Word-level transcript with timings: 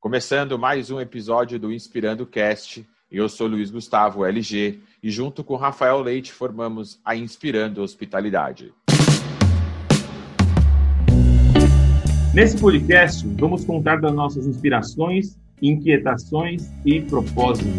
Começando 0.00 0.58
mais 0.58 0.90
um 0.90 0.98
episódio 0.98 1.60
do 1.60 1.70
Inspirando 1.70 2.24
Cast, 2.24 2.88
eu 3.12 3.28
sou 3.28 3.46
Luiz 3.46 3.70
Gustavo 3.70 4.24
LG 4.24 4.80
e 5.02 5.10
junto 5.10 5.44
com 5.44 5.56
Rafael 5.56 6.00
Leite 6.00 6.32
formamos 6.32 6.98
a 7.04 7.14
Inspirando 7.14 7.82
Hospitalidade. 7.82 8.72
Nesse 12.32 12.58
podcast, 12.58 13.28
vamos 13.38 13.62
contar 13.66 14.00
das 14.00 14.14
nossas 14.14 14.46
inspirações, 14.46 15.38
inquietações 15.60 16.70
e 16.82 17.02
propósitos. 17.02 17.70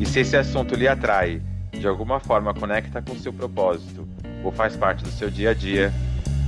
E 0.00 0.06
se 0.06 0.20
esse 0.20 0.38
assunto 0.38 0.74
lhe 0.74 0.88
atrai, 0.88 1.42
de 1.70 1.86
alguma 1.86 2.18
forma 2.18 2.54
conecta 2.54 3.02
com 3.02 3.14
seu 3.16 3.32
propósito 3.34 4.08
ou 4.42 4.50
faz 4.50 4.74
parte 4.74 5.04
do 5.04 5.10
seu 5.10 5.28
dia 5.28 5.50
a 5.50 5.54
dia, 5.54 5.92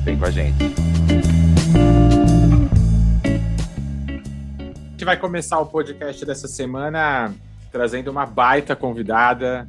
vem 0.02 0.18
com 0.18 0.24
a 0.24 0.30
gente. 0.30 1.27
Gente 4.98 5.04
vai 5.04 5.16
começar 5.16 5.60
o 5.60 5.66
podcast 5.66 6.26
dessa 6.26 6.48
semana 6.48 7.32
trazendo 7.70 8.10
uma 8.10 8.26
baita 8.26 8.74
convidada 8.74 9.68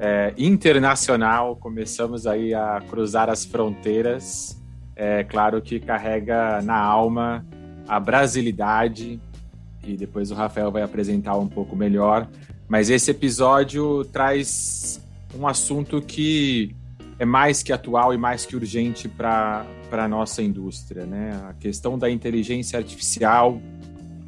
é, 0.00 0.34
internacional. 0.36 1.54
Começamos 1.54 2.26
aí 2.26 2.52
a 2.52 2.82
cruzar 2.90 3.30
as 3.30 3.44
fronteiras. 3.44 4.60
É 4.96 5.22
claro 5.22 5.62
que 5.62 5.78
carrega 5.78 6.60
na 6.60 6.76
alma 6.76 7.46
a 7.86 8.00
brasilidade 8.00 9.20
e 9.84 9.96
depois 9.96 10.32
o 10.32 10.34
Rafael 10.34 10.72
vai 10.72 10.82
apresentar 10.82 11.36
um 11.36 11.46
pouco 11.46 11.76
melhor. 11.76 12.26
Mas 12.66 12.90
esse 12.90 13.12
episódio 13.12 14.04
traz 14.06 15.00
um 15.38 15.46
assunto 15.46 16.02
que 16.02 16.74
é 17.16 17.24
mais 17.24 17.62
que 17.62 17.72
atual 17.72 18.12
e 18.12 18.18
mais 18.18 18.44
que 18.44 18.56
urgente 18.56 19.08
para 19.08 19.64
a 19.92 20.08
nossa 20.08 20.42
indústria. 20.42 21.06
Né? 21.06 21.30
A 21.48 21.54
questão 21.54 21.96
da 21.96 22.10
inteligência 22.10 22.76
artificial, 22.76 23.60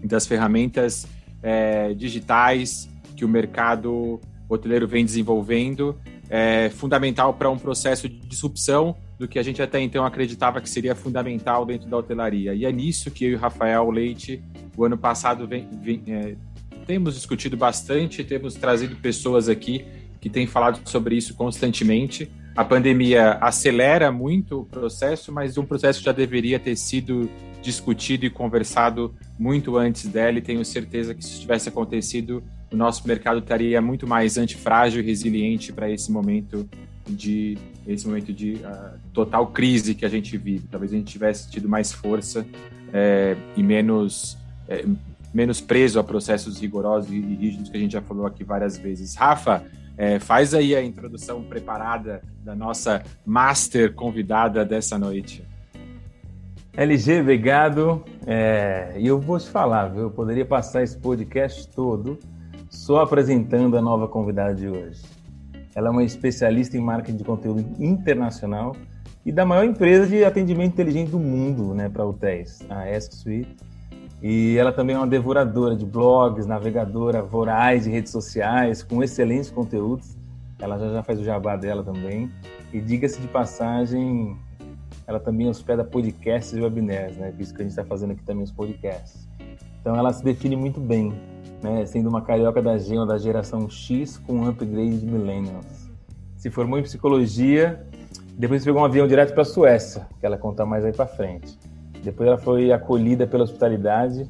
das 0.04 0.26
ferramentas 0.26 1.06
é, 1.42 1.94
digitais 1.94 2.88
que 3.16 3.24
o 3.24 3.28
mercado 3.28 4.20
hoteleiro 4.48 4.86
vem 4.86 5.04
desenvolvendo 5.04 5.98
é 6.28 6.70
fundamental 6.70 7.34
para 7.34 7.50
um 7.50 7.58
processo 7.58 8.08
de 8.08 8.16
disrupção 8.16 8.96
do 9.18 9.26
que 9.26 9.38
a 9.38 9.42
gente 9.42 9.62
até 9.62 9.80
então 9.80 10.04
acreditava 10.04 10.60
que 10.60 10.68
seria 10.68 10.94
fundamental 10.94 11.64
dentro 11.64 11.88
da 11.88 11.96
hotelaria. 11.96 12.54
E 12.54 12.64
é 12.64 12.72
nisso 12.72 13.10
que 13.10 13.24
eu 13.24 13.30
e 13.30 13.34
o 13.34 13.38
Rafael 13.38 13.90
Leite, 13.90 14.42
o 14.76 14.84
ano 14.84 14.98
passado, 14.98 15.46
vem, 15.46 15.68
vem, 15.80 16.02
é, 16.08 16.34
temos 16.86 17.14
discutido 17.14 17.56
bastante, 17.56 18.22
temos 18.24 18.54
trazido 18.54 18.96
pessoas 18.96 19.48
aqui 19.48 19.84
que 20.20 20.28
têm 20.28 20.46
falado 20.46 20.80
sobre 20.88 21.16
isso 21.16 21.34
constantemente. 21.34 22.30
A 22.54 22.64
pandemia 22.64 23.38
acelera 23.40 24.10
muito 24.10 24.60
o 24.60 24.64
processo, 24.64 25.32
mas 25.32 25.56
um 25.56 25.64
processo 25.64 26.02
já 26.02 26.12
deveria 26.12 26.58
ter 26.58 26.76
sido 26.76 27.30
discutido 27.66 28.24
e 28.24 28.30
conversado 28.30 29.12
muito 29.36 29.76
antes 29.76 30.06
dela, 30.06 30.38
e 30.38 30.40
tenho 30.40 30.64
certeza 30.64 31.14
que 31.14 31.24
se 31.24 31.32
isso 31.32 31.40
tivesse 31.40 31.68
acontecido, 31.68 32.42
o 32.72 32.76
nosso 32.76 33.06
mercado 33.06 33.40
estaria 33.40 33.82
muito 33.82 34.06
mais 34.06 34.38
antifrágil 34.38 35.02
e 35.02 35.04
resiliente 35.04 35.72
para 35.72 35.90
esse 35.90 36.10
momento 36.10 36.68
de 37.08 37.58
esse 37.86 38.06
momento 38.06 38.32
de 38.32 38.54
uh, 38.54 38.98
total 39.12 39.46
crise 39.48 39.94
que 39.94 40.04
a 40.04 40.08
gente 40.08 40.36
vive. 40.36 40.66
Talvez 40.68 40.92
a 40.92 40.96
gente 40.96 41.12
tivesse 41.12 41.48
tido 41.48 41.68
mais 41.68 41.92
força 41.92 42.44
é, 42.92 43.36
e 43.56 43.62
menos 43.62 44.36
é, 44.68 44.84
menos 45.32 45.60
preso 45.60 46.00
a 46.00 46.04
processos 46.04 46.60
rigorosos 46.60 47.12
e 47.12 47.20
rígidos 47.20 47.68
que 47.68 47.76
a 47.76 47.80
gente 47.80 47.92
já 47.92 48.02
falou 48.02 48.26
aqui 48.26 48.42
várias 48.42 48.76
vezes. 48.76 49.14
Rafa, 49.14 49.64
é, 49.96 50.18
faz 50.18 50.54
aí 50.54 50.74
a 50.74 50.82
introdução 50.82 51.42
preparada 51.42 52.22
da 52.44 52.54
nossa 52.54 53.02
master 53.24 53.92
convidada 53.92 54.64
dessa 54.64 54.98
noite. 54.98 55.44
LG, 56.76 57.22
obrigado. 57.22 58.04
É, 58.26 58.92
e 58.98 59.06
eu 59.06 59.18
vou 59.18 59.38
te 59.38 59.48
falar, 59.48 59.88
viu? 59.88 60.02
Eu 60.02 60.10
poderia 60.10 60.44
passar 60.44 60.82
esse 60.82 60.98
podcast 60.98 61.66
todo 61.68 62.18
só 62.68 63.00
apresentando 63.00 63.78
a 63.78 63.80
nova 63.80 64.06
convidada 64.06 64.54
de 64.54 64.68
hoje. 64.68 65.02
Ela 65.74 65.88
é 65.88 65.90
uma 65.90 66.04
especialista 66.04 66.76
em 66.76 66.80
marketing 66.80 67.16
de 67.16 67.24
conteúdo 67.24 67.64
internacional 67.82 68.76
e 69.24 69.32
da 69.32 69.46
maior 69.46 69.64
empresa 69.64 70.06
de 70.06 70.22
atendimento 70.22 70.74
inteligente 70.74 71.10
do 71.10 71.18
mundo, 71.18 71.74
né, 71.74 71.88
para 71.88 72.04
hotéis, 72.04 72.60
a 72.68 72.84
Ask 72.84 73.12
Suite. 73.12 73.56
E 74.22 74.56
ela 74.58 74.70
também 74.70 74.96
é 74.96 74.98
uma 74.98 75.06
devoradora 75.06 75.74
de 75.74 75.86
blogs, 75.86 76.46
navegadora 76.46 77.22
voraz 77.22 77.84
de 77.84 77.90
redes 77.90 78.12
sociais, 78.12 78.82
com 78.82 79.02
excelentes 79.02 79.50
conteúdos. 79.50 80.14
Ela 80.58 80.78
já, 80.78 80.92
já 80.92 81.02
faz 81.02 81.18
o 81.20 81.24
jabá 81.24 81.56
dela 81.56 81.82
também. 81.82 82.30
E 82.72 82.80
diga-se 82.80 83.20
de 83.20 83.28
passagem, 83.28 84.36
ela 85.06 85.20
também 85.20 85.48
hospeda 85.48 85.84
podcasts 85.84 86.52
e 86.52 86.60
webinars, 86.60 87.16
né? 87.16 87.32
Isso 87.38 87.54
que 87.54 87.62
a 87.62 87.64
gente 87.64 87.72
está 87.72 87.84
fazendo 87.84 88.12
aqui 88.12 88.22
também, 88.24 88.42
os 88.42 88.52
podcasts. 88.52 89.28
Então 89.80 89.94
ela 89.94 90.12
se 90.12 90.24
define 90.24 90.56
muito 90.56 90.80
bem, 90.80 91.12
né? 91.62 91.86
Sendo 91.86 92.08
uma 92.08 92.22
carioca 92.22 92.60
da 92.60 92.76
Gema 92.76 93.06
da 93.06 93.16
geração 93.16 93.70
X 93.70 94.18
com 94.18 94.34
um 94.34 94.48
upgrade 94.48 94.98
de 94.98 95.06
millennials. 95.06 95.88
Se 96.36 96.50
formou 96.50 96.78
em 96.78 96.82
psicologia, 96.82 97.86
depois 98.36 98.64
pegou 98.64 98.82
um 98.82 98.84
avião 98.84 99.06
direto 99.06 99.32
para 99.32 99.42
a 99.42 99.46
Suécia, 99.46 100.06
que 100.18 100.26
ela 100.26 100.36
conta 100.36 100.66
mais 100.66 100.84
aí 100.84 100.92
para 100.92 101.06
frente. 101.06 101.56
Depois 102.02 102.26
ela 102.26 102.38
foi 102.38 102.72
acolhida 102.72 103.26
pela 103.26 103.44
hospitalidade 103.44 104.28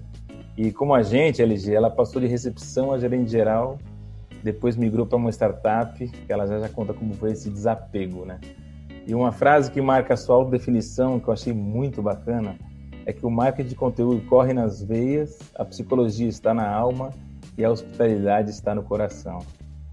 e 0.56 0.72
como 0.72 0.94
agente 0.94 1.42
LG, 1.42 1.74
ela 1.74 1.90
passou 1.90 2.20
de 2.20 2.26
recepção 2.26 2.92
a 2.92 2.98
gerente 2.98 3.30
geral, 3.30 3.78
depois 4.42 4.76
migrou 4.76 5.06
para 5.06 5.18
uma 5.18 5.30
startup, 5.30 6.08
que 6.08 6.32
ela 6.32 6.46
já, 6.46 6.58
já 6.58 6.68
conta 6.68 6.94
como 6.94 7.12
foi 7.14 7.32
esse 7.32 7.50
desapego, 7.50 8.24
né? 8.24 8.38
E 9.06 9.14
uma 9.14 9.30
frase 9.30 9.70
que 9.70 9.80
marca 9.80 10.14
a 10.14 10.16
sua 10.16 10.34
autodefinição, 10.34 11.20
que 11.20 11.28
eu 11.28 11.32
achei 11.32 11.52
muito 11.52 12.02
bacana, 12.02 12.58
é 13.06 13.12
que 13.12 13.24
o 13.24 13.30
marketing 13.30 13.68
de 13.68 13.74
conteúdo 13.76 14.20
corre 14.26 14.52
nas 14.52 14.82
veias, 14.82 15.38
a 15.54 15.64
psicologia 15.64 16.28
está 16.28 16.52
na 16.52 16.68
alma 16.68 17.14
e 17.56 17.64
a 17.64 17.70
hospitalidade 17.70 18.50
está 18.50 18.74
no 18.74 18.82
coração. 18.82 19.38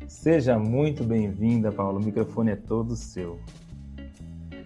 Seja 0.08 0.58
muito 0.58 1.04
bem-vinda, 1.04 1.72
Paulo. 1.72 2.00
O 2.00 2.04
microfone 2.04 2.52
é 2.52 2.56
todo 2.56 2.96
seu. 2.96 3.40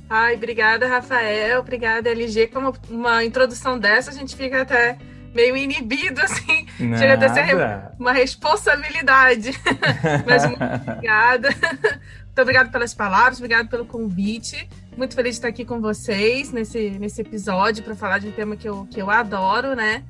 Ai, 0.10 0.36
obrigada, 0.36 0.88
Rafael. 0.88 1.60
Obrigada, 1.60 2.10
LG. 2.10 2.48
Como 2.48 2.74
uma 2.90 3.26
introdução 3.26 3.78
dessa, 3.78 4.12
a 4.12 4.14
gente 4.14 4.34
fica 4.34 4.62
até 4.62 4.98
meio 5.38 5.56
inibido, 5.56 6.20
assim. 6.20 6.66
Nada. 6.80 6.98
Chega 6.98 7.26
a 7.26 7.34
ser 7.34 7.92
uma 8.00 8.12
responsabilidade. 8.12 9.52
Mas 10.26 10.46
muito 10.46 10.64
obrigada. 10.64 11.50
Muito 11.50 12.42
obrigada 12.42 12.70
pelas 12.70 12.94
palavras, 12.94 13.38
obrigada 13.38 13.70
pelo 13.70 13.86
convite. 13.86 14.68
Muito 14.98 15.14
feliz 15.14 15.36
de 15.36 15.38
estar 15.38 15.48
aqui 15.48 15.64
com 15.64 15.80
vocês 15.80 16.52
nesse, 16.52 16.90
nesse 16.92 17.22
episódio 17.22 17.84
para 17.84 17.96
falar 17.96 18.18
de 18.18 18.28
um 18.28 18.32
tema 18.32 18.56
que 18.56 18.68
eu, 18.68 18.88
que 18.90 19.00
eu 19.00 19.12
adoro, 19.12 19.76
né? 19.76 20.04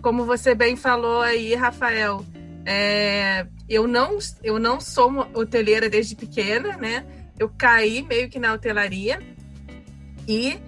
Como 0.00 0.24
você 0.24 0.52
bem 0.52 0.74
falou 0.74 1.22
aí, 1.22 1.54
Rafael, 1.54 2.24
é, 2.66 3.46
eu, 3.68 3.86
não, 3.86 4.18
eu 4.42 4.58
não 4.58 4.80
sou 4.80 5.28
hoteleira 5.32 5.88
desde 5.88 6.16
pequena, 6.16 6.76
né? 6.76 7.04
Eu 7.38 7.48
caí 7.48 8.02
meio 8.02 8.28
que 8.28 8.38
na 8.38 8.52
hotelaria 8.52 9.20
e, 10.26 10.58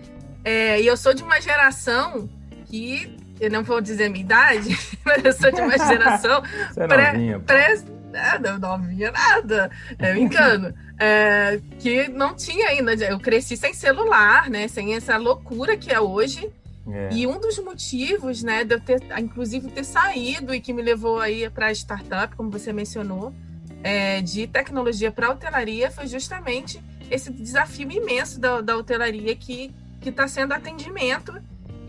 é, 0.45 0.81
e 0.81 0.87
eu 0.87 0.97
sou 0.97 1.15
de 1.15 1.23
uma 1.23 1.41
geração 1.41 2.29
que, 2.67 3.14
eu 3.41 3.51
não 3.51 3.63
vou 3.63 3.81
dizer 3.81 4.09
minha 4.09 4.25
idade, 4.25 4.77
mas 5.05 5.25
eu 5.25 5.33
sou 5.33 5.51
de 5.51 5.61
uma 5.61 5.77
geração 5.77 6.43
é 6.77 6.87
pré, 6.87 7.13
novinha, 7.13 7.41
pré, 7.41 7.83
nada, 8.13 8.59
novinha 8.59 9.13
nada, 9.13 9.71
me 9.99 10.21
engano. 10.23 10.75
É, 10.99 11.61
que 11.81 12.09
não 12.09 12.35
tinha 12.35 12.69
ainda. 12.69 12.95
Eu 12.95 13.19
cresci 13.19 13.57
sem 13.57 13.75
celular, 13.75 14.49
né? 14.49 14.69
Sem 14.69 14.95
essa 14.95 15.17
loucura 15.17 15.77
que 15.77 15.93
é 15.93 16.01
hoje. 16.01 16.51
É. 16.87 17.09
E 17.13 17.27
um 17.27 17.41
dos 17.41 17.59
motivos, 17.59 18.43
né, 18.43 18.63
de 18.63 18.75
eu 18.75 18.81
ter, 18.81 19.03
inclusive, 19.19 19.71
ter 19.71 19.85
saído 19.85 20.55
e 20.55 20.61
que 20.61 20.73
me 20.73 20.83
levou 20.83 21.19
aí 21.19 21.49
para 21.49 21.69
a 21.69 21.73
startup, 21.73 22.37
como 22.37 22.51
você 22.51 22.75
mencionou, 22.75 23.33
é, 23.83 24.21
de 24.21 24.47
tecnologia 24.47 25.11
para 25.11 25.31
hotelaria, 25.31 25.91
foi 25.91 26.07
justamente 26.07 26.81
esse 27.11 27.33
desafio 27.33 27.91
imenso 27.91 28.39
da, 28.39 28.61
da 28.61 28.77
hotelaria 28.77 29.35
que 29.35 29.75
está 30.05 30.29
sendo 30.29 30.53
atendimento 30.53 31.33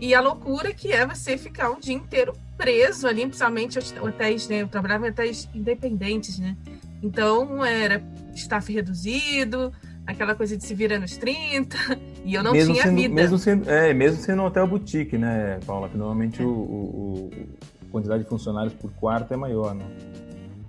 e 0.00 0.14
a 0.14 0.20
loucura 0.20 0.72
que 0.72 0.92
é 0.92 1.06
você 1.06 1.38
ficar 1.38 1.70
um 1.70 1.80
dia 1.80 1.94
inteiro 1.94 2.32
preso 2.56 3.06
ali, 3.06 3.22
principalmente 3.22 3.78
hotéis, 4.00 4.48
né? 4.48 4.62
Eu 4.62 4.68
trabalhava 4.68 5.06
em 5.06 5.10
hotéis 5.10 5.48
independentes, 5.54 6.38
né? 6.38 6.56
Então 7.02 7.64
era 7.64 8.02
staff 8.34 8.72
reduzido, 8.72 9.72
aquela 10.06 10.34
coisa 10.34 10.56
de 10.56 10.64
se 10.64 10.74
vira 10.74 10.98
nos 10.98 11.16
30, 11.16 11.76
e 12.24 12.34
eu 12.34 12.42
não 12.42 12.52
mesmo 12.52 12.72
tinha 12.72 12.84
sendo, 12.84 12.96
vida. 12.96 13.14
Mesmo 13.14 13.38
sendo, 13.38 13.70
é, 13.70 13.92
mesmo 13.92 14.22
sendo 14.22 14.42
um 14.42 14.46
hotel 14.46 14.66
boutique, 14.66 15.18
né, 15.18 15.58
Paula? 15.66 15.88
Que 15.88 15.96
normalmente 15.96 16.42
é. 16.42 16.44
o, 16.44 16.48
o, 16.48 17.30
a 17.86 17.90
quantidade 17.90 18.22
de 18.22 18.28
funcionários 18.28 18.74
por 18.74 18.90
quarto 18.92 19.32
é 19.32 19.36
maior, 19.36 19.74
né? 19.74 19.84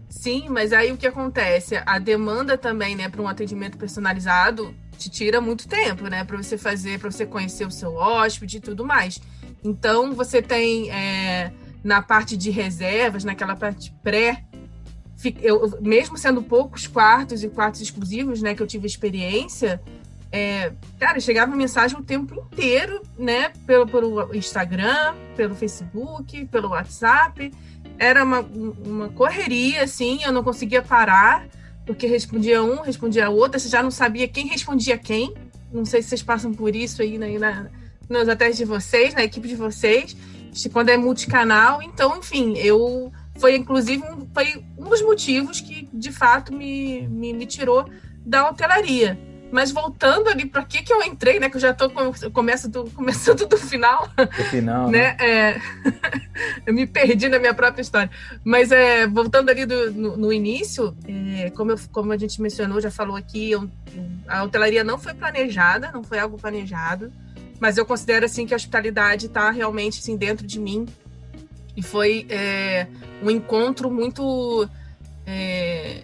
Sim, 0.09 0.47
mas 0.49 0.73
aí 0.73 0.91
o 0.91 0.97
que 0.97 1.05
acontece? 1.05 1.81
A 1.85 1.99
demanda 1.99 2.57
também, 2.57 2.95
né, 2.95 3.07
para 3.07 3.21
um 3.21 3.27
atendimento 3.27 3.77
personalizado 3.77 4.73
te 4.97 5.09
tira 5.09 5.39
muito 5.39 5.67
tempo, 5.67 6.07
né, 6.07 6.23
para 6.23 6.37
você 6.37 6.57
fazer, 6.57 6.99
para 6.99 7.11
você 7.11 7.25
conhecer 7.25 7.65
o 7.65 7.71
seu 7.71 7.95
hóspede 7.95 8.57
e 8.57 8.59
tudo 8.59 8.85
mais. 8.85 9.19
Então, 9.63 10.13
você 10.13 10.41
tem 10.41 10.91
é, 10.91 11.51
na 11.83 12.01
parte 12.01 12.35
de 12.35 12.49
reservas, 12.49 13.23
naquela 13.23 13.55
parte 13.55 13.93
pré, 14.03 14.43
eu, 15.41 15.77
mesmo 15.81 16.17
sendo 16.17 16.43
poucos 16.43 16.85
quartos 16.85 17.43
e 17.43 17.49
quartos 17.49 17.81
exclusivos, 17.81 18.41
né, 18.41 18.53
que 18.53 18.61
eu 18.61 18.67
tive 18.67 18.85
experiência, 18.85 19.81
é, 20.31 20.73
cara, 20.99 21.19
chegava 21.19 21.55
mensagem 21.55 21.97
o 21.97 22.03
tempo 22.03 22.47
inteiro, 22.51 23.01
né? 23.17 23.51
Pelo, 23.65 23.87
pelo 23.87 24.35
Instagram, 24.35 25.15
pelo 25.35 25.55
Facebook, 25.55 26.45
pelo 26.45 26.69
WhatsApp. 26.69 27.51
Era 27.97 28.23
uma, 28.23 28.41
uma 28.41 29.09
correria, 29.09 29.83
assim, 29.83 30.23
eu 30.23 30.31
não 30.31 30.43
conseguia 30.43 30.81
parar, 30.81 31.47
porque 31.87 32.05
respondia 32.05 32.61
um, 32.61 32.81
respondia 32.81 33.29
outro, 33.29 33.57
você 33.57 33.69
já 33.69 33.81
não 33.81 33.89
sabia 33.89 34.27
quem 34.27 34.45
respondia 34.47 34.97
quem. 34.97 35.33
Não 35.71 35.85
sei 35.85 36.01
se 36.01 36.09
vocês 36.09 36.21
passam 36.21 36.53
por 36.53 36.75
isso 36.75 37.01
aí 37.01 37.17
né, 37.17 37.39
na, 37.39 37.67
nos 38.09 38.27
hotéis 38.27 38.57
de 38.57 38.65
vocês, 38.65 39.13
na 39.13 39.23
equipe 39.23 39.47
de 39.47 39.55
vocês, 39.55 40.15
quando 40.71 40.89
é 40.89 40.97
multicanal. 40.97 41.81
Então, 41.81 42.17
enfim, 42.17 42.55
eu 42.57 43.11
foi 43.37 43.55
inclusive 43.55 44.03
um, 44.03 44.27
foi 44.33 44.63
um 44.77 44.89
dos 44.89 45.01
motivos 45.01 45.61
que 45.61 45.87
de 45.93 46.11
fato 46.11 46.53
me, 46.53 47.07
me, 47.07 47.31
me 47.33 47.45
tirou 47.45 47.89
da 48.25 48.49
hotelaria. 48.49 49.17
Mas 49.51 49.71
voltando 49.71 50.29
ali 50.29 50.45
para 50.45 50.63
que 50.65 50.81
que 50.83 50.91
eu 50.91 51.01
entrei, 51.03 51.39
né? 51.39 51.49
Que 51.49 51.57
eu 51.57 51.61
já 51.61 51.71
estou 51.71 51.89
começo 52.31 52.69
do, 52.69 52.89
começando 52.91 53.47
do 53.47 53.57
final. 53.57 54.09
Do 54.17 54.43
final. 54.45 54.89
né? 54.89 55.15
né? 55.19 55.25
É, 55.25 55.61
eu 56.65 56.73
me 56.73 56.85
perdi 56.85 57.29
na 57.29 57.39
minha 57.39 57.53
própria 57.53 57.81
história. 57.81 58.09
Mas 58.43 58.71
é, 58.71 59.07
voltando 59.07 59.49
ali 59.49 59.65
do, 59.65 59.91
no, 59.91 60.17
no 60.17 60.33
início, 60.33 60.95
é, 61.07 61.49
como, 61.51 61.71
eu, 61.71 61.79
como 61.91 62.11
a 62.11 62.17
gente 62.17 62.41
mencionou, 62.41 62.81
já 62.81 62.91
falou 62.91 63.15
aqui, 63.15 63.51
eu, 63.51 63.69
a 64.27 64.43
hotelaria 64.43 64.83
não 64.83 64.97
foi 64.97 65.13
planejada, 65.13 65.91
não 65.93 66.03
foi 66.03 66.19
algo 66.19 66.37
planejado. 66.37 67.11
Mas 67.59 67.77
eu 67.77 67.85
considero 67.85 68.25
assim 68.25 68.45
que 68.45 68.53
a 68.53 68.57
hospitalidade 68.57 69.27
está 69.27 69.49
realmente 69.49 69.99
assim, 69.99 70.15
dentro 70.15 70.45
de 70.45 70.59
mim. 70.59 70.85
E 71.75 71.81
foi 71.81 72.25
é, 72.29 72.87
um 73.21 73.29
encontro 73.29 73.89
muito. 73.89 74.67
É, 75.25 76.01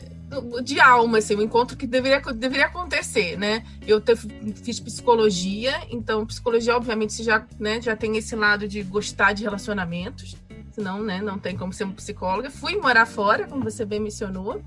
de 0.62 0.80
alma, 0.80 1.18
assim, 1.18 1.36
um 1.36 1.42
encontro 1.42 1.76
que 1.78 1.86
deveria, 1.86 2.20
deveria 2.34 2.66
acontecer, 2.66 3.38
né? 3.38 3.64
Eu 3.86 4.00
te, 4.00 4.16
fiz 4.56 4.80
psicologia, 4.80 5.74
então 5.90 6.26
psicologia, 6.26 6.76
obviamente, 6.76 7.14
você 7.14 7.24
já, 7.24 7.46
né, 7.60 7.82
já 7.82 7.96
tem 7.96 8.18
esse 8.18 8.36
lado 8.36 8.68
de 8.68 8.82
gostar 8.84 9.34
de 9.34 9.44
relacionamentos, 9.44 10.36
senão, 10.72 11.04
né, 11.04 11.22
não 11.22 11.38
tem 11.38 11.56
como 11.56 11.74
ser 11.74 11.84
uma 11.84 11.94
psicóloga. 11.94 12.50
Fui 12.50 12.76
morar 12.76 13.06
fora, 13.06 13.48
como 13.48 13.64
você 13.64 13.86
bem 13.86 14.00
mencionou, 14.00 14.62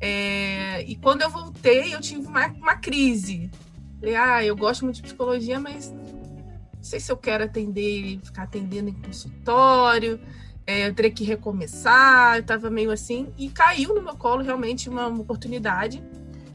é, 0.00 0.82
e 0.82 0.96
quando 0.96 1.22
eu 1.22 1.30
voltei, 1.30 1.94
eu 1.94 2.00
tive 2.00 2.26
uma, 2.26 2.46
uma 2.48 2.76
crise. 2.76 3.50
Falei, 3.98 4.14
ah, 4.14 4.44
eu 4.44 4.56
gosto 4.56 4.84
muito 4.84 4.96
de 4.96 5.02
psicologia, 5.02 5.58
mas 5.58 5.90
não 5.90 6.82
sei 6.82 7.00
se 7.00 7.10
eu 7.10 7.16
quero 7.16 7.44
atender, 7.44 8.20
ficar 8.22 8.42
atendendo 8.42 8.90
em 8.90 8.94
consultório 8.94 10.20
eu 10.66 10.92
teria 10.94 11.10
que 11.10 11.22
recomeçar, 11.24 12.38
eu 12.38 12.42
tava 12.42 12.68
meio 12.68 12.90
assim, 12.90 13.28
e 13.38 13.48
caiu 13.48 13.94
no 13.94 14.02
meu 14.02 14.16
colo 14.16 14.42
realmente 14.42 14.88
uma, 14.88 15.06
uma 15.06 15.20
oportunidade. 15.20 16.02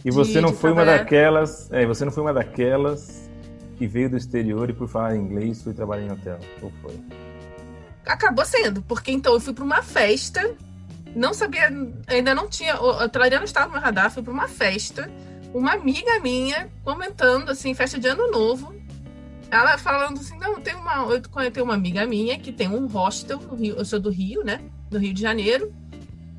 E 0.04 0.12
você 0.12 0.34
de, 0.34 0.42
não 0.42 0.52
de 0.52 0.58
foi 0.58 0.74
trabalhar... 0.74 0.92
uma 0.92 0.98
daquelas, 1.00 1.72
é, 1.72 1.86
você 1.86 2.04
não 2.04 2.12
foi 2.12 2.24
uma 2.24 2.34
daquelas 2.34 3.30
que 3.78 3.88
veio 3.88 4.10
do 4.10 4.18
exterior 4.18 4.70
e 4.70 4.74
por 4.74 4.88
falar 4.88 5.16
inglês 5.16 5.64
foi 5.64 5.74
trabalhar 5.74 6.06
em 6.06 6.12
hotel, 6.12 6.40
ou 6.62 6.72
foi? 6.82 7.00
Acabou 8.06 8.46
sendo, 8.46 8.82
porque 8.82 9.12
então 9.12 9.34
eu 9.34 9.40
fui 9.40 9.54
para 9.54 9.64
uma 9.64 9.82
festa, 9.82 10.56
não 11.16 11.34
sabia, 11.34 11.72
ainda 12.08 12.36
não 12.36 12.50
tinha, 12.50 12.74
a 12.74 13.06
hotelaria 13.06 13.38
não 13.38 13.46
estava 13.46 13.68
no 13.68 13.74
meu 13.74 13.82
radar, 13.82 14.12
fui 14.12 14.24
para 14.24 14.34
uma 14.34 14.48
festa, 14.48 15.10
uma 15.54 15.74
amiga 15.74 16.20
minha 16.20 16.70
comentando 16.84 17.50
assim, 17.50 17.74
festa 17.74 18.00
de 18.00 18.08
ano 18.08 18.30
novo, 18.32 18.74
ela 19.52 19.78
falando 19.78 20.20
assim, 20.20 20.38
não, 20.40 20.62
tem 20.62 20.74
uma, 20.76 21.04
eu 21.04 21.52
tenho 21.52 21.66
uma 21.66 21.74
amiga 21.74 22.06
minha 22.08 22.40
que 22.40 22.54
tem 22.54 22.70
um 22.70 22.88
hostel 22.88 23.38
no 23.38 23.54
Rio, 23.54 23.76
eu 23.76 23.84
sou 23.84 24.00
do 24.00 24.10
Rio, 24.10 24.46
né, 24.46 24.62
no 24.90 24.98
Rio 24.98 25.14
de 25.14 25.22
Janeiro, 25.22 25.74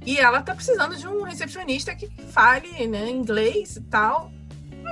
e 0.05 0.19
ela 0.19 0.41
tá 0.41 0.55
precisando 0.55 0.97
de 0.97 1.07
um 1.07 1.23
recepcionista 1.23 1.95
que 1.95 2.11
fale, 2.31 2.89
né, 2.89 3.11
inglês 3.11 3.77
e 3.77 3.83
tal. 3.83 4.33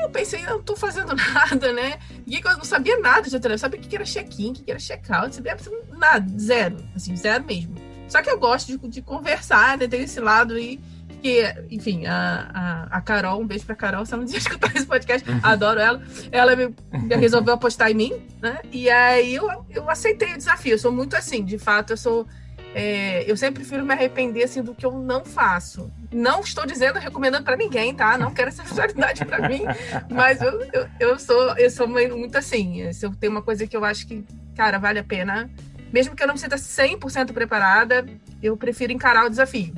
Eu 0.02 0.10
pensei, 0.10 0.42
não 0.42 0.62
tô 0.62 0.76
fazendo 0.76 1.14
nada, 1.16 1.72
né? 1.72 1.98
E 2.26 2.36
eu 2.36 2.56
não 2.56 2.64
sabia 2.64 3.00
nada 3.00 3.28
de 3.28 3.34
hotel, 3.34 3.58
sabia 3.58 3.80
o 3.80 3.82
que 3.82 3.96
era 3.96 4.04
check-in, 4.04 4.50
o 4.50 4.54
que 4.54 4.70
era 4.70 4.78
check-out, 4.78 5.34
sabia 5.34 5.56
nada, 5.96 6.26
zero, 6.38 6.76
assim, 6.94 7.16
zero 7.16 7.44
mesmo. 7.44 7.74
Só 8.06 8.22
que 8.22 8.30
eu 8.30 8.38
gosto 8.38 8.78
de, 8.78 8.88
de 8.88 9.02
conversar, 9.02 9.78
né, 9.78 9.88
tem 9.88 10.02
esse 10.02 10.20
lado 10.20 10.54
aí 10.54 10.78
que, 11.20 11.42
enfim, 11.70 12.06
a, 12.06 12.50
a, 12.52 12.96
a, 12.98 13.00
Carol, 13.00 13.40
um 13.40 13.46
beijo 13.46 13.64
pra 13.64 13.76
Carol, 13.76 14.04
se 14.04 14.12
ela 14.12 14.22
não 14.22 14.28
tinha 14.28 14.38
escutar 14.40 14.74
esse 14.74 14.86
podcast, 14.86 15.28
uhum. 15.28 15.40
adoro 15.42 15.78
ela. 15.78 16.02
Ela 16.32 16.56
me, 16.56 16.74
resolveu 17.16 17.54
apostar 17.54 17.90
em 17.90 17.94
mim, 17.94 18.12
né? 18.40 18.58
E 18.72 18.88
aí 18.90 19.34
eu, 19.34 19.64
eu 19.70 19.88
aceitei 19.88 20.34
o 20.34 20.36
desafio. 20.36 20.72
Eu 20.72 20.78
sou 20.78 20.92
muito 20.92 21.14
assim, 21.16 21.44
de 21.44 21.58
fato, 21.58 21.92
eu 21.92 21.96
sou. 21.96 22.26
É, 22.72 23.28
eu 23.28 23.36
sempre 23.36 23.62
prefiro 23.62 23.84
me 23.84 23.92
arrepender 23.92 24.44
assim, 24.44 24.62
do 24.62 24.74
que 24.74 24.86
eu 24.86 24.92
não 24.92 25.24
faço. 25.24 25.90
Não 26.12 26.40
estou 26.40 26.64
dizendo, 26.64 26.98
recomendando 26.98 27.44
para 27.44 27.56
ninguém, 27.56 27.94
tá? 27.94 28.16
Não 28.16 28.32
quero 28.32 28.48
essa 28.48 28.62
responsabilidade 28.62 29.24
para 29.24 29.48
mim, 29.48 29.62
mas 30.08 30.40
eu, 30.40 30.60
eu, 30.72 30.88
eu, 31.00 31.18
sou, 31.18 31.56
eu 31.58 31.70
sou 31.70 31.88
muito 31.88 32.38
assim. 32.38 32.92
Se 32.92 33.04
eu 33.04 33.14
tenho 33.14 33.32
uma 33.32 33.42
coisa 33.42 33.66
que 33.66 33.76
eu 33.76 33.84
acho 33.84 34.06
que, 34.06 34.24
cara, 34.54 34.78
vale 34.78 35.00
a 35.00 35.04
pena, 35.04 35.50
mesmo 35.92 36.14
que 36.14 36.22
eu 36.22 36.26
não 36.26 36.34
me 36.34 36.40
sinta 36.40 36.56
100% 36.56 37.32
preparada, 37.32 38.06
eu 38.42 38.56
prefiro 38.56 38.92
encarar 38.92 39.26
o 39.26 39.30
desafio. 39.30 39.74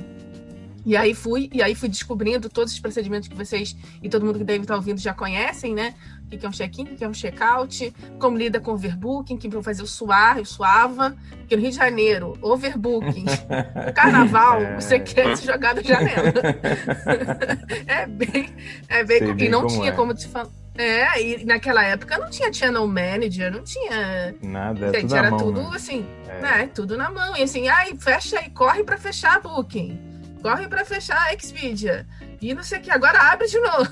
E 0.85 0.97
aí 0.97 1.13
fui, 1.13 1.49
e 1.53 1.61
aí 1.61 1.73
fui 1.75 1.87
descobrindo 1.87 2.49
todos 2.49 2.73
os 2.73 2.79
procedimentos 2.79 3.29
que 3.29 3.35
vocês 3.35 3.75
e 4.01 4.09
todo 4.09 4.25
mundo 4.25 4.37
que 4.37 4.43
deve 4.43 4.63
estar 4.63 4.75
ouvindo 4.75 4.99
já 4.99 5.13
conhecem, 5.13 5.73
né? 5.73 5.95
O 6.25 6.37
que 6.37 6.45
é 6.45 6.49
um 6.49 6.51
check-in, 6.51 6.83
o 6.83 6.95
que 6.95 7.03
é 7.03 7.07
um 7.07 7.13
check-out, 7.13 7.93
como 8.19 8.37
lida 8.37 8.59
com 8.59 8.71
overbooking, 8.71 9.37
que 9.37 9.47
eu 9.47 9.63
fazer 9.63 9.83
o 9.83 9.87
suar, 9.87 10.39
eu 10.39 10.45
suava, 10.45 11.15
porque 11.37 11.55
no 11.55 11.61
Rio 11.61 11.71
de 11.71 11.77
Janeiro, 11.77 12.37
overbooking, 12.41 13.23
no 13.23 13.93
carnaval, 13.93 14.61
é... 14.61 14.75
você 14.75 14.99
quer 14.99 15.37
se 15.37 15.45
jogar 15.45 15.75
da 15.75 15.81
janela. 15.81 16.33
é 17.87 18.05
bem, 18.07 18.49
é 18.89 19.03
bem, 19.03 19.19
e 19.37 19.49
não 19.49 19.67
tinha 19.67 19.89
é. 19.89 19.91
como 19.91 20.13
te 20.13 20.27
falar. 20.27 20.49
É, 20.75 21.21
e 21.21 21.45
naquela 21.45 21.83
época 21.83 22.17
não 22.17 22.31
tinha 22.31 22.51
channel 22.51 22.87
manager, 22.87 23.51
não 23.51 23.63
tinha. 23.63 24.33
Nada, 24.41 24.87
é 24.87 25.01
tudo 25.01 25.15
era 25.15 25.29
mão, 25.29 25.39
tudo 25.39 25.61
né? 25.61 25.69
assim, 25.75 26.05
é. 26.27 26.41
né? 26.41 26.69
Tudo 26.73 26.97
na 26.97 27.11
mão. 27.11 27.37
E 27.37 27.43
assim, 27.43 27.67
ai, 27.67 27.95
fecha 27.95 28.39
aí, 28.39 28.49
corre 28.49 28.83
para 28.83 28.97
fechar 28.97 29.35
a 29.35 29.39
booking 29.39 30.12
corre 30.43 30.67
para 30.67 30.83
fechar 30.83 31.17
a 31.17 31.39
Xpedia. 31.39 32.05
E 32.41 32.53
não 32.53 32.61
sei 32.61 32.79
o 32.79 32.81
que, 32.81 32.91
agora 32.91 33.31
abre 33.31 33.47
de 33.47 33.57
novo. 33.57 33.89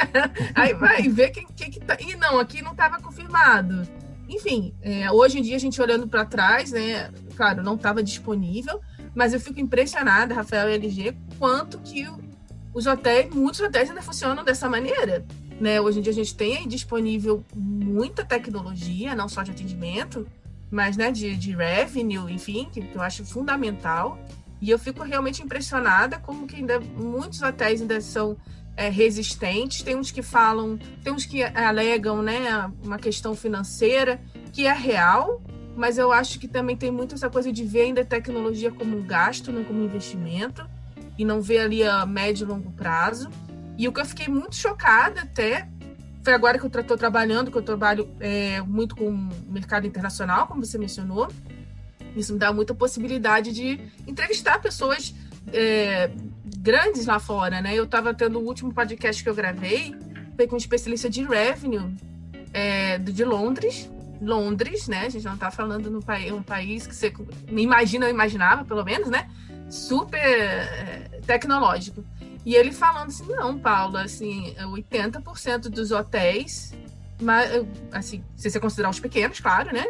Aí 0.56 0.72
vai 0.72 1.02
ver 1.02 1.30
que, 1.30 1.44
que 1.44 1.78
tá. 1.78 1.98
E 2.00 2.16
não, 2.16 2.40
aqui 2.40 2.62
não 2.62 2.72
estava 2.72 2.98
confirmado. 2.98 3.86
Enfim, 4.26 4.72
é, 4.80 5.10
hoje 5.12 5.38
em 5.38 5.42
dia 5.42 5.56
a 5.56 5.60
gente 5.60 5.80
olhando 5.80 6.08
para 6.08 6.24
trás, 6.24 6.72
né? 6.72 7.10
Claro, 7.36 7.62
não 7.62 7.74
estava 7.74 8.02
disponível, 8.02 8.80
mas 9.14 9.34
eu 9.34 9.40
fico 9.40 9.60
impressionada, 9.60 10.34
Rafael 10.34 10.70
e 10.70 10.74
LG, 10.74 11.14
quanto 11.38 11.78
que 11.80 12.08
os 12.72 12.86
hotéis, 12.86 13.28
muitos 13.34 13.60
hotéis 13.60 13.90
ainda 13.90 14.00
funcionam 14.00 14.42
dessa 14.42 14.68
maneira. 14.68 15.26
Né? 15.60 15.80
Hoje 15.80 15.98
em 15.98 16.02
dia 16.02 16.12
a 16.12 16.14
gente 16.14 16.34
tem 16.34 16.56
aí 16.56 16.66
disponível 16.66 17.44
muita 17.54 18.24
tecnologia, 18.24 19.14
não 19.14 19.28
só 19.28 19.42
de 19.42 19.50
atendimento, 19.50 20.26
mas 20.70 20.96
né, 20.96 21.10
de, 21.10 21.36
de 21.36 21.54
revenue, 21.54 22.32
enfim, 22.32 22.68
que 22.72 22.88
eu 22.94 23.02
acho 23.02 23.26
fundamental. 23.26 24.18
E 24.60 24.70
eu 24.70 24.78
fico 24.78 25.02
realmente 25.02 25.42
impressionada 25.42 26.18
como 26.18 26.46
que 26.46 26.56
ainda 26.56 26.78
muitos 26.80 27.40
hotéis 27.40 27.80
ainda 27.80 28.00
são 28.00 28.36
é, 28.76 28.88
resistentes. 28.88 29.82
Tem 29.82 29.96
uns 29.96 30.10
que 30.10 30.22
falam, 30.22 30.78
tem 31.02 31.12
uns 31.12 31.24
que 31.24 31.42
alegam, 31.42 32.22
né, 32.22 32.70
uma 32.82 32.98
questão 32.98 33.34
financeira 33.34 34.20
que 34.52 34.66
é 34.66 34.72
real, 34.72 35.42
mas 35.76 35.96
eu 35.96 36.12
acho 36.12 36.38
que 36.38 36.48
também 36.48 36.76
tem 36.76 36.90
muito 36.90 37.14
essa 37.14 37.30
coisa 37.30 37.52
de 37.52 37.64
ver 37.64 37.82
ainda 37.82 38.02
a 38.02 38.04
tecnologia 38.04 38.70
como 38.70 38.98
um 38.98 39.02
gasto, 39.02 39.52
não 39.52 39.64
como 39.64 39.80
um 39.80 39.84
investimento, 39.84 40.68
e 41.16 41.24
não 41.24 41.40
ver 41.40 41.60
ali 41.60 41.82
a 41.82 42.04
médio 42.04 42.44
e 42.44 42.48
longo 42.48 42.70
prazo. 42.72 43.30
E 43.78 43.86
o 43.88 43.92
que 43.92 44.00
eu 44.00 44.06
fiquei 44.06 44.28
muito 44.28 44.56
chocada 44.56 45.22
até 45.22 45.68
foi 46.22 46.34
agora 46.34 46.58
que 46.58 46.64
eu 46.64 46.80
estou 46.80 46.96
trabalhando, 46.96 47.50
que 47.50 47.56
eu 47.56 47.62
trabalho 47.62 48.08
é, 48.20 48.60
muito 48.60 48.94
com 48.94 49.08
o 49.08 49.30
mercado 49.48 49.86
internacional, 49.86 50.46
como 50.46 50.64
você 50.64 50.76
mencionou, 50.76 51.28
isso 52.16 52.32
me 52.32 52.38
dá 52.38 52.52
muita 52.52 52.74
possibilidade 52.74 53.52
de 53.52 53.80
entrevistar 54.06 54.60
pessoas 54.60 55.14
é, 55.52 56.10
grandes 56.58 57.06
lá 57.06 57.18
fora, 57.18 57.60
né? 57.60 57.74
Eu 57.74 57.84
estava 57.84 58.12
tendo 58.14 58.38
o 58.38 58.44
último 58.44 58.72
podcast 58.72 59.22
que 59.22 59.28
eu 59.28 59.34
gravei, 59.34 59.94
foi 60.36 60.46
com 60.46 60.54
um 60.54 60.58
especialista 60.58 61.08
de 61.08 61.22
revenue 61.22 61.94
é, 62.52 62.98
de 62.98 63.24
Londres. 63.24 63.90
Londres, 64.20 64.86
né? 64.86 65.06
A 65.06 65.08
gente 65.08 65.24
não 65.24 65.34
está 65.34 65.50
falando 65.50 65.90
no 65.90 66.02
país, 66.02 66.32
um 66.32 66.42
país 66.42 66.86
que 66.86 66.94
você 66.94 67.12
imagina, 67.48 68.06
eu 68.06 68.10
imaginava, 68.10 68.64
pelo 68.64 68.84
menos, 68.84 69.08
né? 69.08 69.30
Super 69.70 70.18
é, 70.18 71.20
tecnológico. 71.26 72.04
E 72.44 72.54
ele 72.54 72.72
falando 72.72 73.08
assim, 73.08 73.26
não, 73.28 73.58
Paula, 73.58 74.02
assim, 74.02 74.54
80% 74.58 75.68
dos 75.68 75.90
hotéis 75.90 76.72
mas, 77.20 77.66
assim, 77.92 78.24
se 78.36 78.50
você 78.50 78.58
considerar 78.58 78.90
os 78.90 79.00
pequenos, 79.00 79.40
claro, 79.40 79.72
né? 79.72 79.84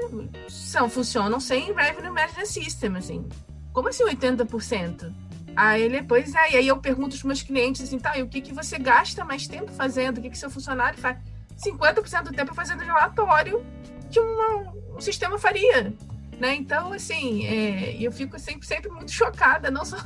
São, 0.48 0.88
funcionam 0.88 1.38
sem 1.40 1.72
Revenue 1.72 2.10
Management 2.10 2.46
System, 2.46 2.96
assim. 2.96 3.28
Como 3.72 3.88
assim 3.88 4.04
80%? 4.04 5.12
Aí 5.56 5.82
ele, 5.82 6.02
pois 6.02 6.34
é, 6.34 6.52
e 6.52 6.56
aí 6.56 6.68
eu 6.68 6.76
pergunto 6.78 7.14
aos 7.14 7.22
meus 7.22 7.42
clientes 7.42 7.82
assim, 7.82 7.98
tá, 7.98 8.16
e 8.16 8.22
o 8.22 8.28
que, 8.28 8.40
que 8.40 8.52
você 8.52 8.78
gasta 8.78 9.24
mais 9.24 9.46
tempo 9.46 9.70
fazendo? 9.72 10.18
O 10.18 10.22
que, 10.22 10.30
que 10.30 10.38
seu 10.38 10.50
funcionário 10.50 10.98
faz? 10.98 11.18
50% 11.56 12.22
do 12.24 12.32
tempo 12.32 12.54
fazendo 12.54 12.80
relatório 12.80 13.64
que 14.10 14.18
uma, 14.18 14.72
um 14.96 15.00
sistema 15.00 15.38
faria. 15.38 15.92
Né? 16.38 16.54
Então, 16.54 16.92
assim, 16.92 17.46
é, 17.46 17.96
eu 18.00 18.10
fico 18.10 18.38
sempre, 18.38 18.66
sempre 18.66 18.90
muito 18.90 19.10
chocada, 19.12 19.70
não 19.70 19.84
só. 19.84 19.96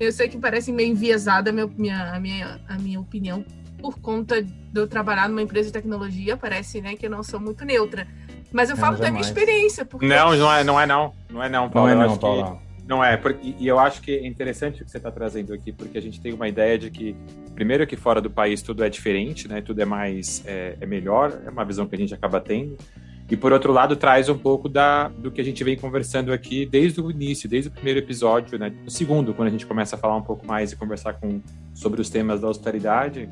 Eu 0.00 0.10
sei 0.12 0.28
que 0.28 0.38
parece 0.38 0.72
meio 0.72 0.90
enviesada 0.90 1.50
a 1.50 1.52
minha, 1.52 1.66
minha, 2.18 2.60
a 2.68 2.76
minha 2.76 3.00
opinião 3.00 3.44
por 3.86 4.00
conta 4.00 4.42
de 4.42 4.52
eu 4.74 4.88
trabalhar 4.88 5.28
numa 5.28 5.40
empresa 5.40 5.68
de 5.68 5.72
tecnologia, 5.72 6.36
parece 6.36 6.80
né, 6.80 6.96
que 6.96 7.06
eu 7.06 7.10
não 7.10 7.22
sou 7.22 7.38
muito 7.38 7.64
neutra. 7.64 8.04
Mas 8.52 8.68
eu 8.68 8.76
falo 8.76 8.96
da 8.96 9.10
minha 9.10 9.20
experiência. 9.20 9.84
Porque... 9.84 10.04
Não, 10.06 10.34
não 10.36 10.52
é, 10.52 10.64
não 10.64 10.80
é 10.80 10.86
não. 10.86 11.12
Não 11.30 11.42
é 11.42 11.48
não, 11.48 11.70
Paulo. 11.70 11.94
Não 11.94 12.02
é 12.02 12.06
não, 12.08 12.16
Paulo. 12.18 12.60
Não 12.88 13.04
é, 13.04 13.20
e 13.58 13.66
eu 13.66 13.80
acho 13.80 14.00
que 14.00 14.12
é 14.12 14.26
interessante 14.26 14.82
o 14.82 14.84
que 14.84 14.90
você 14.90 14.96
está 14.96 15.10
trazendo 15.10 15.52
aqui, 15.52 15.72
porque 15.72 15.98
a 15.98 16.00
gente 16.00 16.20
tem 16.20 16.32
uma 16.32 16.46
ideia 16.48 16.78
de 16.78 16.88
que, 16.88 17.16
primeiro, 17.52 17.84
que 17.84 17.96
fora 17.96 18.20
do 18.20 18.30
país 18.30 18.62
tudo 18.62 18.84
é 18.84 18.88
diferente, 18.88 19.48
né? 19.48 19.60
Tudo 19.60 19.80
é 19.82 19.84
mais, 19.84 20.44
é, 20.46 20.76
é 20.80 20.86
melhor, 20.86 21.36
é 21.44 21.50
uma 21.50 21.64
visão 21.64 21.86
que 21.86 21.96
a 21.96 21.98
gente 21.98 22.14
acaba 22.14 22.40
tendo. 22.40 22.76
E 23.28 23.36
por 23.36 23.52
outro 23.52 23.72
lado, 23.72 23.96
traz 23.96 24.28
um 24.28 24.38
pouco 24.38 24.68
da, 24.68 25.08
do 25.08 25.32
que 25.32 25.40
a 25.40 25.44
gente 25.44 25.62
vem 25.64 25.76
conversando 25.76 26.32
aqui 26.32 26.64
desde 26.64 27.00
o 27.00 27.10
início, 27.10 27.48
desde 27.48 27.68
o 27.68 27.72
primeiro 27.72 27.98
episódio, 27.98 28.56
né? 28.56 28.72
No 28.84 28.90
segundo, 28.90 29.34
quando 29.34 29.48
a 29.48 29.50
gente 29.50 29.66
começa 29.66 29.96
a 29.96 29.98
falar 29.98 30.16
um 30.16 30.22
pouco 30.22 30.46
mais 30.46 30.70
e 30.70 30.76
conversar 30.76 31.14
com, 31.14 31.40
sobre 31.74 32.00
os 32.00 32.08
temas 32.08 32.40
da 32.40 32.46
austeridade, 32.46 33.28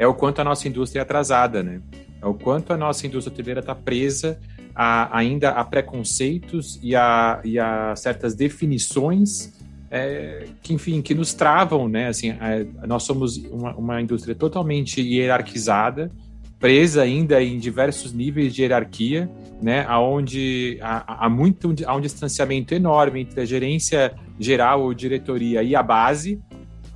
é 0.00 0.06
o 0.06 0.14
quanto 0.14 0.40
a 0.40 0.44
nossa 0.44 0.66
indústria 0.66 1.00
é 1.00 1.02
atrasada, 1.02 1.62
né? 1.62 1.82
É 2.22 2.26
o 2.26 2.32
quanto 2.32 2.72
a 2.72 2.76
nossa 2.76 3.06
indústria 3.06 3.34
hoteleira 3.34 3.60
está 3.60 3.74
presa 3.74 4.40
a, 4.74 5.14
ainda 5.14 5.50
a 5.50 5.62
preconceitos 5.62 6.80
e 6.82 6.96
a, 6.96 7.38
e 7.44 7.58
a 7.58 7.94
certas 7.94 8.34
definições 8.34 9.52
é, 9.90 10.46
que, 10.62 10.72
enfim, 10.72 11.02
que 11.02 11.14
nos 11.14 11.34
travam, 11.34 11.86
né? 11.86 12.08
Assim, 12.08 12.30
a, 12.30 12.86
nós 12.86 13.02
somos 13.02 13.36
uma, 13.36 13.74
uma 13.76 14.00
indústria 14.00 14.34
totalmente 14.34 15.02
hierarquizada, 15.02 16.10
presa 16.58 17.02
ainda 17.02 17.42
em 17.42 17.58
diversos 17.58 18.10
níveis 18.10 18.54
de 18.54 18.62
hierarquia, 18.62 19.30
né, 19.60 19.84
aonde 19.86 20.78
há, 20.80 21.26
há 21.26 21.28
muito 21.28 21.74
há 21.86 21.94
um 21.94 22.00
distanciamento 22.00 22.74
enorme 22.74 23.20
entre 23.20 23.40
a 23.40 23.44
gerência 23.44 24.14
geral 24.38 24.82
ou 24.82 24.94
diretoria 24.94 25.62
e 25.62 25.76
a 25.76 25.82
base, 25.82 26.40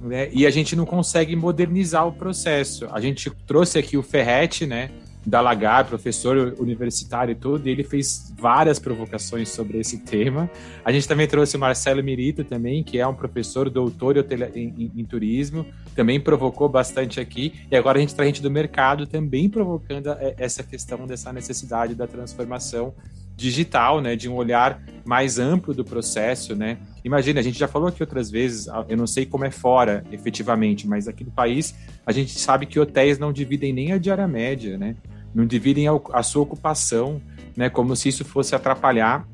né, 0.01 0.29
e 0.33 0.47
a 0.47 0.51
gente 0.51 0.75
não 0.77 0.85
consegue 0.85 1.35
modernizar 1.37 2.07
o 2.07 2.13
processo. 2.13 2.87
A 2.93 3.01
gente 3.01 3.31
trouxe 3.47 3.79
aqui 3.79 3.97
o 3.97 4.03
Ferret, 4.03 4.67
né, 4.67 4.91
da 5.27 5.41
Lagar, 5.41 5.87
professor 5.87 6.55
universitário 6.59 7.33
e 7.33 7.35
tudo, 7.35 7.67
e 7.67 7.71
ele 7.71 7.83
fez 7.83 8.33
várias 8.39 8.79
provocações 8.79 9.49
sobre 9.49 9.79
esse 9.79 9.99
tema. 9.99 10.51
A 10.85 10.93
gente 10.93 11.09
também 11.09 11.27
trouxe 11.27 11.57
o 11.57 11.61
Marcelo 11.61 12.03
Mirito 12.05 12.45
também, 12.45 12.83
que 12.83 12.99
é 12.99 13.07
um 13.07 13.15
professor 13.15 13.71
doutor 13.71 14.17
em, 14.19 14.75
em, 14.77 14.93
em, 14.97 15.05
turismo, 15.05 15.65
também 15.95 16.21
provocou 16.21 16.69
bastante 16.69 17.21
aqui, 17.21 17.55
e 17.71 17.77
agora 17.77 17.99
a 17.99 18.01
gente 18.01 18.15
traz 18.15 18.29
gente 18.29 18.43
do 18.43 18.51
mercado 18.51 19.07
também 19.07 19.49
provocando 19.49 20.11
é, 20.11 20.35
essa 20.37 20.63
questão 20.63 21.07
dessa 21.07 21.33
necessidade 21.33 21.95
da 21.95 22.07
transformação 22.07 22.93
digital, 23.37 24.01
né, 24.01 24.17
de 24.17 24.29
um 24.29 24.35
olhar 24.35 24.81
mais 25.05 25.39
amplo 25.39 25.75
do 25.75 25.85
processo, 25.85 26.55
né? 26.55 26.79
Imagina, 27.05 27.41
a 27.41 27.43
gente 27.43 27.59
já 27.59 27.69
falou 27.69 27.89
aqui 27.89 28.03
outras 28.03 28.31
vezes, 28.31 28.69
eu 28.89 28.97
não 28.97 29.07
sei 29.07 29.27
como 29.27 29.45
é 29.45 29.51
fora, 29.51 30.05
efetivamente, 30.11 30.87
mas 30.87 31.09
aqui 31.09 31.25
no 31.25 31.31
país 31.31 31.75
a 32.07 32.13
gente 32.13 32.39
sabe 32.39 32.65
que 32.65 32.79
hotéis 32.79 33.19
não 33.19 33.33
dividem 33.33 33.73
nem 33.73 33.93
a 33.93 33.99
diária 33.99 34.27
média, 34.27 34.79
né? 34.79 34.97
não 35.35 35.45
dividem 35.45 35.87
a, 36.13 36.23
sua 36.23 36.43
ocupação, 36.43 37.21
né, 37.57 37.69
como 37.69 37.97
se 37.97 38.09
isso 38.09 38.25
fosse 38.25 38.55
atrapalhar 38.55 39.27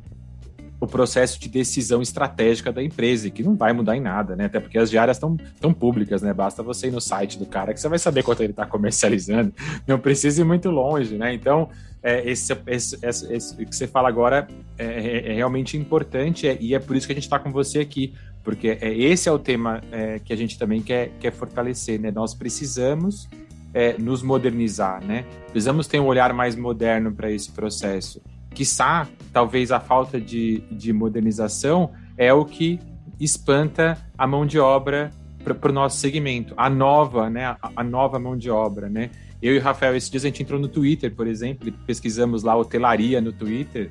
o 0.80 0.86
processo 0.86 1.38
de 1.38 1.46
decisão 1.46 2.00
estratégica 2.00 2.72
da 2.72 2.82
empresa, 2.82 3.28
que 3.28 3.42
não 3.42 3.54
vai 3.54 3.70
mudar 3.74 3.98
em 3.98 4.00
nada, 4.00 4.34
né? 4.34 4.46
Até 4.46 4.58
porque 4.58 4.78
as 4.78 4.88
diárias 4.88 5.18
estão 5.18 5.36
tão 5.60 5.74
públicas, 5.74 6.22
né? 6.22 6.32
Basta 6.32 6.62
você 6.62 6.86
ir 6.86 6.90
no 6.90 7.02
site 7.02 7.38
do 7.38 7.44
cara 7.44 7.74
que 7.74 7.80
você 7.80 7.86
vai 7.86 7.98
saber 7.98 8.22
quanto 8.22 8.42
ele 8.42 8.52
está 8.52 8.64
comercializando. 8.64 9.52
Não 9.86 9.98
precisa 9.98 10.40
ir 10.40 10.44
muito 10.44 10.70
longe, 10.70 11.18
né? 11.18 11.34
Então, 11.34 11.68
é, 12.02 12.28
esse, 12.28 12.56
esse, 12.66 12.98
esse, 13.02 13.32
esse, 13.32 13.56
que 13.56 13.76
você 13.76 13.86
fala 13.86 14.08
agora 14.08 14.48
é, 14.78 14.84
é, 14.84 15.32
é 15.32 15.34
realmente 15.34 15.76
importante 15.76 16.48
é, 16.48 16.56
e 16.60 16.74
é 16.74 16.78
por 16.78 16.96
isso 16.96 17.06
que 17.06 17.12
a 17.12 17.14
gente 17.14 17.24
está 17.24 17.38
com 17.38 17.52
você 17.52 17.80
aqui, 17.80 18.14
porque 18.42 18.78
é, 18.80 18.92
esse 18.92 19.28
é 19.28 19.32
o 19.32 19.38
tema 19.38 19.82
é, 19.92 20.18
que 20.18 20.32
a 20.32 20.36
gente 20.36 20.58
também 20.58 20.80
quer, 20.80 21.10
quer 21.20 21.32
fortalecer, 21.32 22.00
né? 22.00 22.10
Nós 22.10 22.34
precisamos 22.34 23.28
é, 23.74 23.96
nos 23.98 24.22
modernizar, 24.22 25.04
né? 25.04 25.24
Precisamos 25.50 25.86
ter 25.86 26.00
um 26.00 26.06
olhar 26.06 26.32
mais 26.32 26.56
moderno 26.56 27.12
para 27.12 27.30
esse 27.30 27.50
processo. 27.52 28.22
Quiçá, 28.54 29.06
talvez 29.32 29.70
a 29.70 29.78
falta 29.78 30.20
de, 30.20 30.60
de 30.72 30.92
modernização 30.92 31.90
é 32.16 32.32
o 32.32 32.44
que 32.44 32.80
espanta 33.18 33.98
a 34.16 34.26
mão 34.26 34.46
de 34.46 34.58
obra 34.58 35.10
para 35.44 35.70
o 35.70 35.72
nosso 35.72 35.98
segmento, 35.98 36.54
a 36.56 36.68
nova, 36.68 37.30
né? 37.30 37.44
A, 37.46 37.58
a, 37.76 37.84
nova 37.84 38.18
mão 38.18 38.36
de 38.36 38.50
obra, 38.50 38.88
né? 38.88 39.10
Eu 39.42 39.54
e 39.54 39.58
o 39.58 39.62
Rafael, 39.62 39.96
esses 39.96 40.10
dias 40.10 40.24
a 40.24 40.28
gente 40.28 40.42
entrou 40.42 40.60
no 40.60 40.68
Twitter, 40.68 41.14
por 41.14 41.26
exemplo, 41.26 41.68
e 41.68 41.70
pesquisamos 41.70 42.42
lá 42.42 42.56
hotelaria 42.56 43.20
no 43.20 43.32
Twitter 43.32 43.90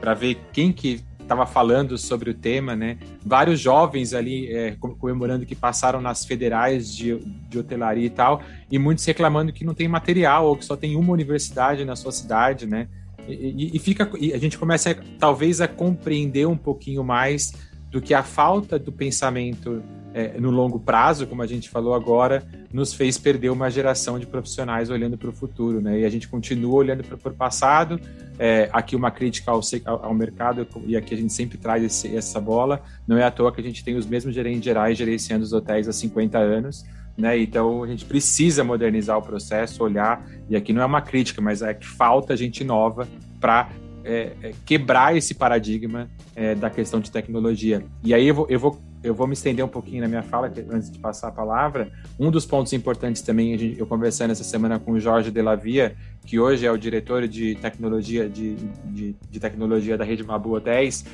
para 0.00 0.14
ver 0.14 0.38
quem 0.52 0.72
que 0.72 1.02
estava 1.20 1.44
falando 1.44 1.98
sobre 1.98 2.30
o 2.30 2.34
tema, 2.34 2.74
né? 2.74 2.96
Vários 3.24 3.60
jovens 3.60 4.14
ali 4.14 4.50
é, 4.50 4.76
comemorando 4.98 5.44
que 5.44 5.54
passaram 5.54 6.00
nas 6.00 6.24
federais 6.24 6.94
de, 6.94 7.18
de 7.48 7.58
hotelaria 7.58 8.06
e 8.06 8.10
tal, 8.10 8.42
e 8.70 8.78
muitos 8.78 9.04
reclamando 9.04 9.52
que 9.52 9.64
não 9.64 9.74
tem 9.74 9.86
material 9.86 10.46
ou 10.46 10.56
que 10.56 10.64
só 10.64 10.74
tem 10.74 10.96
uma 10.96 11.12
universidade 11.12 11.84
na 11.84 11.94
sua 11.94 12.12
cidade, 12.12 12.66
né? 12.66 12.88
E, 13.28 13.76
e 13.76 13.78
fica, 13.78 14.10
e 14.18 14.32
a 14.32 14.38
gente 14.38 14.56
começa 14.56 14.96
talvez 15.18 15.60
a 15.60 15.68
compreender 15.68 16.46
um 16.46 16.56
pouquinho 16.56 17.04
mais 17.04 17.52
do 17.90 18.00
que 18.00 18.14
a 18.14 18.22
falta 18.22 18.78
do 18.78 18.90
pensamento 18.90 19.82
é, 20.18 20.40
no 20.40 20.50
longo 20.50 20.80
prazo, 20.80 21.28
como 21.28 21.42
a 21.42 21.46
gente 21.46 21.70
falou 21.70 21.94
agora, 21.94 22.42
nos 22.72 22.92
fez 22.92 23.16
perder 23.16 23.50
uma 23.50 23.70
geração 23.70 24.18
de 24.18 24.26
profissionais 24.26 24.90
olhando 24.90 25.16
para 25.16 25.28
o 25.28 25.32
futuro, 25.32 25.80
né? 25.80 26.00
E 26.00 26.04
a 26.04 26.08
gente 26.08 26.26
continua 26.26 26.74
olhando 26.74 27.04
para 27.04 27.30
o 27.30 27.34
passado. 27.34 28.00
É, 28.36 28.68
aqui 28.72 28.96
uma 28.96 29.12
crítica 29.12 29.52
ao, 29.52 29.60
ao, 29.86 30.12
mercado 30.12 30.66
e 30.86 30.96
aqui 30.96 31.14
a 31.14 31.16
gente 31.16 31.32
sempre 31.32 31.56
traz 31.56 31.84
esse, 31.84 32.16
essa 32.16 32.40
bola. 32.40 32.82
Não 33.06 33.16
é 33.16 33.22
à 33.22 33.30
toa 33.30 33.52
que 33.52 33.60
a 33.60 33.64
gente 33.64 33.84
tem 33.84 33.94
os 33.94 34.06
mesmos 34.06 34.34
gerentes 34.34 34.64
gerais 34.64 34.98
gerenciando 34.98 35.44
os 35.44 35.52
hotéis 35.52 35.86
há 35.86 35.92
50 35.92 36.36
anos. 36.36 36.84
Né? 37.16 37.38
Então 37.38 37.84
a 37.84 37.86
gente 37.86 38.04
precisa 38.04 38.64
modernizar 38.64 39.16
o 39.18 39.22
processo, 39.22 39.84
olhar, 39.84 40.28
e 40.50 40.56
aqui 40.56 40.72
não 40.72 40.82
é 40.82 40.84
uma 40.84 41.00
crítica, 41.00 41.40
mas 41.40 41.62
é 41.62 41.72
que 41.74 41.86
falta 41.86 42.36
gente 42.36 42.64
nova 42.64 43.06
para 43.40 43.68
é, 44.04 44.32
é, 44.42 44.52
quebrar 44.66 45.16
esse 45.16 45.34
paradigma 45.34 46.08
é, 46.34 46.56
da 46.56 46.70
questão 46.70 46.98
de 46.98 47.10
tecnologia. 47.10 47.84
E 48.02 48.12
aí 48.12 48.26
eu 48.26 48.34
vou, 48.34 48.46
eu 48.48 48.58
vou 48.58 48.87
eu 49.02 49.14
vou 49.14 49.26
me 49.26 49.34
estender 49.34 49.64
um 49.64 49.68
pouquinho 49.68 50.02
na 50.02 50.08
minha 50.08 50.22
fala 50.22 50.52
antes 50.70 50.90
de 50.90 50.98
passar 50.98 51.28
a 51.28 51.32
palavra. 51.32 51.90
Um 52.18 52.30
dos 52.30 52.44
pontos 52.44 52.72
importantes 52.72 53.22
também, 53.22 53.76
eu 53.78 53.86
conversando 53.86 54.32
essa 54.32 54.44
semana 54.44 54.78
com 54.78 54.92
o 54.92 55.00
Jorge 55.00 55.30
Delavia, 55.30 55.96
que 56.26 56.38
hoje 56.38 56.66
é 56.66 56.72
o 56.72 56.76
diretor 56.76 57.28
de 57.28 57.54
tecnologia 57.56 58.28
de, 58.28 58.56
de, 58.84 59.16
de 59.30 59.40
tecnologia 59.40 59.96
da 59.96 60.04
rede 60.04 60.24
Mabu 60.24 60.54
Hotéis. 60.54 61.04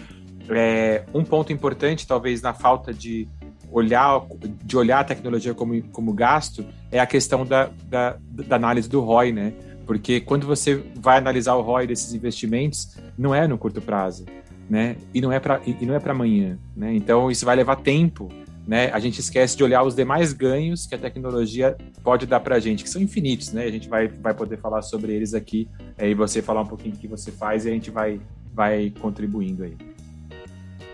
É, 0.48 1.04
um 1.12 1.24
ponto 1.24 1.52
importante, 1.52 2.06
talvez, 2.06 2.42
na 2.42 2.54
falta 2.54 2.92
de 2.92 3.28
olhar, 3.70 4.22
de 4.62 4.76
olhar 4.76 5.00
a 5.00 5.04
tecnologia 5.04 5.54
como, 5.54 5.82
como 5.84 6.12
gasto, 6.12 6.64
é 6.90 7.00
a 7.00 7.06
questão 7.06 7.44
da, 7.44 7.70
da, 7.86 8.16
da 8.30 8.56
análise 8.56 8.88
do 8.88 9.00
ROI, 9.00 9.32
né? 9.32 9.52
Porque 9.86 10.20
quando 10.20 10.46
você 10.46 10.82
vai 10.96 11.18
analisar 11.18 11.54
o 11.56 11.60
ROI 11.60 11.86
desses 11.86 12.14
investimentos, 12.14 12.96
não 13.18 13.34
é 13.34 13.46
no 13.46 13.58
curto 13.58 13.82
prazo 13.82 14.24
né? 14.68 14.96
E 15.12 15.20
não 15.20 15.32
é 15.32 15.38
para 15.38 15.60
e 15.66 15.86
não 15.86 15.94
é 15.94 16.00
para 16.00 16.12
amanhã, 16.12 16.58
né? 16.76 16.94
Então 16.94 17.30
isso 17.30 17.44
vai 17.44 17.56
levar 17.56 17.76
tempo, 17.76 18.28
né? 18.66 18.90
A 18.92 18.98
gente 18.98 19.20
esquece 19.20 19.56
de 19.56 19.64
olhar 19.64 19.82
os 19.82 19.94
demais 19.94 20.32
ganhos 20.32 20.86
que 20.86 20.94
a 20.94 20.98
tecnologia 20.98 21.76
pode 22.02 22.26
dar 22.26 22.40
para 22.40 22.56
a 22.56 22.60
gente, 22.60 22.82
que 22.82 22.90
são 22.90 23.00
infinitos, 23.00 23.52
né? 23.52 23.64
A 23.64 23.70
gente 23.70 23.88
vai, 23.88 24.08
vai 24.08 24.34
poder 24.34 24.58
falar 24.58 24.82
sobre 24.82 25.12
eles 25.12 25.34
aqui 25.34 25.68
é, 25.98 26.08
e 26.08 26.14
você 26.14 26.40
falar 26.40 26.62
um 26.62 26.66
pouquinho 26.66 26.94
o 26.94 26.98
que 26.98 27.08
você 27.08 27.30
faz 27.30 27.66
e 27.66 27.68
a 27.68 27.72
gente 27.72 27.90
vai 27.90 28.20
vai 28.52 28.92
contribuindo 29.00 29.64
aí. 29.64 29.76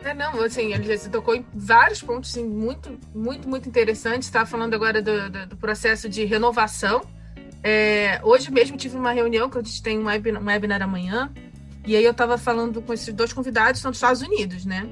É, 0.03 0.15
não, 0.15 0.43
assim, 0.43 0.71
tocou 1.12 1.35
em 1.35 1.45
vários 1.53 2.03
pontos 2.03 2.31
assim, 2.31 2.45
muito, 2.45 2.99
muito, 3.15 3.47
muito 3.47 3.69
interessantes. 3.69 4.29
Estava 4.29 4.47
falando 4.47 4.73
agora 4.73 5.03
do, 5.03 5.31
do, 5.31 5.47
do, 5.49 5.57
processo 5.59 6.09
de 6.09 6.25
renovação. 6.25 7.03
É, 7.62 8.19
hoje 8.23 8.50
mesmo 8.50 8.79
tive 8.79 8.97
uma 8.97 9.12
reunião 9.12 9.50
que 9.50 9.59
a 9.59 9.62
gente 9.62 9.83
tem 9.83 9.99
um 9.99 10.07
webinar, 10.07 10.43
um 10.43 10.47
webinar 10.47 10.81
amanhã 10.81 11.31
e 11.91 11.97
aí 11.97 12.05
eu 12.05 12.15
tava 12.15 12.39
falando 12.39 12.81
com 12.81 12.95
esses 12.95 13.13
dois 13.13 13.33
convidados, 13.33 13.81
são 13.81 13.91
dos 13.91 13.99
Estados 13.99 14.23
Unidos, 14.23 14.65
né? 14.65 14.89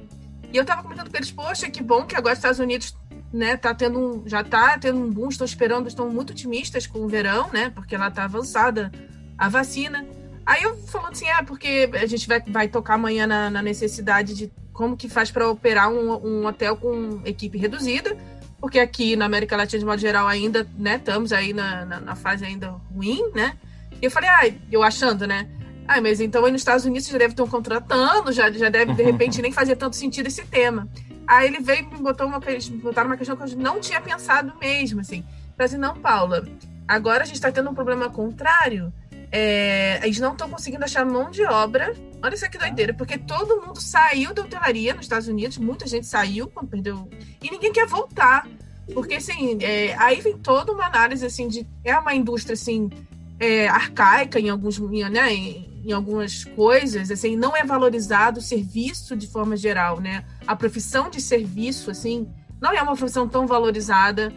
E 0.52 0.56
eu 0.56 0.64
tava 0.64 0.82
comentando 0.82 1.08
com 1.08 1.16
eles, 1.16 1.30
poxa, 1.30 1.70
que 1.70 1.80
bom 1.80 2.04
que 2.04 2.16
agora 2.16 2.32
os 2.32 2.38
Estados 2.40 2.58
Unidos, 2.58 2.92
né, 3.32 3.56
tá 3.56 3.72
tendo 3.72 4.00
um, 4.00 4.28
já 4.28 4.42
tá 4.42 4.76
tendo 4.76 4.98
um 4.98 5.08
boom, 5.08 5.28
estão 5.28 5.44
esperando, 5.44 5.86
estão 5.86 6.10
muito 6.10 6.30
otimistas 6.30 6.88
com 6.88 6.98
o 6.98 7.06
verão, 7.06 7.50
né? 7.52 7.70
Porque 7.70 7.96
lá 7.96 8.10
tá 8.10 8.24
avançada 8.24 8.90
a 9.38 9.48
vacina. 9.48 10.04
Aí 10.44 10.64
eu 10.64 10.76
falando 10.88 11.12
assim, 11.12 11.28
ah, 11.28 11.44
porque 11.44 11.88
a 11.92 12.06
gente 12.06 12.26
vai, 12.26 12.40
vai 12.40 12.66
tocar 12.66 12.94
amanhã 12.94 13.28
na, 13.28 13.48
na 13.48 13.62
necessidade 13.62 14.34
de 14.34 14.52
como 14.72 14.96
que 14.96 15.08
faz 15.08 15.30
para 15.30 15.48
operar 15.48 15.88
um, 15.92 16.14
um, 16.26 16.46
hotel 16.46 16.76
com 16.76 17.20
equipe 17.24 17.56
reduzida, 17.58 18.16
porque 18.60 18.80
aqui 18.80 19.14
na 19.14 19.26
América 19.26 19.56
Latina, 19.56 19.78
de 19.78 19.86
modo 19.86 20.00
geral, 20.00 20.26
ainda, 20.26 20.66
né, 20.76 20.96
estamos 20.96 21.32
aí 21.32 21.52
na, 21.52 21.84
na, 21.84 22.00
na 22.00 22.16
fase 22.16 22.44
ainda 22.44 22.70
ruim, 22.92 23.22
né? 23.36 23.56
E 24.02 24.04
eu 24.04 24.10
falei, 24.10 24.28
ah, 24.28 24.52
eu 24.72 24.82
achando, 24.82 25.24
né? 25.24 25.48
Ah, 25.88 26.02
mas 26.02 26.20
então 26.20 26.44
aí 26.44 26.52
nos 26.52 26.60
Estados 26.60 26.84
Unidos 26.84 27.08
já 27.08 27.16
deve 27.16 27.32
estar 27.32 27.46
contratando, 27.46 28.30
já, 28.30 28.52
já 28.52 28.68
deve, 28.68 28.92
de 28.92 29.02
repente, 29.02 29.40
nem 29.42 29.50
fazer 29.50 29.74
tanto 29.74 29.96
sentido 29.96 30.26
esse 30.26 30.44
tema. 30.44 30.86
Aí 31.26 31.46
ele 31.46 31.60
veio 31.60 31.80
e 31.80 31.94
me 31.94 32.02
botou 32.02 32.26
uma, 32.26 32.38
botar 32.82 33.06
uma 33.06 33.16
questão 33.16 33.34
que 33.34 33.42
eu 33.42 33.56
não 33.56 33.80
tinha 33.80 33.98
pensado 33.98 34.52
mesmo, 34.60 35.00
assim. 35.00 35.24
Falei 35.56 35.66
assim, 35.66 35.78
não, 35.78 35.96
Paula, 35.96 36.46
agora 36.86 37.22
a 37.22 37.26
gente 37.26 37.36
está 37.36 37.50
tendo 37.50 37.70
um 37.70 37.74
problema 37.74 38.10
contrário. 38.10 38.92
É, 39.32 40.00
eles 40.02 40.18
não 40.20 40.32
estão 40.32 40.48
conseguindo 40.48 40.84
achar 40.84 41.06
mão 41.06 41.30
de 41.30 41.42
obra. 41.44 41.94
Olha 42.22 42.34
isso 42.34 42.48
que 42.50 42.58
doideira, 42.58 42.92
porque 42.92 43.16
todo 43.16 43.60
mundo 43.60 43.80
saiu 43.80 44.34
da 44.34 44.42
hotelaria 44.42 44.92
nos 44.92 45.06
Estados 45.06 45.28
Unidos, 45.28 45.56
muita 45.56 45.86
gente 45.86 46.06
saiu 46.06 46.48
quando 46.48 46.68
perdeu. 46.68 47.08
E 47.42 47.50
ninguém 47.50 47.72
quer 47.72 47.86
voltar. 47.86 48.46
Porque, 48.92 49.14
assim, 49.14 49.58
é, 49.62 49.94
aí 49.98 50.20
vem 50.20 50.36
toda 50.36 50.72
uma 50.72 50.86
análise, 50.86 51.24
assim, 51.24 51.48
de... 51.48 51.66
É 51.84 51.98
uma 51.98 52.14
indústria, 52.14 52.54
assim, 52.54 52.90
é, 53.38 53.68
arcaica 53.68 54.40
em 54.40 54.48
alguns... 54.48 54.78
Né, 54.78 55.34
em, 55.34 55.67
em 55.84 55.92
algumas 55.92 56.44
coisas, 56.44 57.10
assim, 57.10 57.36
não 57.36 57.56
é 57.56 57.64
valorizado 57.64 58.40
o 58.40 58.42
serviço 58.42 59.16
de 59.16 59.26
forma 59.26 59.56
geral, 59.56 60.00
né? 60.00 60.24
A 60.46 60.54
profissão 60.54 61.08
de 61.08 61.20
serviço, 61.20 61.90
assim, 61.90 62.28
não 62.60 62.72
é 62.72 62.82
uma 62.82 62.96
profissão 62.96 63.28
tão 63.28 63.46
valorizada. 63.46 64.32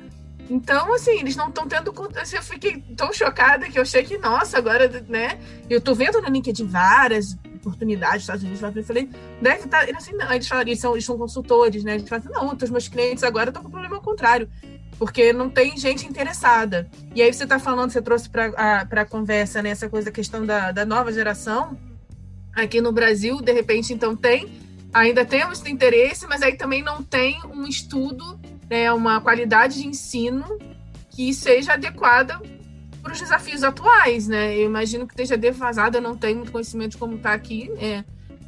Então, 0.50 0.94
assim, 0.94 1.20
eles 1.20 1.36
não 1.36 1.50
estão 1.50 1.68
tendo. 1.68 1.94
Assim, 2.16 2.36
eu 2.36 2.44
fiquei 2.44 2.82
tão 2.96 3.12
chocada 3.14 3.70
que 3.70 3.78
eu 3.78 3.84
achei 3.84 4.04
que, 4.04 4.18
nossa, 4.18 4.58
agora, 4.58 4.88
né? 5.08 5.40
Eu 5.70 5.80
tô 5.80 5.94
vendo 5.94 6.22
no 6.22 6.30
LinkedIn 6.30 6.66
várias 6.66 7.38
oportunidades 7.56 8.22
Estados 8.22 8.44
Unidos. 8.44 8.62
Eu 8.62 8.84
falei, 8.84 9.10
deve 9.42 9.66
estar. 9.66 9.86
Tá, 9.86 9.98
assim, 9.98 10.14
não, 10.14 10.32
eles 10.32 10.48
falaram, 10.48 10.70
eles 10.70 10.80
são, 10.80 10.94
eles 10.94 11.06
são 11.06 11.18
consultores, 11.18 11.84
né? 11.84 11.96
Eles 11.96 12.10
falam, 12.10 12.26
não, 12.30 12.58
os 12.62 12.70
meus 12.70 12.88
clientes 12.88 13.24
agora 13.24 13.50
estão 13.50 13.64
com 13.64 13.70
problema 13.70 13.96
ao 13.96 14.02
contrário 14.02 14.50
porque 15.02 15.34
não 15.34 15.50
tem 15.50 15.76
gente 15.76 16.06
interessada. 16.06 16.88
E 17.16 17.24
aí 17.24 17.34
você 17.34 17.46
está 17.46 17.58
falando, 17.58 17.90
você 17.90 18.04
trouxe 18.04 18.30
para 18.30 18.86
a 18.88 19.04
conversa 19.04 19.60
né, 19.60 19.72
essa 19.72 19.90
coisa, 19.90 20.10
a 20.10 20.12
questão 20.12 20.46
da, 20.46 20.72
da 20.72 20.86
nova 20.86 21.12
geração. 21.12 21.76
Aqui 22.54 22.80
no 22.80 22.92
Brasil, 22.92 23.42
de 23.42 23.52
repente, 23.52 23.92
então 23.94 24.16
tem, 24.16 24.62
ainda 24.94 25.26
temos 25.26 25.66
interesse, 25.66 26.28
mas 26.28 26.44
aí 26.44 26.56
também 26.56 26.84
não 26.84 27.02
tem 27.02 27.42
um 27.52 27.66
estudo, 27.66 28.40
né, 28.70 28.94
uma 28.94 29.20
qualidade 29.20 29.82
de 29.82 29.88
ensino 29.88 30.46
que 31.10 31.34
seja 31.34 31.74
adequada 31.74 32.40
para 33.02 33.12
os 33.12 33.20
desafios 33.20 33.64
atuais, 33.64 34.28
né? 34.28 34.56
Eu 34.56 34.68
imagino 34.68 35.08
que 35.08 35.14
esteja 35.14 35.36
defasada, 35.36 36.00
não 36.00 36.16
tenho 36.16 36.38
muito 36.38 36.52
conhecimento 36.52 36.92
de 36.92 36.98
como 36.98 37.16
está 37.16 37.34
aqui, 37.34 37.72
é, 37.80 38.04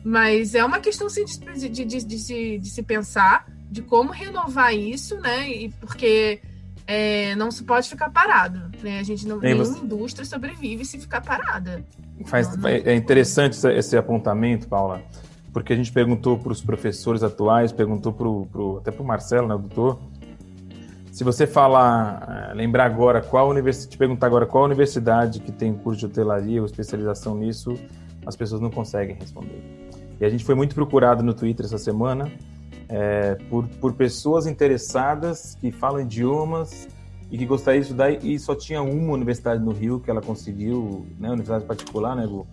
mas 0.05 0.53
é 0.53 0.63
uma 0.63 0.79
questão 0.79 1.09
sim, 1.09 1.25
de, 1.25 1.67
de, 1.67 1.83
de, 1.83 2.05
de, 2.05 2.19
se, 2.19 2.59
de 2.59 2.69
se 2.69 2.83
pensar 2.83 3.51
de 3.73 3.81
como 3.81 4.11
renovar 4.11 4.73
isso, 4.73 5.19
né? 5.19 5.49
E 5.49 5.69
porque 5.69 6.39
é, 6.85 7.35
não 7.35 7.49
se 7.49 7.63
pode 7.63 7.89
ficar 7.89 8.11
parado, 8.11 8.59
né? 8.83 8.99
A 8.99 9.03
gente 9.03 9.27
não 9.27 9.39
nenhuma 9.39 9.65
você... 9.65 9.79
indústria 9.79 10.23
sobrevive 10.23 10.85
se 10.85 10.99
ficar 10.99 11.21
parada. 11.21 11.83
Faz, 12.25 12.55
não, 12.55 12.69
é 12.69 12.95
interessante 12.95 13.53
esse, 13.53 13.67
esse 13.73 13.97
apontamento, 13.97 14.67
Paula, 14.67 15.01
porque 15.51 15.73
a 15.73 15.75
gente 15.75 15.91
perguntou 15.91 16.37
para 16.37 16.51
os 16.51 16.61
professores 16.61 17.23
atuais, 17.23 17.71
perguntou 17.71 18.13
pro, 18.13 18.45
pro, 18.45 18.77
até 18.77 18.91
para 18.91 19.01
o 19.01 19.05
Marcelo, 19.05 19.47
né, 19.47 19.55
o 19.55 19.57
doutor, 19.57 19.99
se 21.11 21.23
você 21.23 21.47
falar, 21.47 22.51
é, 22.51 22.53
lembrar 22.53 22.85
agora 22.85 23.21
qual 23.21 23.49
universidade, 23.49 23.89
te 23.89 23.97
perguntar 23.97 24.27
agora 24.27 24.45
qual 24.45 24.65
universidade 24.65 25.39
que 25.39 25.51
tem 25.51 25.73
curso 25.73 25.99
de 25.99 26.05
hotelaria 26.05 26.59
ou 26.59 26.65
especialização 26.67 27.35
nisso, 27.35 27.73
as 28.23 28.35
pessoas 28.35 28.61
não 28.61 28.69
conseguem 28.69 29.15
responder. 29.15 29.63
E 30.21 30.25
a 30.25 30.29
gente 30.29 30.45
foi 30.45 30.53
muito 30.53 30.75
procurado 30.75 31.23
no 31.23 31.33
Twitter 31.33 31.65
essa 31.65 31.79
semana 31.79 32.31
é, 32.89 33.35
por, 33.49 33.67
por 33.67 33.93
pessoas 33.93 34.47
interessadas 34.47 35.55
que 35.59 35.71
falam 35.71 36.01
idiomas 36.01 36.87
e 37.31 37.37
que 37.37 37.45
gostariam 37.45 37.81
de 37.81 37.87
estudar 37.87 38.11
e 38.11 38.37
só 38.37 38.53
tinha 38.53 38.81
uma 38.81 39.13
universidade 39.13 39.63
no 39.63 39.71
Rio 39.71 39.99
que 39.99 40.09
ela 40.09 40.21
conseguiu, 40.21 41.05
né, 41.19 41.29
universidade 41.29 41.65
particular, 41.65 42.15
né, 42.15 42.27
Gu? 42.27 42.45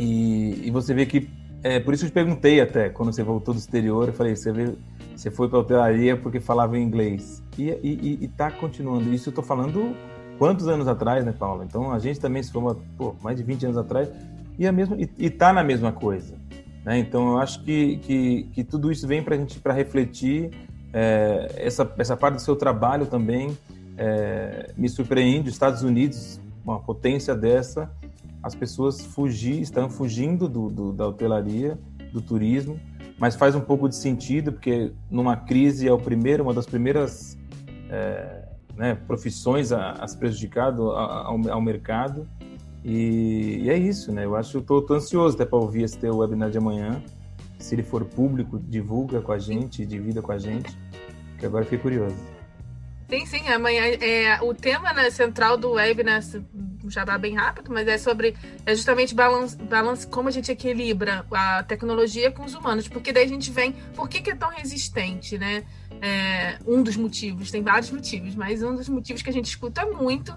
E, 0.00 0.66
e 0.66 0.70
você 0.70 0.92
vê 0.92 1.06
que, 1.06 1.30
é, 1.62 1.78
por 1.78 1.94
isso 1.94 2.04
eu 2.04 2.10
te 2.10 2.12
perguntei 2.12 2.60
até, 2.60 2.88
quando 2.88 3.12
você 3.12 3.22
voltou 3.22 3.54
do 3.54 3.58
exterior, 3.58 4.08
eu 4.08 4.14
falei, 4.14 4.34
você, 4.34 4.50
vê, 4.50 4.74
você 5.14 5.30
foi 5.30 5.48
para 5.48 5.58
a 5.58 5.60
hotelaria 5.60 6.16
porque 6.16 6.40
falava 6.40 6.76
inglês. 6.76 7.40
E, 7.56 7.68
e, 7.70 8.18
e 8.22 8.28
tá 8.28 8.50
continuando. 8.50 9.14
Isso 9.14 9.28
eu 9.28 9.32
tô 9.32 9.42
falando 9.42 9.94
quantos 10.38 10.66
anos 10.66 10.88
atrás, 10.88 11.24
né, 11.24 11.30
Paula? 11.30 11.64
Então 11.64 11.92
a 11.92 12.00
gente 12.00 12.18
também 12.18 12.42
se 12.42 12.50
formou, 12.50 12.82
pô, 12.98 13.14
mais 13.22 13.36
de 13.36 13.44
20 13.44 13.66
anos 13.66 13.76
atrás, 13.76 14.10
e, 14.58 14.66
a 14.66 14.72
mesma, 14.72 14.96
e, 14.96 15.08
e 15.18 15.30
tá 15.30 15.52
na 15.52 15.62
mesma 15.62 15.92
coisa. 15.92 16.34
Né? 16.84 16.98
Então, 16.98 17.32
eu 17.32 17.38
acho 17.38 17.62
que, 17.62 17.96
que, 17.98 18.42
que 18.52 18.64
tudo 18.64 18.90
isso 18.90 19.06
vem 19.06 19.22
para 19.22 19.34
a 19.34 19.38
gente 19.38 19.58
para 19.60 19.72
refletir. 19.72 20.50
É, 20.92 21.50
essa, 21.56 21.90
essa 21.96 22.16
parte 22.16 22.34
do 22.34 22.40
seu 22.40 22.56
trabalho 22.56 23.06
também 23.06 23.56
é, 23.96 24.70
me 24.76 24.88
surpreende. 24.88 25.48
Os 25.48 25.54
Estados 25.54 25.82
Unidos, 25.82 26.40
uma 26.64 26.80
potência 26.80 27.34
dessa, 27.34 27.90
as 28.42 28.54
pessoas 28.54 29.00
fugir, 29.00 29.60
estão 29.60 29.88
fugindo 29.88 30.48
do, 30.48 30.68
do, 30.68 30.92
da 30.92 31.06
hotelaria, 31.06 31.78
do 32.12 32.20
turismo, 32.20 32.78
mas 33.18 33.36
faz 33.36 33.54
um 33.54 33.60
pouco 33.60 33.88
de 33.88 33.94
sentido, 33.94 34.52
porque 34.52 34.92
numa 35.10 35.36
crise 35.36 35.86
é 35.86 35.92
o 35.92 35.98
primeiro, 35.98 36.42
uma 36.42 36.52
das 36.52 36.66
primeiras 36.66 37.38
é, 37.88 38.42
né, 38.76 38.94
profissões 39.06 39.70
a, 39.72 39.92
a 39.92 40.08
se 40.08 40.16
prejudicar 40.18 40.74
ao, 40.74 41.48
ao 41.48 41.60
mercado. 41.60 42.26
E, 42.84 43.60
e, 43.62 43.70
é 43.70 43.76
isso, 43.76 44.12
né? 44.12 44.24
Eu 44.24 44.34
acho 44.34 44.60
que 44.60 44.66
tô, 44.66 44.94
ansioso 44.94 45.36
até 45.36 45.44
para 45.44 45.58
ouvir 45.58 45.82
esse 45.82 45.96
teu 45.98 46.16
webinar 46.16 46.50
de 46.50 46.58
amanhã. 46.58 47.02
Se 47.58 47.74
ele 47.74 47.82
for 47.82 48.04
público, 48.04 48.58
divulga 48.58 49.20
com 49.20 49.32
a 49.32 49.38
gente, 49.38 49.86
divida 49.86 50.20
com 50.20 50.32
a 50.32 50.38
gente, 50.38 50.76
que 51.38 51.46
agora 51.46 51.64
fiquei 51.64 51.78
curioso. 51.78 52.16
Sim, 53.08 53.26
sim, 53.26 53.48
amanhã 53.48 53.84
é 54.00 54.40
o 54.42 54.54
tema 54.54 54.92
né, 54.92 55.10
central 55.10 55.56
do 55.56 55.72
webinar 55.72 56.22
já 56.88 57.04
dá 57.04 57.16
bem 57.18 57.34
rápido, 57.34 57.70
mas 57.72 57.86
é 57.86 57.98
sobre 57.98 58.34
é 58.64 58.74
justamente 58.74 59.14
balance, 59.14 59.56
balance 59.56 60.06
como 60.06 60.28
a 60.28 60.30
gente 60.30 60.50
equilibra 60.50 61.24
a 61.30 61.62
tecnologia 61.62 62.30
com 62.30 62.44
os 62.44 62.54
humanos, 62.54 62.88
porque 62.88 63.12
daí 63.12 63.24
a 63.24 63.28
gente 63.28 63.50
vem, 63.50 63.72
por 63.94 64.08
que, 64.08 64.20
que 64.20 64.30
é 64.30 64.34
tão 64.34 64.50
resistente, 64.50 65.38
né? 65.38 65.64
É, 66.00 66.58
um 66.66 66.82
dos 66.82 66.96
motivos, 66.96 67.50
tem 67.50 67.62
vários 67.62 67.90
motivos, 67.90 68.34
mas 68.34 68.62
um 68.62 68.74
dos 68.74 68.88
motivos 68.88 69.22
que 69.22 69.30
a 69.30 69.32
gente 69.32 69.46
escuta 69.46 69.86
muito 69.86 70.34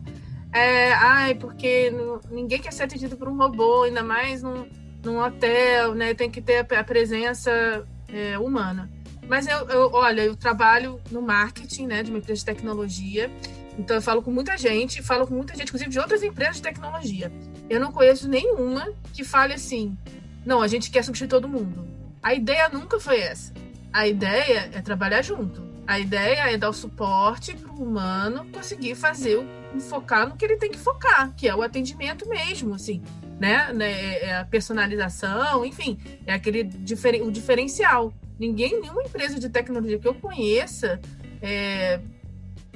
é, 0.56 0.94
ai, 0.94 1.36
porque 1.36 1.92
ninguém 2.32 2.62
quer 2.62 2.72
ser 2.72 2.84
atendido 2.84 3.18
por 3.18 3.28
um 3.28 3.36
robô, 3.36 3.84
ainda 3.84 4.02
mais 4.02 4.42
num, 4.42 4.66
num 5.04 5.20
hotel, 5.20 5.94
né? 5.94 6.14
Tem 6.14 6.32
que 6.32 6.42
ter 6.42 6.66
a, 6.74 6.80
a 6.80 6.84
presença 6.84 7.86
é, 8.08 8.40
humana. 8.40 8.90
Mas 9.28 9.48
eu, 9.48 9.68
eu, 9.68 9.92
olha, 9.92 10.22
eu 10.22 10.34
trabalho 10.34 11.02
no 11.12 11.22
marketing, 11.22 11.88
né, 11.88 12.04
de 12.04 12.10
uma 12.10 12.20
empresa 12.20 12.40
de 12.40 12.46
tecnologia. 12.46 13.30
Então 13.78 13.98
eu 13.98 14.02
falo 14.02 14.22
com 14.22 14.32
muita 14.32 14.58
gente, 14.58 15.04
falo 15.04 15.28
com 15.28 15.34
muita 15.34 15.54
gente, 15.56 15.68
inclusive 15.68 15.90
de 15.90 16.00
outras 16.00 16.24
empresas 16.24 16.56
de 16.56 16.62
tecnologia. 16.62 17.30
Eu 17.70 17.82
não 17.82 17.92
conheço 17.92 18.30
nenhuma 18.30 18.94
que 19.12 19.26
fale 19.26 19.54
assim: 19.54 19.98
"Não, 20.46 20.62
a 20.62 20.70
gente 20.70 20.90
quer 20.90 21.04
substituir 21.04 21.28
todo 21.28 21.50
mundo". 21.50 21.86
A 22.24 22.34
ideia 22.34 22.70
nunca 22.70 22.98
foi 22.98 23.20
essa. 23.20 23.54
A 23.92 24.08
ideia 24.08 24.70
é 24.74 24.82
trabalhar 24.82 25.22
junto. 25.22 25.62
A 25.86 26.00
ideia 26.00 26.50
é 26.50 26.58
dar 26.58 26.70
o 26.70 26.74
suporte 26.74 27.54
para 27.56 27.72
o 27.74 27.84
humano 27.84 28.46
conseguir 28.54 28.96
fazer 28.96 29.36
o 29.36 29.65
focar 29.80 30.28
no 30.28 30.36
que 30.36 30.46
ele 30.46 30.58
tem 30.58 30.72
que 30.72 30.78
focar, 30.78 31.34
que 31.36 31.48
é 31.48 31.56
o 31.56 31.62
atendimento 31.62 32.28
mesmo, 32.28 32.74
assim, 32.74 33.02
né? 33.40 33.72
né 33.74 33.92
é, 33.92 34.26
é 34.26 34.38
a 34.38 34.46
personalização, 34.46 35.66
enfim, 35.66 35.98
é 36.26 36.34
aquele 36.34 36.64
diferen, 36.64 37.22
o 37.22 37.32
diferencial. 37.32 38.14
Ninguém, 38.40 38.82
nenhuma 38.82 39.04
empresa 39.04 39.40
de 39.40 39.50
tecnologia 39.50 39.98
que 39.98 40.08
eu 40.08 40.14
conheça 40.14 41.00
é, 41.42 42.02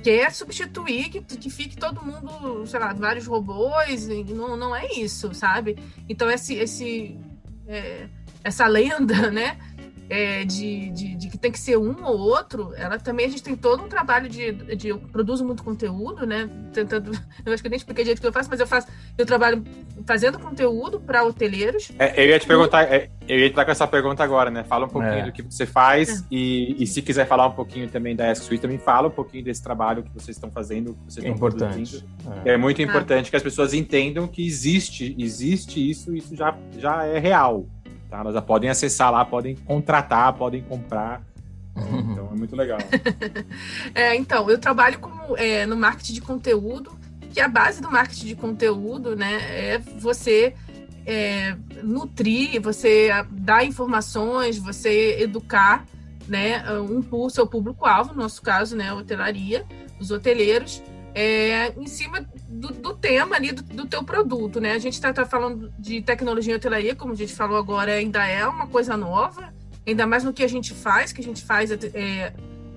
quer 0.01 0.31
substituir 0.31 1.09
que, 1.09 1.21
que 1.21 1.49
fique 1.49 1.75
todo 1.75 2.05
mundo, 2.05 2.65
sei 2.65 2.79
lá, 2.79 2.93
vários 2.93 3.27
robôs, 3.27 4.07
não, 4.07 4.55
não 4.55 4.75
é 4.75 4.87
isso, 4.93 5.33
sabe? 5.33 5.77
Então 6.07 6.29
esse, 6.29 6.55
esse 6.55 7.19
é, 7.67 8.07
essa 8.43 8.67
lenda, 8.67 9.29
né? 9.31 9.57
É, 10.09 10.43
de, 10.43 10.89
de, 10.89 11.15
de, 11.15 11.29
que 11.29 11.37
tem 11.37 11.51
que 11.51 11.59
ser 11.59 11.77
um 11.77 12.03
ou 12.03 12.17
outro, 12.17 12.73
ela 12.75 12.97
também 12.97 13.27
a 13.27 13.29
gente 13.29 13.43
tem 13.43 13.55
todo 13.55 13.83
um 13.83 13.87
trabalho 13.87 14.27
de, 14.27 14.51
de 14.51 14.89
eu 14.89 14.97
produzo 14.97 15.45
muito 15.45 15.63
conteúdo, 15.63 16.25
né? 16.25 16.49
Tentando, 16.73 17.11
eu 17.45 17.53
acho 17.53 17.61
que 17.61 17.67
eu 17.67 17.69
nem 17.69 17.77
expliquei 17.77 18.03
jeito 18.03 18.19
que 18.19 18.25
eu 18.25 18.33
faço, 18.33 18.49
mas 18.49 18.59
eu 18.59 18.65
faço, 18.65 18.87
eu 19.17 19.25
trabalho 19.25 19.63
fazendo 20.07 20.39
conteúdo 20.39 20.99
para 20.99 21.23
hoteleiros. 21.23 21.91
É, 21.99 22.23
eu 22.23 22.29
ia 22.29 22.39
te 22.39 22.47
perguntar, 22.47 22.83
é, 22.83 23.09
eu 23.27 23.37
ia 23.37 23.47
estar 23.47 23.63
com 23.63 23.71
essa 23.71 23.85
pergunta 23.85 24.23
agora, 24.23 24.49
né? 24.49 24.63
Fala 24.63 24.85
um 24.85 24.89
pouquinho 24.89 25.13
é. 25.13 25.25
do 25.25 25.31
que 25.31 25.43
você 25.43 25.65
faz 25.65 26.21
é. 26.21 26.25
e, 26.31 26.83
e, 26.83 26.87
se 26.87 27.01
quiser 27.01 27.27
falar 27.27 27.45
um 27.47 27.51
pouquinho 27.51 27.87
também 27.87 28.15
da 28.15 28.31
Ask 28.31 28.43
Suite, 28.43 28.61
também 28.61 28.79
fala 28.79 29.09
um 29.09 29.11
pouquinho 29.11 29.43
desse 29.43 29.61
trabalho 29.61 30.01
que 30.01 30.11
vocês 30.11 30.35
estão 30.35 30.49
fazendo, 30.49 30.95
que 30.95 31.13
vocês 31.13 31.25
é 31.25 31.29
estão 31.29 31.35
importante. 31.35 32.03
É. 32.45 32.57
muito 32.57 32.81
importante 32.81 33.27
ah. 33.27 33.29
que 33.29 33.35
as 33.35 33.43
pessoas 33.43 33.73
entendam 33.73 34.27
que 34.27 34.45
existe, 34.45 35.15
existe 35.19 35.87
isso, 35.87 36.15
isso 36.15 36.35
já, 36.35 36.57
já 36.79 37.05
é 37.05 37.19
real. 37.19 37.67
Tá? 38.09 38.19
Elas 38.19 38.33
já 38.33 38.41
podem 38.41 38.69
acessar 38.69 39.11
lá, 39.11 39.23
podem 39.23 39.55
contratar, 39.55 40.33
podem 40.33 40.61
comprar. 40.63 41.21
Uhum. 41.75 42.11
Então 42.11 42.29
é 42.31 42.35
muito 42.35 42.55
legal. 42.55 42.79
é, 43.93 44.15
então, 44.15 44.49
eu 44.49 44.57
trabalho 44.57 44.99
como, 44.99 45.37
é, 45.37 45.65
no 45.65 45.77
marketing 45.77 46.13
de 46.13 46.21
conteúdo, 46.21 46.91
que 47.31 47.39
a 47.39 47.47
base 47.47 47.81
do 47.81 47.91
marketing 47.91 48.27
de 48.27 48.35
conteúdo 48.35 49.15
né, 49.15 49.35
é 49.49 49.77
você 49.77 50.55
é, 51.05 51.55
nutrir, 51.83 52.59
você 52.61 53.09
dar 53.29 53.63
informações, 53.63 54.57
você 54.57 55.17
educar 55.19 55.85
né, 56.27 56.63
um, 56.79 57.03
o 57.11 57.29
seu 57.29 57.47
público-alvo, 57.47 58.13
no 58.13 58.21
nosso 58.21 58.41
caso, 58.41 58.75
né, 58.75 58.89
a 58.89 58.95
hotelaria, 58.95 59.65
os 59.99 60.11
hoteleiros, 60.11 60.81
é, 61.13 61.73
em 61.77 61.87
cima 61.87 62.25
do, 62.47 62.69
do, 62.69 62.93
tema 62.95 63.35
ali 63.35 63.51
do, 63.51 63.63
do 63.63 63.85
teu 63.85 64.03
produto, 64.03 64.59
né? 64.59 64.73
A 64.73 64.79
gente 64.79 64.93
está 64.93 65.11
tá 65.11 65.25
falando 65.25 65.71
de 65.77 66.01
tecnologia 66.01 66.53
em 66.53 66.57
hotelaria, 66.57 66.95
como 66.95 67.13
a 67.13 67.15
gente 67.15 67.33
falou 67.33 67.57
agora, 67.57 67.93
ainda 67.93 68.25
é 68.25 68.45
uma 68.45 68.67
coisa 68.67 68.95
nova, 68.95 69.53
ainda 69.85 70.05
mais 70.05 70.23
no 70.23 70.33
que 70.33 70.43
a 70.43 70.47
gente 70.47 70.73
faz, 70.73 71.11
que 71.11 71.21
a 71.21 71.23
gente 71.23 71.43
faz 71.43 71.71
é, 71.71 72.33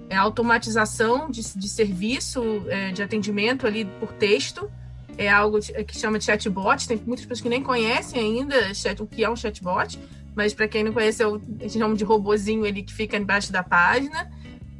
é 0.08 0.16
automatização 0.16 1.30
de, 1.30 1.42
de 1.56 1.68
serviço, 1.68 2.64
é, 2.68 2.92
de 2.92 3.02
atendimento 3.02 3.66
ali 3.66 3.84
por 3.84 4.12
texto, 4.12 4.70
é 5.18 5.28
algo 5.28 5.58
que 5.60 5.98
chama 5.98 6.18
de 6.18 6.24
chatbot, 6.24 6.88
tem 6.88 6.96
muitas 7.06 7.26
pessoas 7.26 7.40
que 7.42 7.48
nem 7.48 7.62
conhecem 7.62 8.20
ainda 8.20 8.72
chat, 8.74 9.00
o 9.02 9.06
que 9.06 9.22
é 9.22 9.28
um 9.28 9.36
chatbot, 9.36 9.98
mas 10.34 10.54
para 10.54 10.66
quem 10.66 10.82
não 10.82 10.92
conhece, 10.92 11.22
é 11.22 11.26
o, 11.26 11.36
a 11.36 11.62
gente 11.62 11.78
chama 11.78 11.94
de 11.94 12.04
robozinho 12.04 12.64
ali 12.64 12.82
que 12.82 12.92
fica 12.92 13.16
embaixo 13.16 13.52
da 13.52 13.62
página, 13.62 14.30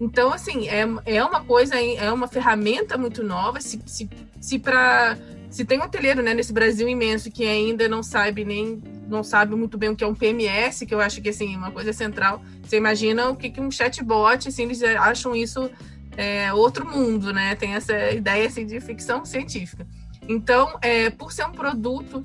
Então, 0.03 0.33
assim, 0.33 0.69
é, 0.69 0.85
é 1.07 1.25
uma 1.25 1.45
coisa, 1.45 1.77
é 1.81 2.11
uma 2.11 2.27
ferramenta 2.27 2.99
muito 2.99 3.23
nova. 3.23 3.61
Se, 3.61 3.81
se, 3.87 4.11
se 4.41 4.59
para 4.59 5.17
se 5.49 5.65
tem 5.65 5.79
um 5.79 5.85
hoteleiro 5.85 6.23
né, 6.23 6.35
nesse 6.35 6.53
Brasil 6.53 6.89
imenso 6.89 7.31
que 7.31 7.45
ainda 7.45 7.87
não 7.87 8.03
sabe 8.03 8.45
nem 8.45 8.83
não 9.07 9.23
sabe 9.23 9.55
muito 9.55 9.79
bem 9.79 9.91
o 9.91 9.95
que 9.95 10.03
é 10.03 10.07
um 10.07 10.15
PMS, 10.15 10.87
que 10.87 10.93
eu 10.93 11.01
acho 11.01 11.21
que 11.23 11.29
assim 11.29 11.57
uma 11.57 11.71
coisa 11.71 11.93
central. 11.93 12.43
Você 12.65 12.79
imagina 12.79 13.29
o 13.29 13.37
que, 13.37 13.49
que 13.49 13.61
um 13.61 13.71
chatbot, 13.71 14.49
assim, 14.49 14.65
eles 14.65 14.83
acham 14.83 15.37
isso 15.37 15.71
é, 16.17 16.53
outro 16.53 16.85
mundo, 16.85 17.33
né? 17.33 17.55
Tem 17.55 17.75
essa 17.75 18.11
ideia 18.11 18.49
assim, 18.49 18.67
de 18.67 18.81
ficção 18.81 19.25
científica. 19.25 19.87
Então, 20.29 20.77
é, 20.83 21.11
por 21.11 21.33
ser 21.33 21.47
um 21.47 21.53
produto 21.53 22.25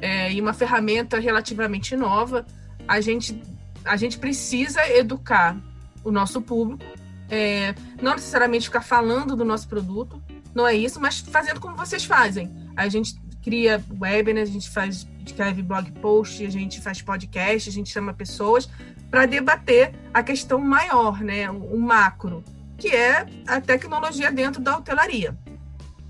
é, 0.00 0.32
e 0.32 0.40
uma 0.40 0.52
ferramenta 0.52 1.18
relativamente 1.18 1.96
nova, 1.96 2.46
a 2.86 3.00
gente 3.00 3.42
a 3.84 3.96
gente 3.96 4.16
precisa 4.16 4.86
educar 4.88 5.56
o 6.04 6.12
nosso 6.12 6.40
público, 6.40 6.84
é, 7.28 7.74
não 8.00 8.12
necessariamente 8.12 8.66
ficar 8.66 8.82
falando 8.82 9.34
do 9.34 9.44
nosso 9.44 9.68
produto, 9.68 10.22
não 10.54 10.66
é 10.66 10.74
isso, 10.74 11.00
mas 11.00 11.20
fazendo 11.20 11.60
como 11.60 11.76
vocês 11.76 12.04
fazem. 12.04 12.50
A 12.76 12.88
gente 12.88 13.14
cria 13.42 13.82
webinars, 14.00 14.48
a 14.48 14.52
gente 14.52 14.70
faz, 14.70 15.06
escreve 15.24 15.62
blog 15.62 15.90
post, 15.92 16.44
a 16.44 16.50
gente 16.50 16.80
faz 16.80 17.00
podcast, 17.02 17.68
a 17.68 17.72
gente 17.72 17.90
chama 17.90 18.12
pessoas 18.12 18.68
para 19.10 19.26
debater 19.26 19.94
a 20.12 20.22
questão 20.22 20.58
maior, 20.58 21.20
né, 21.20 21.48
o, 21.50 21.78
macro, 21.78 22.42
que 22.76 22.88
é 22.88 23.26
a 23.46 23.60
tecnologia 23.60 24.32
dentro 24.32 24.60
da 24.60 24.76
hotelaria. 24.76 25.36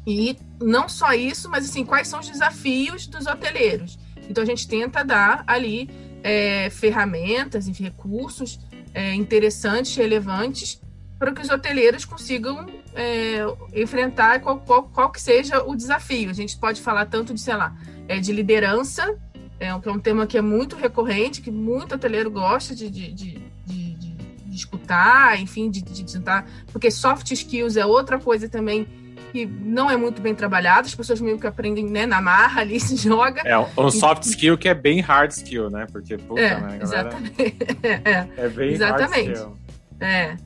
E 0.06 0.38
não 0.60 0.88
só 0.88 1.12
isso, 1.12 1.50
mas 1.50 1.68
assim, 1.68 1.84
quais 1.84 2.08
são 2.08 2.20
os 2.20 2.28
desafios 2.28 3.06
dos 3.06 3.26
hoteleiros? 3.26 3.98
Então 4.30 4.42
a 4.42 4.46
gente 4.46 4.66
tenta 4.66 5.04
dar 5.04 5.44
ali 5.46 5.90
é, 6.22 6.70
ferramentas 6.70 7.68
e 7.68 7.72
recursos 7.72 8.58
é, 8.94 9.12
interessantes, 9.14 9.94
relevantes, 9.94 10.80
para 11.18 11.32
que 11.32 11.40
os 11.40 11.48
hoteleiros 11.48 12.04
consigam 12.04 12.66
é, 12.94 13.38
enfrentar 13.74 14.40
qual, 14.40 14.58
qual, 14.58 14.82
qual, 14.84 15.10
que 15.10 15.20
seja 15.20 15.62
o 15.62 15.74
desafio. 15.74 16.30
A 16.30 16.34
gente 16.34 16.56
pode 16.58 16.80
falar 16.80 17.06
tanto 17.06 17.32
de, 17.32 17.40
sei 17.40 17.56
lá, 17.56 17.74
é, 18.06 18.18
de 18.18 18.32
liderança, 18.32 19.16
é, 19.58 19.78
que 19.78 19.88
é 19.88 19.92
um 19.92 19.98
tema 19.98 20.26
que 20.26 20.36
é 20.36 20.42
muito 20.42 20.76
recorrente, 20.76 21.40
que 21.40 21.50
muito 21.50 21.94
hoteleiro 21.94 22.30
gosta 22.30 22.74
de, 22.74 22.90
de, 22.90 23.12
de, 23.12 23.38
de, 23.64 23.94
de 23.94 24.54
escutar, 24.54 25.40
enfim, 25.40 25.70
de, 25.70 25.80
de 25.80 26.04
tentar. 26.04 26.46
Porque 26.70 26.90
soft 26.90 27.30
skills 27.30 27.76
é 27.76 27.86
outra 27.86 28.18
coisa 28.18 28.48
também 28.48 28.86
que 29.32 29.44
não 29.44 29.90
é 29.90 29.96
muito 29.96 30.22
bem 30.22 30.34
trabalhado, 30.34 30.86
as 30.86 30.94
pessoas 30.94 31.20
meio 31.20 31.38
que 31.38 31.46
aprendem 31.46 31.84
né, 31.84 32.06
na 32.06 32.20
marra 32.20 32.60
ali, 32.60 32.78
se 32.80 32.96
joga. 32.96 33.42
É 33.44 33.58
um 33.58 33.90
soft 33.90 34.24
skill 34.24 34.56
que 34.56 34.68
é 34.68 34.74
bem 34.74 35.00
hard 35.00 35.30
skill, 35.30 35.70
né? 35.70 35.86
Porque, 35.90 36.16
puta, 36.16 36.40
é, 36.40 36.60
né, 36.60 36.78
galera? 36.78 37.08
Exatamente. 37.08 37.56
é, 38.04 38.28
é 38.36 38.48
bem 38.48 38.72
exatamente. 38.72 39.28
hard 39.28 39.36
skill. 39.36 39.56
É. 40.00 40.36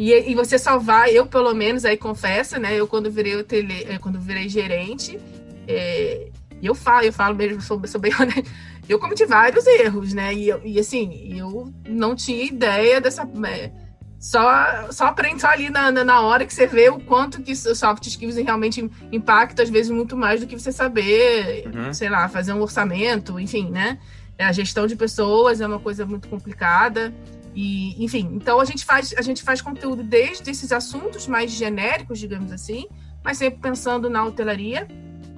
E, 0.00 0.30
e 0.30 0.34
você 0.34 0.58
só 0.58 0.78
vai, 0.78 1.10
eu 1.10 1.26
pelo 1.26 1.52
menos 1.52 1.84
aí 1.84 1.94
confesso, 1.94 2.58
né? 2.58 2.74
Eu 2.74 2.88
quando 2.88 3.10
virei 3.10 3.42
tele, 3.42 3.84
é, 3.86 3.98
quando 3.98 4.18
virei 4.18 4.48
gerente, 4.48 5.20
é, 5.68 6.30
eu 6.62 6.74
falo, 6.74 7.04
eu 7.04 7.12
falo 7.12 7.36
mesmo, 7.36 7.60
sou, 7.60 7.78
sou 7.86 8.00
bem 8.00 8.10
honesto, 8.18 8.50
eu 8.88 8.98
cometi 8.98 9.26
vários 9.26 9.66
erros, 9.66 10.14
né? 10.14 10.32
E, 10.32 10.48
e 10.64 10.80
assim, 10.80 11.36
eu 11.36 11.70
não 11.86 12.16
tinha 12.16 12.42
ideia 12.42 12.98
dessa. 12.98 13.28
É, 13.46 13.70
só, 14.18 14.90
só 14.90 15.04
aprende 15.04 15.42
só 15.42 15.48
ali 15.48 15.68
na, 15.68 15.92
na 15.92 16.22
hora 16.22 16.46
que 16.46 16.54
você 16.54 16.66
vê 16.66 16.88
o 16.88 16.98
quanto 16.98 17.42
que 17.42 17.52
o 17.52 17.74
soft 17.74 18.06
skills 18.06 18.36
realmente 18.36 18.90
impacta, 19.12 19.62
às 19.62 19.68
vezes, 19.68 19.90
muito 19.90 20.16
mais 20.16 20.40
do 20.40 20.46
que 20.46 20.58
você 20.58 20.72
saber, 20.72 21.66
uhum. 21.66 21.92
sei 21.92 22.08
lá, 22.08 22.26
fazer 22.26 22.54
um 22.54 22.62
orçamento, 22.62 23.38
enfim, 23.38 23.68
né? 23.68 23.98
A 24.38 24.50
gestão 24.50 24.86
de 24.86 24.96
pessoas 24.96 25.60
é 25.60 25.66
uma 25.66 25.78
coisa 25.78 26.06
muito 26.06 26.26
complicada. 26.26 27.12
E, 27.54 28.02
enfim, 28.02 28.30
então 28.32 28.60
a 28.60 28.64
gente 28.64 28.84
faz 28.84 29.12
a 29.16 29.22
gente 29.22 29.42
faz 29.42 29.60
conteúdo 29.60 30.02
desde 30.02 30.50
esses 30.50 30.70
assuntos 30.70 31.26
mais 31.26 31.50
genéricos, 31.50 32.18
digamos 32.18 32.52
assim, 32.52 32.86
mas 33.24 33.38
sempre 33.38 33.60
pensando 33.60 34.08
na 34.08 34.24
hotelaria, 34.24 34.86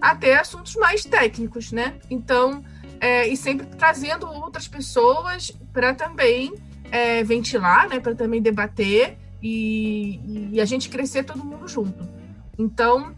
até 0.01 0.39
assuntos 0.39 0.75
mais 0.77 1.05
técnicos, 1.05 1.73
né? 1.73 1.95
Então, 2.11 2.63
é, 3.01 3.27
e 3.27 3.37
sempre 3.37 3.67
trazendo 3.67 4.27
outras 4.27 4.69
pessoas 4.69 5.51
para 5.73 5.95
também 5.95 6.53
é, 6.91 7.25
ventilar, 7.25 7.89
né, 7.89 7.99
para 7.99 8.15
também 8.15 8.41
debater 8.41 9.17
e, 9.43 10.51
e, 10.53 10.61
a 10.61 10.65
gente 10.65 10.89
crescer 10.89 11.25
todo 11.25 11.43
mundo 11.43 11.67
junto. 11.67 12.09
Então, 12.57 13.15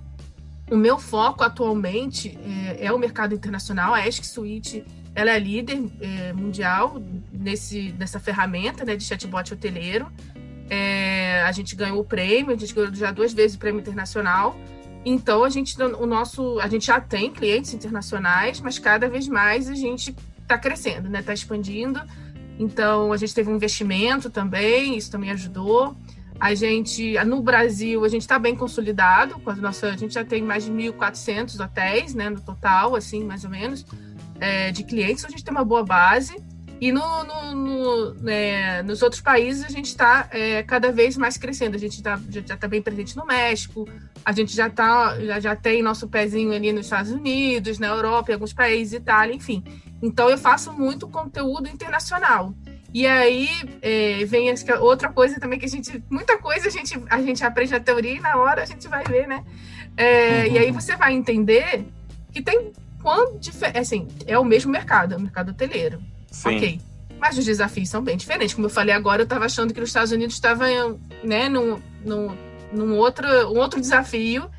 o 0.71 0.77
meu 0.77 0.99
foco 0.99 1.43
atualmente 1.43 2.39
é, 2.79 2.87
é 2.87 2.93
o 2.93 2.99
mercado 2.99 3.35
internacional. 3.35 3.93
A 3.93 3.99
Ask 3.99 4.25
Suite 4.25 4.85
ela 5.15 5.31
é 5.31 5.39
líder 5.39 5.83
é, 6.01 6.33
mundial 6.33 7.01
nesse, 7.33 7.95
nessa 7.99 8.19
ferramenta 8.19 8.85
né, 8.85 8.97
de 8.97 9.05
chatbot 9.05 9.53
hoteleiro. 9.53 10.07
É, 10.69 11.43
a 11.43 11.53
gente 11.53 11.77
ganhou 11.77 12.01
o 12.01 12.05
prêmio, 12.05 12.55
a 12.55 12.59
gente 12.59 12.75
ganhou 12.75 12.93
já 12.95 13.13
duas 13.13 13.33
vezes 13.33 13.57
o 13.57 13.59
prêmio 13.59 13.81
internacional. 13.81 14.57
Então 15.05 15.45
a 15.45 15.51
gente 15.51 15.81
o 15.83 16.07
nosso 16.07 16.59
a 16.61 16.67
gente 16.67 16.87
já 16.87 16.99
tem 16.99 17.31
clientes 17.31 17.75
internacionais, 17.75 18.61
mas 18.61 18.79
cada 18.79 19.09
vez 19.09 19.29
mais 19.29 19.69
a 19.69 19.75
gente 19.75 20.17
está 20.43 20.57
crescendo, 20.57 21.09
né? 21.09 21.21
Está 21.21 21.35
expandindo. 21.35 22.01
Então, 22.59 23.13
a 23.13 23.17
gente 23.17 23.35
teve 23.35 23.51
um 23.51 23.57
investimento 23.57 24.31
também, 24.31 24.97
isso 24.97 25.11
também 25.11 25.31
ajudou. 25.31 25.97
A 26.39 26.55
gente, 26.55 27.15
no 27.25 27.43
Brasil, 27.43 28.05
a 28.05 28.09
gente 28.09 28.23
está 28.23 28.39
bem 28.39 28.55
consolidado, 28.55 29.39
com 29.41 29.51
a 29.51 29.55
nossa, 29.57 29.89
a 29.89 29.97
gente 29.97 30.15
já 30.15 30.25
tem 30.25 30.43
mais 30.43 30.65
de 30.65 30.73
1.400 30.73 31.65
hotéis, 31.65 32.15
né, 32.15 32.29
no 32.29 32.41
total, 32.41 32.95
assim, 32.97 33.25
mais 33.25 33.45
ou 33.45 33.51
menos, 33.51 33.85
é, 34.41 34.71
de 34.71 34.85
clientes, 34.85 35.25
a 35.25 35.29
gente 35.29 35.45
tem 35.45 35.53
uma 35.53 35.65
boa 35.65 35.85
base. 35.85 36.37
E 36.81 36.93
no, 36.93 37.25
no, 37.25 37.55
no 37.55 38.15
né, 38.15 38.83
nos 38.83 39.01
outros 39.01 39.23
países 39.23 39.65
a 39.65 39.69
gente 39.69 39.87
está 39.87 40.29
é, 40.31 40.63
cada 40.65 40.93
vez 40.93 41.17
mais 41.17 41.37
crescendo. 41.37 41.77
A 41.77 41.79
gente 41.79 42.03
tá, 42.03 42.21
já 42.29 42.41
está 42.41 42.69
bem 42.69 42.83
presente 42.83 43.17
no 43.17 43.25
México, 43.25 43.89
a 44.25 44.33
gente 44.33 44.55
já, 44.55 44.69
tá, 44.69 45.19
já, 45.21 45.41
já 45.41 45.57
tem 45.57 45.83
nosso 45.83 46.09
pezinho 46.09 46.53
ali 46.53 46.73
nos 46.73 46.87
Estados 46.87 47.13
Unidos, 47.13 47.79
na 47.79 47.87
Europa, 47.87 48.31
em 48.31 48.35
alguns 48.35 48.53
países, 48.53 48.95
Itália, 48.95 49.35
enfim. 49.35 49.63
Então 50.03 50.29
eu 50.29 50.37
faço 50.37 50.73
muito 50.73 51.09
conteúdo 51.09 51.69
internacional. 51.69 52.53
E 52.93 53.07
aí 53.07 53.49
é, 53.83 54.25
vem 54.25 54.53
outra 54.81 55.09
coisa 55.09 55.41
também 55.41 55.59
que 55.59 55.65
a 55.65 55.69
gente. 55.69 56.03
Muita 56.09 56.39
coisa 56.39 56.69
a 56.69 56.71
gente, 56.71 57.01
a 57.11 57.21
gente 57.21 57.45
aprende 57.45 57.73
na 57.73 57.81
teoria 57.81 58.13
e 58.15 58.21
na 58.21 58.37
hora 58.37 58.63
a 58.63 58.67
gente 58.67 58.87
vai 58.87 59.03
ver, 59.05 59.27
né? 59.27 59.45
É, 59.97 60.45
uhum. 60.45 60.53
E 60.53 60.59
aí 60.59 60.71
você 60.71 60.97
vai 60.97 61.13
entender 61.13 61.85
que 62.33 62.43
tem 62.43 62.73
quanto 63.05 63.51
assim, 63.79 64.09
é 64.27 64.39
o 64.39 64.45
mesmo 64.45 64.73
mercado, 64.73 65.13
é 65.13 65.17
o 65.19 65.21
mercado 65.21 65.51
hoteleiro. 65.51 66.01
Sim. 66.31 66.57
Ok. 66.57 66.81
Mas 67.21 67.37
os 67.37 67.45
desafios 67.45 67.91
são 67.91 68.03
bem 68.03 68.17
diferentes. 68.17 68.55
Como 68.55 68.67
eu 68.67 68.71
falei 68.71 68.95
agora, 68.95 69.21
eu 69.21 69.25
estava 69.25 69.45
achando 69.45 69.75
que 69.75 69.81
os 69.81 69.91
Estados 69.91 70.11
Unidos 70.11 70.35
estava 70.35 70.65
né, 71.23 71.51
num, 71.51 71.79
num, 72.03 72.35
num 72.73 72.97
outro, 72.97 73.29
um 73.53 73.59
outro 73.59 73.79
desafio. 73.79 74.51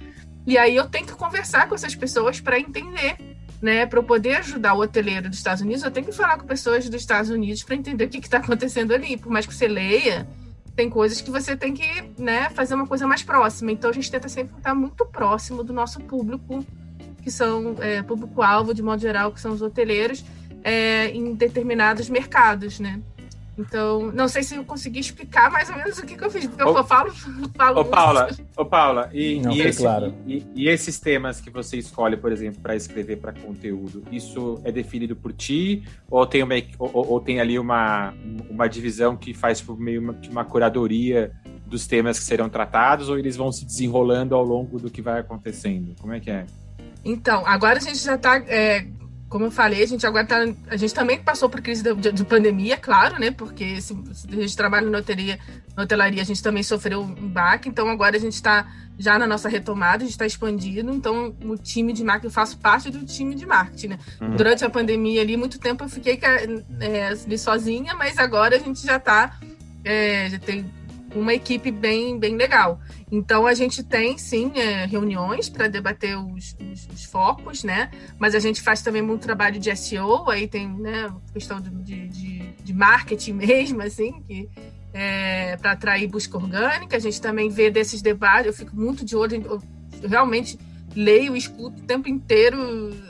E 0.46 0.60
aí 0.60 0.76
eu 0.76 0.86
tenho 0.86 1.08
que 1.08 1.14
conversar 1.14 1.68
com 1.68 1.74
essas 1.74 1.96
pessoas 1.96 2.40
para 2.40 2.60
entender, 2.60 3.18
né? 3.60 3.88
Para 3.88 3.98
eu 3.98 4.04
poder 4.04 4.36
ajudar 4.36 4.76
o 4.76 4.82
hoteleiro 4.82 5.28
dos 5.28 5.40
Estados 5.40 5.64
Unidos, 5.64 5.84
eu 5.84 5.90
tenho 5.90 6.06
que 6.06 6.12
falar 6.12 6.38
com 6.38 6.46
pessoas 6.46 6.88
dos 6.88 7.02
Estados 7.02 7.32
Unidos 7.32 7.64
para 7.64 7.76
entender 7.76 8.06
o 8.06 8.10
que 8.10 8.20
está 8.20 8.38
acontecendo 8.38 8.94
ali. 8.94 9.18
Por 9.18 9.32
mais 9.32 9.48
que 9.48 9.56
você 9.56 9.68
leia, 9.68 10.28
tem 10.76 10.88
coisas 10.88 11.20
que 11.20 11.32
você 11.32 11.58
tem 11.58 11.74
que 11.74 12.12
né, 12.16 12.48
fazer 12.52 12.76
uma 12.76 12.86
coisa 12.86 13.08
mais 13.08 13.24
próxima. 13.24 13.72
Então 13.72 13.90
a 13.90 13.94
gente 13.94 14.12
tenta 14.12 14.30
sempre 14.30 14.56
estar 14.56 14.76
muito 14.76 15.04
próximo 15.08 15.64
do 15.64 15.74
nosso 15.74 16.00
público, 16.02 16.64
que 17.26 17.32
são 17.32 17.76
é, 17.80 18.04
público-alvo, 18.04 18.72
de 18.72 18.84
modo 18.84 19.02
geral, 19.02 19.32
que 19.32 19.42
são 19.42 19.52
os 19.52 19.60
hoteleiros 19.60 20.24
é, 20.64 21.08
em 21.08 21.34
determinados 21.34 22.08
mercados, 22.08 22.80
né? 22.80 23.02
Então, 23.58 24.12
não 24.12 24.28
sei 24.28 24.44
se 24.44 24.56
eu 24.56 24.64
consegui 24.64 25.00
explicar 25.00 25.50
mais 25.50 25.68
ou 25.72 25.76
menos 25.76 25.98
o 25.98 26.06
que, 26.06 26.16
que 26.16 26.24
eu 26.24 26.30
fiz, 26.30 26.46
porque 26.46 26.62
ô, 26.62 26.78
eu 26.78 26.84
falo, 26.84 27.12
falo 27.58 27.80
ô, 27.82 27.86
Paula, 27.86 28.30
ô, 28.56 28.64
Paula, 28.64 29.10
e, 29.12 29.40
não, 29.40 29.54
e, 29.54 29.62
esse, 29.62 29.82
claro. 29.82 30.14
e, 30.28 30.46
e, 30.54 30.70
esses 30.70 31.00
temas 31.00 31.42
que 31.42 31.50
você 31.50 31.78
escolhe, 31.78 32.16
por 32.16 32.32
exemplo, 32.32 32.62
para 32.62 32.76
escrever 32.76 33.16
para 33.16 33.34
conteúdo, 33.34 34.04
isso 34.12 34.62
é 34.64 34.72
definido 34.72 35.16
por 35.16 35.34
ti 35.34 35.84
ou 36.12 36.28
tem, 36.28 36.44
uma, 36.44 36.54
ou, 36.78 37.14
ou 37.14 37.20
tem 37.20 37.40
ali 37.40 37.58
uma, 37.58 38.14
uma 38.48 38.68
divisão 38.68 39.18
que 39.18 39.34
faz 39.34 39.62
por 39.62 39.80
meio 39.80 40.02
de 40.02 40.30
uma, 40.30 40.42
uma 40.42 40.46
curadoria 40.46 41.32
dos 41.66 41.88
temas 41.88 42.20
que 42.20 42.26
serão 42.26 42.50
tratados 42.50 43.10
ou 43.10 43.18
eles 43.18 43.36
vão 43.36 43.52
se 43.52 43.66
desenrolando 43.66 44.36
ao 44.36 44.44
longo 44.44 44.78
do 44.78 44.92
que 44.92 45.02
vai 45.02 45.20
acontecendo? 45.20 45.96
Como 46.00 46.14
é 46.14 46.20
que 46.20 46.30
é? 46.30 46.46
Então, 47.06 47.44
agora 47.46 47.78
a 47.78 47.82
gente 47.82 48.00
já 48.00 48.16
está 48.16 48.38
é, 48.48 48.88
como 49.36 49.46
eu 49.46 49.52
falei, 49.52 49.84
a 49.84 49.86
gente 49.86 50.06
agora 50.06 50.26
tá, 50.26 50.46
a 50.70 50.78
gente 50.78 50.94
também 50.94 51.20
passou 51.20 51.50
por 51.50 51.62
crise 51.62 51.84
de, 51.84 52.12
de 52.12 52.24
pandemia, 52.24 52.78
claro, 52.78 53.20
né? 53.20 53.32
Porque 53.32 53.82
se, 53.82 53.94
se, 54.14 54.28
a 54.30 54.36
gente 54.36 54.56
trabalha 54.56 54.90
na 54.90 55.00
hotelaria, 55.00 55.40
na 55.76 55.84
hotelaria, 55.84 56.22
a 56.22 56.26
gente 56.26 56.42
também 56.42 56.64
sofreu 56.64 57.02
um 57.02 57.28
baque, 57.28 57.68
então 57.68 57.90
agora 57.90 58.16
a 58.16 58.20
gente 58.20 58.36
está 58.36 58.66
já 58.98 59.20
na 59.20 59.28
nossa 59.28 59.50
retomada, 59.50 59.98
a 59.98 60.06
gente 60.06 60.12
está 60.12 60.26
expandindo, 60.26 60.90
então 60.94 61.36
o 61.44 61.58
time 61.58 61.92
de 61.92 62.02
marketing, 62.04 62.28
eu 62.28 62.32
faço 62.32 62.58
parte 62.60 62.90
do 62.90 63.04
time 63.04 63.36
de 63.36 63.46
marketing, 63.46 63.88
né? 63.88 64.00
Uhum. 64.22 64.36
Durante 64.38 64.64
a 64.64 64.70
pandemia 64.70 65.22
ali, 65.22 65.36
muito 65.36 65.60
tempo 65.60 65.84
eu 65.84 65.90
fiquei 65.90 66.18
é, 66.80 67.08
ali 67.08 67.38
sozinha, 67.38 67.94
mas 67.96 68.18
agora 68.18 68.56
a 68.56 68.60
gente 68.60 68.86
já 68.86 68.96
está, 68.96 69.38
é, 69.84 70.30
já 70.30 70.40
tem 70.40 70.66
uma 71.16 71.34
equipe 71.34 71.72
bem, 71.72 72.20
bem 72.20 72.36
legal. 72.36 72.80
Então 73.12 73.48
a 73.48 73.54
gente 73.54 73.84
tem 73.84 74.18
sim 74.18 74.52
é, 74.56 74.86
reuniões 74.86 75.50
para 75.50 75.68
debater 75.68 76.18
os, 76.18 76.56
os, 76.60 76.88
os, 76.94 77.06
focos, 77.06 77.64
né? 77.64 77.90
Mas 78.20 78.36
a 78.36 78.40
gente 78.40 78.62
faz 78.62 78.82
também 78.82 79.02
muito 79.02 79.22
trabalho 79.22 79.60
de 79.60 79.76
SEO, 79.76 80.30
aí 80.30 80.48
tem 80.48 80.68
né, 80.68 81.12
questão 81.34 81.62
de, 81.62 82.08
de, 82.08 82.40
de 82.64 82.74
marketing 82.74 83.34
mesmo, 83.40 83.82
assim, 83.82 84.22
que 84.28 84.50
é, 84.94 85.58
para 85.58 85.72
atrair 85.72 86.08
busca 86.08 86.38
orgânica. 86.38 86.98
A 86.98 87.00
gente 87.00 87.20
também 87.22 87.50
vê 87.50 87.72
desses 87.72 88.02
debates, 88.02 88.48
eu 88.48 88.54
fico 88.54 88.76
muito 88.76 89.06
de 89.06 89.16
olho, 89.16 89.62
eu 90.02 90.10
realmente 90.10 90.60
leio 90.96 91.36
e 91.36 91.40
escuto 91.40 91.82
o 91.82 91.86
tempo 91.86 92.08
inteiro 92.08 92.58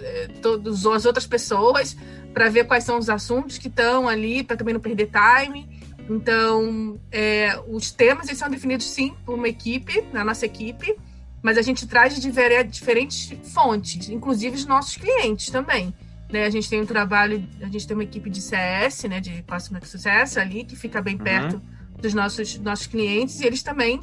é, 0.02 0.30
as 0.68 1.06
outras 1.06 1.28
pessoas 1.28 1.96
para 2.34 2.50
ver 2.50 2.66
quais 2.66 2.84
são 2.84 2.98
os 2.98 3.10
assuntos 3.10 3.58
que 3.58 3.70
estão 3.70 4.10
ali, 4.10 4.44
para 4.44 4.58
também 4.58 4.74
não 4.74 4.82
perder 4.82 5.10
time. 5.10 5.75
Então, 6.10 7.00
é, 7.12 7.60
os 7.68 7.92
temas 7.92 8.28
eles 8.28 8.38
são 8.38 8.50
definidos 8.50 8.86
sim 8.86 9.14
por 9.26 9.36
uma 9.36 9.48
equipe, 9.48 10.04
na 10.14 10.24
nossa 10.24 10.46
equipe, 10.46 10.96
mas 11.42 11.58
a 11.58 11.62
gente 11.62 11.88
traz 11.88 12.20
de 12.20 12.32
diferentes 12.70 13.32
fontes, 13.54 14.10
inclusive 14.10 14.56
os 14.56 14.66
nossos 14.66 14.98
clientes 14.98 15.50
também. 15.50 15.94
Né? 16.32 16.46
A 16.46 16.50
gente 16.50 16.70
tem 16.70 16.82
um 16.82 16.86
trabalho, 16.86 17.48
a 17.62 17.68
gente 17.68 17.88
tem 17.88 17.96
uma 17.96 18.04
equipe 18.04 18.30
de 18.30 18.42
CS, 18.42 19.04
né, 19.04 19.20
de 19.20 19.44
Customer 19.44 19.86
Success 19.86 20.38
ali, 20.38 20.64
que 20.64 20.76
fica 20.76 21.02
bem 21.02 21.16
uhum. 21.16 21.24
perto 21.24 21.62
dos 22.00 22.14
nossos, 22.14 22.58
nossos 22.60 22.88
clientes, 22.88 23.40
e 23.40 23.46
eles 23.46 23.64
também, 23.64 24.00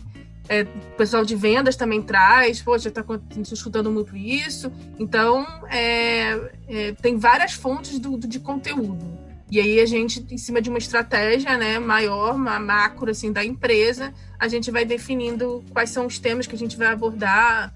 é, 0.49 0.63
o 0.63 0.97
pessoal 0.97 1.25
de 1.25 1.37
vendas 1.37 1.77
também 1.77 2.01
traz, 2.01 2.63
poxa, 2.63 2.89
está 2.89 3.05
escutando 3.53 3.91
muito 3.91 4.17
isso. 4.17 4.73
Então, 4.99 5.47
é, 5.71 6.51
é, 6.69 6.93
tem 6.93 7.17
várias 7.19 7.53
fontes 7.53 7.99
do, 7.99 8.17
do, 8.17 8.27
de 8.27 8.41
conteúdo. 8.41 9.22
E 9.53 9.61
aí 9.61 9.81
a 9.81 9.85
gente, 9.85 10.27
em 10.31 10.39
cima 10.39 10.63
de 10.63 10.71
uma 10.71 10.79
estratégia 10.79 11.59
né, 11.59 11.79
maior, 11.79 12.35
uma 12.35 12.59
macro 12.59 13.11
assim, 13.11 13.31
da 13.31 13.45
empresa, 13.45 14.11
a 14.39 14.49
gente 14.49 14.71
vai 14.71 14.83
definindo 14.83 15.63
quais 15.69 15.91
são 15.91 16.07
os 16.07 16.19
temas 16.19 16.47
que 16.47 16.55
a 16.55 16.59
gente 16.59 16.75
vai 16.75 16.87
abordar 16.87 17.71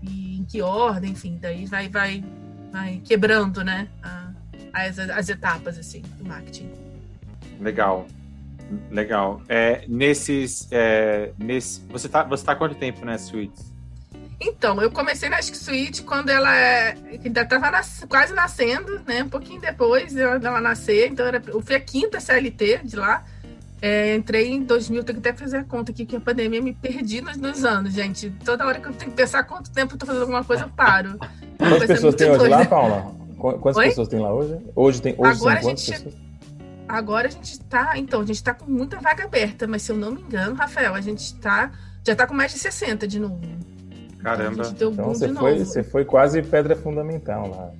e 0.00 0.38
em 0.38 0.44
que 0.44 0.62
ordem, 0.62 1.10
enfim, 1.10 1.36
daí 1.42 1.66
vai, 1.66 1.88
vai, 1.88 2.24
vai 2.70 3.02
quebrando 3.04 3.64
né, 3.64 3.88
as, 4.72 5.00
as 5.00 5.28
etapas 5.28 5.76
assim, 5.76 6.00
do 6.16 6.24
marketing. 6.24 6.70
Legal. 7.60 8.06
Legal. 8.88 9.42
É, 9.48 9.84
nesses, 9.88 10.68
é, 10.70 11.32
nesse, 11.36 11.80
você 11.88 12.06
está 12.06 12.22
você 12.22 12.44
tá 12.44 12.54
quanto 12.54 12.76
tempo 12.76 13.04
na 13.04 13.18
Suítes? 13.18 13.74
Então, 14.38 14.80
eu 14.82 14.90
comecei 14.90 15.28
na 15.28 15.38
Ask 15.38 15.54
Suite 15.54 16.02
quando 16.02 16.28
ela 16.28 16.54
é, 16.54 16.94
ainda 17.24 17.40
estava 17.40 17.70
nas, 17.70 18.04
quase 18.08 18.34
nascendo, 18.34 19.00
né? 19.06 19.22
Um 19.22 19.28
pouquinho 19.28 19.60
depois 19.60 20.12
dela 20.12 20.60
nascer. 20.60 21.08
Então, 21.10 21.26
era, 21.26 21.42
eu 21.46 21.60
fui 21.62 21.74
a 21.74 21.80
quinta 21.80 22.20
CLT 22.20 22.80
de 22.84 22.96
lá. 22.96 23.24
É, 23.80 24.14
entrei 24.14 24.48
em 24.48 24.62
2000, 24.62 25.04
tenho 25.04 25.20
que 25.20 25.28
até 25.28 25.38
fazer 25.38 25.58
a 25.58 25.64
conta 25.64 25.92
aqui 25.92 26.04
que 26.06 26.16
a 26.16 26.20
pandemia 26.20 26.60
me 26.60 26.72
perdi 26.72 27.20
nos, 27.20 27.36
nos, 27.36 27.64
anos, 27.64 27.92
gente. 27.92 28.30
Toda 28.44 28.66
hora 28.66 28.80
que 28.80 28.88
eu 28.88 28.92
tenho 28.92 29.10
que 29.10 29.16
pensar 29.16 29.44
quanto 29.44 29.70
tempo 29.70 29.94
eu 29.94 29.98
tô 29.98 30.06
fazendo 30.06 30.22
alguma 30.22 30.44
coisa, 30.44 30.64
eu 30.64 30.68
paro. 30.70 31.18
Quantas 31.58 31.86
pessoas 31.86 32.14
tem 32.14 32.30
hoje 32.30 32.48
lá, 32.48 32.64
Paula? 32.64 33.14
Quantas 33.38 33.76
Oi? 33.76 33.88
pessoas 33.88 34.08
tem 34.08 34.18
lá 34.18 34.34
hoje? 34.34 34.58
Hoje 34.74 35.02
tem 35.02 35.14
hoje 35.16 35.30
Agora 35.30 35.58
a 35.58 35.62
gente, 35.62 35.92
pessoas? 35.92 36.14
Agora 36.88 37.28
a 37.28 37.30
gente 37.30 37.60
tá, 37.60 37.98
então, 37.98 38.20
a 38.20 38.26
gente 38.26 38.42
tá 38.42 38.54
com 38.54 38.70
muita 38.70 38.98
vaga 38.98 39.24
aberta, 39.24 39.66
mas 39.66 39.82
se 39.82 39.92
eu 39.92 39.96
não 39.96 40.12
me 40.12 40.22
engano, 40.22 40.54
Rafael, 40.54 40.94
a 40.94 41.00
gente 41.00 41.34
tá, 41.36 41.70
já 42.06 42.14
tá 42.14 42.26
com 42.26 42.34
mais 42.34 42.52
de 42.52 42.58
60 42.58 43.06
de 43.06 43.18
novo. 43.18 43.40
Caramba. 44.26 44.66
Então, 44.74 44.92
você, 44.92 45.32
foi, 45.32 45.58
você 45.60 45.84
foi 45.84 46.04
quase 46.04 46.42
pedra 46.42 46.74
fundamental 46.74 47.48
lá. 47.48 47.70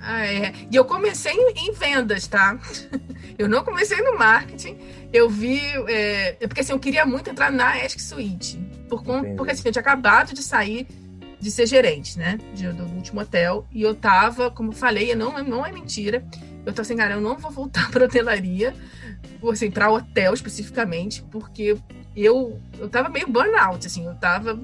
Ah, 0.00 0.24
é. 0.24 0.52
E 0.70 0.76
eu 0.76 0.84
comecei 0.84 1.32
em, 1.32 1.72
vendas, 1.72 2.28
tá? 2.28 2.56
Eu 3.36 3.48
não 3.48 3.64
comecei 3.64 4.00
no 4.02 4.16
marketing. 4.16 4.78
Eu 5.12 5.28
vi. 5.28 5.60
É, 5.88 6.36
porque 6.46 6.60
assim, 6.60 6.72
eu 6.72 6.78
queria 6.78 7.04
muito 7.04 7.28
entrar 7.28 7.52
na 7.52 7.72
Ask 7.84 7.98
Suite. 7.98 8.56
Por 8.88 9.04
conta, 9.04 9.28
porque 9.36 9.52
assim, 9.52 9.62
eu 9.66 9.72
tinha 9.72 9.80
acabado 9.80 10.32
de 10.32 10.42
sair 10.42 10.86
de 11.38 11.50
ser 11.50 11.66
gerente, 11.66 12.18
né? 12.18 12.38
De, 12.54 12.66
do 12.72 12.84
último 12.84 13.20
hotel. 13.20 13.66
E 13.70 13.82
eu 13.82 13.94
tava, 13.94 14.50
como 14.50 14.72
falei, 14.72 15.14
não, 15.14 15.42
não 15.44 15.66
é 15.66 15.72
mentira. 15.72 16.24
Eu 16.64 16.72
tô 16.72 16.80
assim, 16.80 16.96
cara, 16.96 17.14
eu 17.14 17.20
não 17.20 17.36
vou 17.36 17.50
voltar 17.50 17.90
para 17.92 18.06
hotelaria, 18.06 18.74
assim, 19.52 19.70
para 19.70 19.90
hotel 19.90 20.32
especificamente, 20.32 21.20
porque 21.30 21.76
eu, 22.16 22.58
eu 22.78 22.88
tava 22.88 23.10
meio 23.10 23.28
burnout, 23.28 23.86
assim, 23.86 24.06
eu 24.06 24.14
tava 24.14 24.58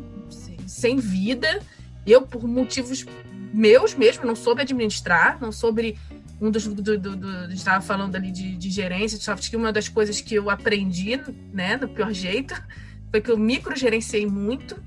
sem 0.72 0.96
vida. 0.96 1.61
Eu, 2.06 2.22
por 2.22 2.46
motivos 2.48 3.04
meus 3.52 3.94
mesmo, 3.94 4.24
não 4.24 4.35
soube 4.35 4.62
administrar, 4.62 5.38
não 5.40 5.52
soube. 5.52 5.98
Um 6.40 6.50
dos. 6.50 6.66
Do, 6.66 6.82
do, 6.82 6.98
do, 6.98 7.16
do 7.16 7.52
estava 7.52 7.80
falando 7.80 8.16
ali 8.16 8.32
de, 8.32 8.56
de 8.56 8.70
gerência 8.70 9.16
de 9.16 9.22
soft 9.22 9.42
skill, 9.44 9.61
uma 9.61 9.72
das 9.72 9.88
coisas 9.88 10.20
que 10.20 10.35
eu 10.35 10.50
aprendi, 10.50 11.20
né, 11.52 11.76
do 11.76 11.88
pior 11.88 12.12
jeito, 12.12 12.61
foi 13.11 13.20
que 13.20 13.30
eu 13.30 13.38
microgerenciei 13.38 14.26
muito. 14.26 14.82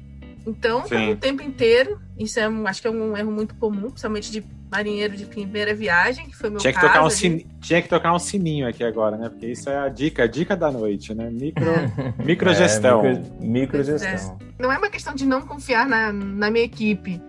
Então, 0.46 0.84
o 1.12 1.16
tempo 1.16 1.42
inteiro, 1.42 2.00
isso 2.18 2.40
é 2.40 2.48
um, 2.48 2.68
acho 2.68 2.82
que 2.82 2.88
é 2.88 2.92
um 2.92 3.18
erro 3.18 3.32
muito 3.32 3.56
comum, 3.56 3.90
principalmente 3.90 4.32
de 4.32 4.44
marinheiro 4.72 5.16
de 5.16 5.26
primeira 5.26 5.74
viagem, 5.74 6.28
que 6.28 6.36
foi 6.36 6.50
meu 6.50 6.60
tinha 6.60 6.72
que 6.72 6.80
caso. 6.80 6.94
Tocar 6.94 7.06
um 7.06 7.10
sininho, 7.10 7.48
tinha 7.62 7.82
que 7.82 7.90
tocar 7.90 8.14
um 8.14 8.20
sininho 8.20 8.68
aqui 8.68 8.84
agora, 8.84 9.18
né? 9.18 9.30
Porque 9.30 9.48
isso 9.48 9.70
é 9.70 9.78
a 9.78 9.90
dica, 9.90 10.24
a 10.24 10.28
dica 10.28 10.56
da 10.56 10.72
noite, 10.72 11.14
né? 11.16 11.30
Micro, 11.32 11.66
microgestão. 12.24 13.06
É, 13.06 13.14
micro, 13.14 13.42
microgestão. 13.42 14.38
É. 14.40 14.62
Não 14.62 14.72
é 14.72 14.78
uma 14.78 14.90
questão 14.90 15.16
de 15.16 15.26
não 15.26 15.42
confiar 15.42 15.88
na, 15.88 16.12
na 16.12 16.52
minha 16.52 16.66
equipe, 16.66 17.22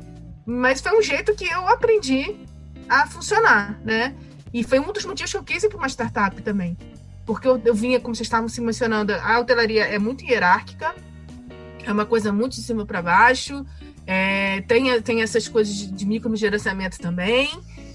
mas 0.45 0.81
foi 0.81 0.99
um 0.99 1.03
jeito 1.03 1.35
que 1.35 1.45
eu 1.45 1.67
aprendi 1.69 2.37
a 2.89 3.07
funcionar, 3.07 3.81
né? 3.85 4.15
E 4.53 4.63
foi 4.63 4.79
um 4.79 4.93
dos 4.93 5.05
motivos 5.05 5.31
que 5.31 5.39
eu 5.39 5.45
quis 5.45 5.63
ir 5.63 5.69
para 5.69 5.79
uma 5.79 5.89
startup 5.89 6.41
também. 6.43 6.77
Porque 7.25 7.49
eu, 7.49 7.61
eu 7.65 7.75
vinha, 7.75 7.99
como 7.99 8.15
vocês 8.15 8.27
estavam 8.27 8.49
se 8.49 8.61
mencionando, 8.61 9.13
a 9.13 9.39
hotelaria 9.41 9.85
é 9.85 9.99
muito 9.99 10.25
hierárquica, 10.25 10.95
é 11.87 11.93
uma 11.93 12.05
coisa 12.05 12.33
muito 12.33 12.57
de 12.57 12.63
cima 12.63 12.85
para 12.85 13.01
baixo, 13.01 13.65
é, 14.07 14.61
tem, 14.63 15.01
tem 15.03 15.23
essas 15.23 15.49
coisas 15.49 15.75
de, 15.75 15.91
de 15.91 16.07
microgerenciamento 16.07 16.99
também. 16.99 17.49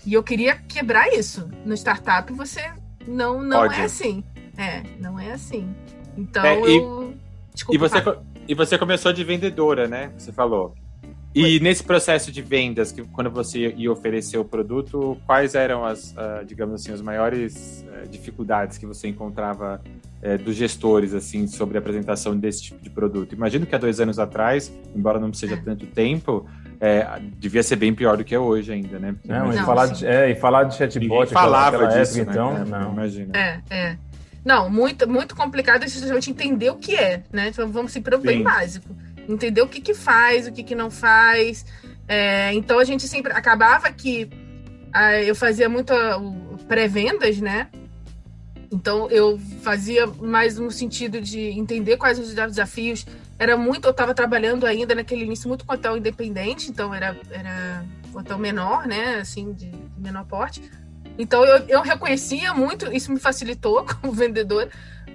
E 0.06 0.14
eu 0.14 0.24
queria 0.24 0.56
quebrar 0.56 1.14
isso. 1.14 1.48
No 1.66 1.74
startup 1.76 2.32
você 2.34 2.72
não, 3.08 3.44
não 3.44 3.66
é 3.66 3.84
assim. 3.84 4.24
É, 4.58 4.84
não 5.00 5.20
é 5.20 5.34
assim. 5.34 5.74
Então 6.18 6.46
é, 6.46 6.60
e, 6.60 6.78
eu. 6.78 7.14
Desculpa, 7.54 7.76
e 7.76 7.78
você, 7.78 8.20
e 8.48 8.56
você 8.56 8.78
começou 8.78 9.14
de 9.14 9.24
vendedora, 9.24 9.88
né? 9.88 10.12
Você 10.18 10.32
falou. 10.32 10.74
E 11.34 11.42
Foi. 11.42 11.60
nesse 11.60 11.84
processo 11.84 12.32
de 12.32 12.42
vendas, 12.42 12.92
que 12.92 13.04
quando 13.04 13.30
você 13.30 13.74
ia 13.78 13.92
oferecer 13.92 14.38
o 14.38 14.44
produto, 14.44 15.18
quais 15.26 15.56
eram 15.56 15.86
as, 15.86 16.12
uh, 16.12 16.46
digamos 16.46 16.82
assim, 16.82 16.92
as 16.92 17.02
maiores 17.02 17.86
uh, 17.88 18.08
dificuldades 18.10 18.78
que 18.78 18.86
você 18.86 19.08
encontrava 19.08 19.82
é, 20.22 20.38
dos 20.38 20.56
gestores 20.56 21.14
assim 21.14 21.48
sobre 21.48 21.78
a 21.78 21.80
apresentação 21.80 22.38
desse 22.38 22.64
tipo 22.64 22.82
de 22.82 22.90
produto. 22.90 23.34
Imagino 23.34 23.66
que 23.66 23.74
há 23.74 23.78
dois 23.78 24.00
anos 24.00 24.20
atrás, 24.20 24.72
embora 24.96 25.20
não 25.20 25.34
seja 25.34 25.58
tanto 25.58 25.86
tempo, 25.88 26.48
é, 26.80 27.08
devia 27.38 27.64
ser 27.64 27.76
bem 27.76 27.94
pior 27.94 28.18
do 28.18 28.24
que 28.24 28.34
é 28.34 28.40
hoje 28.40 28.72
ainda, 28.72 29.00
né? 29.00 29.16
não, 29.26 29.48
não, 29.48 29.54
e, 29.54 29.58
falar 29.66 29.88
de, 29.88 30.06
é, 30.06 30.32
e 30.32 30.36
falar 30.36 30.64
de 30.66 30.76
chatbot 30.76 31.32
falava 31.32 31.88
disso, 31.88 32.20
época, 32.20 32.26
né? 32.26 32.32
então, 32.32 32.58
é, 32.58 32.66
não, 32.66 32.92
imagina. 32.94 33.38
É, 33.38 33.62
é. 33.70 33.98
Não, 34.44 34.70
muito, 34.70 35.08
muito 35.08 35.36
complicado 35.36 35.88
justamente 35.88 36.32
entender 36.32 36.72
o 36.72 36.76
que 36.76 36.96
é, 36.96 37.24
né? 37.32 37.50
Então 37.50 37.70
vamos 37.72 37.92
se 37.92 38.02
preocupar 38.02 38.34
bem 38.34 38.44
básico. 38.44 38.96
Entender 39.30 39.62
o 39.62 39.68
que, 39.68 39.80
que 39.80 39.94
faz, 39.94 40.48
o 40.48 40.52
que, 40.52 40.64
que 40.64 40.74
não 40.74 40.90
faz. 40.90 41.64
É, 42.08 42.52
então 42.54 42.80
a 42.80 42.84
gente 42.84 43.08
sempre 43.08 43.32
acabava 43.32 43.92
que 43.92 44.28
ah, 44.92 45.22
eu 45.22 45.36
fazia 45.36 45.70
muito 45.70 45.94
pré-vendas, 46.68 47.40
né? 47.40 47.68
Então 48.72 49.10
eu 49.10 49.38
fazia 49.62 50.08
mais 50.08 50.58
no 50.58 50.72
sentido 50.72 51.20
de 51.20 51.40
entender 51.40 51.98
quais 51.98 52.18
os 52.18 52.34
desafios. 52.34 53.06
Era 53.38 53.58
muito, 53.58 53.86
eu 53.86 53.92
estava 53.92 54.14
trabalhando 54.14 54.66
ainda 54.66 54.96
naquele 54.96 55.26
início 55.26 55.50
muito 55.50 55.66
com 55.66 55.74
hotel 55.74 55.98
independente, 55.98 56.70
então 56.70 56.94
era, 56.94 57.18
era 57.32 57.84
hotel 58.14 58.38
menor, 58.38 58.88
né? 58.88 59.16
Assim, 59.16 59.52
de, 59.52 59.72
menor 59.98 60.26
porte. 60.26 60.62
Então 61.18 61.44
eu, 61.44 61.66
eu 61.68 61.82
reconhecia 61.82 62.54
muito, 62.54 62.92
isso 62.94 63.12
me 63.12 63.20
facilitou 63.20 63.86
como 64.02 64.14
vendedor. 64.14 64.70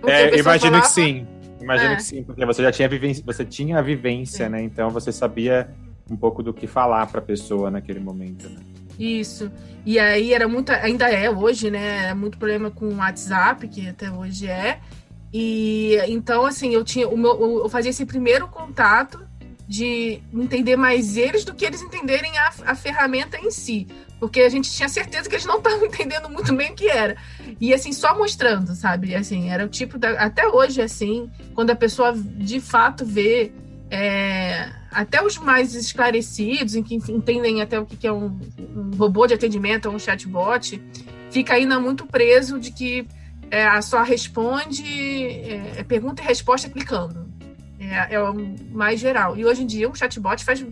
É, 0.07 0.39
imagino 0.39 0.73
falava, 0.73 0.83
que 0.83 0.89
sim. 0.89 1.27
Imagino 1.59 1.93
é. 1.93 1.97
que 1.97 2.03
sim, 2.03 2.23
porque 2.23 2.45
você 2.45 2.63
já 2.63 2.71
tinha 2.71 2.89
vivência, 2.89 3.25
você 3.25 3.45
tinha 3.45 3.79
a 3.79 3.83
vivência, 3.83 4.49
né? 4.51 4.61
Então 4.63 4.91
você 4.91 5.11
sabia 5.11 5.71
um 6.11 6.17
pouco 6.17 6.43
do 6.43 6.53
que 6.53 6.67
falar 6.67 7.07
para 7.07 7.21
a 7.21 7.25
pessoa 7.25 7.71
naquele 7.71 8.01
momento, 8.01 8.49
né? 8.51 8.61
Isso. 8.99 9.51
E 9.85 9.99
aí 9.99 10.33
era 10.33 10.49
muito, 10.49 10.71
ainda 10.71 11.09
é 11.09 11.31
hoje, 11.31 11.71
né? 11.71 12.09
É 12.09 12.15
muito 12.15 12.39
problema 12.39 12.71
com 12.71 12.87
o 12.87 12.97
WhatsApp, 12.97 13.69
que 13.69 13.89
até 13.89 14.11
hoje 14.11 14.49
é. 14.49 14.81
E 15.33 15.97
então, 16.09 16.47
assim, 16.47 16.75
eu 16.75 16.83
tinha 16.83 17.09
o 17.09 17.17
meu, 17.17 17.63
eu 17.63 17.69
fazia 17.69 17.91
esse 17.91 18.07
primeiro 18.07 18.49
contato 18.49 19.27
de 19.69 20.21
entender 20.33 20.77
mais 20.77 21.17
eles 21.17 21.45
do 21.45 21.55
que 21.55 21.65
eles 21.65 21.83
entenderem 21.83 22.37
a, 22.39 22.53
a 22.67 22.75
ferramenta 22.75 23.37
em 23.39 23.51
si. 23.51 23.87
Porque 24.19 24.41
a 24.41 24.49
gente 24.49 24.71
tinha 24.71 24.89
certeza 24.89 25.29
que 25.29 25.35
eles 25.35 25.45
não 25.45 25.59
estavam 25.59 25.85
entendendo 25.87 26.29
muito 26.29 26.55
bem 26.55 26.73
o 26.73 26.75
que 26.75 26.89
era. 26.89 27.17
E 27.61 27.75
assim, 27.75 27.93
só 27.93 28.17
mostrando, 28.17 28.75
sabe? 28.75 29.15
Assim, 29.15 29.51
era 29.51 29.65
o 29.65 29.69
tipo 29.69 29.99
da. 29.99 30.11
Até 30.13 30.47
hoje, 30.49 30.81
assim, 30.81 31.31
quando 31.55 31.71
a 31.71 31.77
pessoa 31.77 32.13
de 32.15 32.61
fato 32.61 33.05
vê. 33.05 33.53
É, 33.91 34.69
até 34.91 35.23
os 35.23 35.39
mais 35.39 35.75
esclarecidos, 35.75 36.75
em 36.75 36.83
que 36.83 36.95
entendem 36.95 37.63
até 37.63 37.79
o 37.79 37.87
que 37.87 38.07
é 38.07 38.13
um, 38.13 38.39
um 38.59 38.97
robô 38.97 39.27
de 39.27 39.35
atendimento 39.35 39.87
ou 39.87 39.95
um 39.95 39.99
chatbot, 39.99 40.83
fica 41.31 41.55
ainda 41.55 41.79
muito 41.79 42.07
preso 42.07 42.59
de 42.59 42.73
que 42.73 43.07
é, 43.51 43.81
só 43.81 44.03
responde 44.03 44.83
é, 44.85 45.75
é, 45.79 45.85
pergunta 45.85 46.23
e 46.23 46.25
resposta 46.25 46.69
clicando. 46.69 47.27
É, 47.79 48.15
é, 48.15 48.21
o 48.21 48.35
mais 48.73 48.99
geral. 48.99 49.37
E 49.37 49.45
hoje 49.45 49.63
em 49.63 49.67
dia, 49.67 49.89
um 49.89 49.95
chatbot 49.95 50.43
faz 50.45 50.65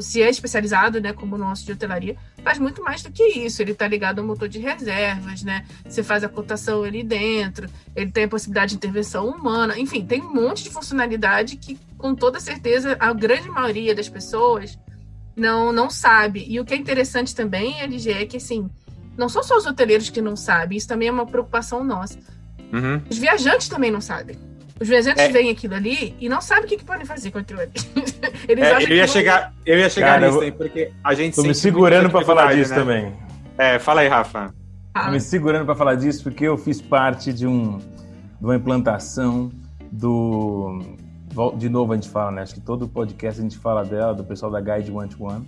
se 0.00 0.22
é 0.22 0.30
especializado, 0.30 1.00
né, 1.00 1.12
como 1.12 1.34
o 1.34 1.38
nosso 1.38 1.64
de 1.64 1.72
hotelaria, 1.72 2.16
faz 2.42 2.58
muito 2.58 2.82
mais 2.82 3.02
do 3.02 3.10
que 3.10 3.22
isso. 3.22 3.62
Ele 3.62 3.72
está 3.72 3.86
ligado 3.88 4.20
ao 4.20 4.26
motor 4.26 4.48
de 4.48 4.58
reservas, 4.58 5.42
né? 5.42 5.64
Você 5.84 6.02
faz 6.02 6.22
a 6.22 6.28
cotação 6.28 6.82
ali 6.82 7.02
dentro, 7.02 7.68
ele 7.94 8.10
tem 8.10 8.24
a 8.24 8.28
possibilidade 8.28 8.70
de 8.70 8.76
intervenção 8.76 9.28
humana, 9.28 9.78
enfim, 9.78 10.04
tem 10.04 10.20
um 10.20 10.32
monte 10.32 10.62
de 10.62 10.70
funcionalidade 10.70 11.56
que, 11.56 11.78
com 11.96 12.14
toda 12.14 12.38
certeza, 12.40 12.96
a 13.00 13.12
grande 13.12 13.48
maioria 13.48 13.94
das 13.94 14.08
pessoas 14.08 14.78
não, 15.36 15.72
não 15.72 15.90
sabe. 15.90 16.44
E 16.48 16.60
o 16.60 16.64
que 16.64 16.74
é 16.74 16.76
interessante 16.76 17.34
também, 17.34 17.80
LG, 17.80 18.12
é 18.12 18.26
que 18.26 18.36
assim, 18.36 18.68
não 19.16 19.28
são 19.28 19.42
só 19.42 19.56
os 19.56 19.66
hoteleiros 19.66 20.10
que 20.10 20.20
não 20.20 20.36
sabem, 20.36 20.78
isso 20.78 20.88
também 20.88 21.08
é 21.08 21.12
uma 21.12 21.26
preocupação 21.26 21.82
nossa. 21.84 22.18
Uhum. 22.72 23.00
Os 23.08 23.18
viajantes 23.18 23.68
também 23.68 23.90
não 23.90 24.00
sabem. 24.00 24.36
Os 24.80 24.88
viajantes 24.88 25.22
é. 25.22 25.28
veem 25.28 25.50
aquilo 25.50 25.74
ali 25.74 26.16
e 26.20 26.28
não 26.28 26.40
sabem 26.40 26.64
o 26.64 26.66
que, 26.66 26.76
que 26.78 26.84
podem 26.84 27.06
fazer 27.06 27.30
com 27.30 27.38
aquilo 27.38 27.60
ali. 27.60 27.72
Eles 28.48 28.64
é, 28.64 28.82
eu, 28.82 28.88
ia 28.88 29.06
chegar, 29.06 29.54
eu 29.64 29.78
ia 29.78 29.88
chegar 29.88 30.20
Cara, 30.20 30.26
nisso 30.26 30.40
aí, 30.40 30.52
porque 30.52 30.90
a 31.02 31.14
gente. 31.14 31.36
Tô 31.36 31.42
me 31.42 31.54
segurando 31.54 32.10
para 32.10 32.24
falar 32.24 32.54
disso 32.54 32.70
né? 32.70 32.76
também. 32.76 33.12
É, 33.56 33.78
fala 33.78 34.00
aí, 34.00 34.08
Rafa. 34.08 34.52
Tô 34.92 35.10
me 35.10 35.20
segurando 35.20 35.64
para 35.64 35.74
falar 35.74 35.94
disso 35.94 36.22
porque 36.22 36.44
eu 36.44 36.56
fiz 36.56 36.80
parte 36.80 37.32
de, 37.32 37.46
um, 37.46 37.78
de 37.78 38.44
uma 38.44 38.56
implantação 38.56 39.50
do. 39.90 40.80
De 41.56 41.68
novo 41.68 41.92
a 41.92 41.96
gente 41.96 42.08
fala, 42.08 42.30
né? 42.30 42.42
Acho 42.42 42.54
que 42.54 42.60
todo 42.60 42.88
podcast 42.88 43.40
a 43.40 43.42
gente 43.42 43.58
fala 43.58 43.84
dela, 43.84 44.14
do 44.14 44.24
pessoal 44.24 44.52
da 44.52 44.60
Guide 44.60 44.92
One 44.92 45.08
to 45.08 45.24
One, 45.24 45.46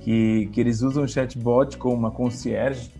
que, 0.00 0.48
que 0.52 0.60
eles 0.60 0.82
usam 0.82 1.04
o 1.04 1.08
chatbot 1.08 1.76
como 1.78 1.96
uma 1.96 2.12
concierge 2.12 2.92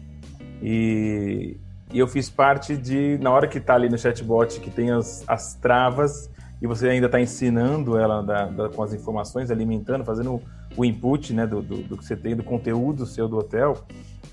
e, 0.61 1.57
e 1.97 1.99
eu 1.99 2.07
fiz 2.07 2.29
parte 2.29 2.77
de, 2.77 3.17
na 3.23 3.31
hora 3.31 3.49
que 3.49 3.57
está 3.57 3.75
ali 3.75 3.89
no 3.89 3.97
chatbot, 3.97 4.61
que 4.61 4.71
tem 4.71 4.91
as, 4.91 5.25
as 5.27 5.55
travas, 5.55 6.29
e 6.61 6.67
você 6.67 6.91
ainda 6.91 7.07
está 7.07 7.19
ensinando 7.19 7.97
ela 7.97 8.23
da, 8.23 8.45
da, 8.45 8.69
com 8.69 8.83
as 8.83 8.93
informações, 8.93 9.51
alimentando, 9.51 10.05
fazendo 10.05 10.43
o 10.77 10.85
input 10.85 11.33
né, 11.33 11.47
do, 11.47 11.63
do, 11.63 11.77
do, 11.79 11.97
que 11.97 12.05
você 12.05 12.15
tem, 12.15 12.37
do 12.37 12.43
conteúdo 12.43 13.07
seu 13.07 13.27
do 13.27 13.39
hotel, 13.39 13.79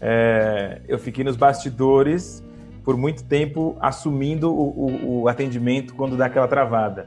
é, 0.02 0.82
eu 0.90 1.00
fiquei 1.00 1.24
nos 1.24 1.38
bastidores 1.38 2.44
por 2.84 2.98
muito 2.98 3.24
tempo 3.24 3.78
assumindo 3.80 4.54
o, 4.54 4.68
o, 4.68 5.22
o, 5.22 5.28
atendimento 5.30 5.96
quando 5.96 6.18
dá 6.18 6.26
aquela 6.26 6.50
travada. 6.50 7.06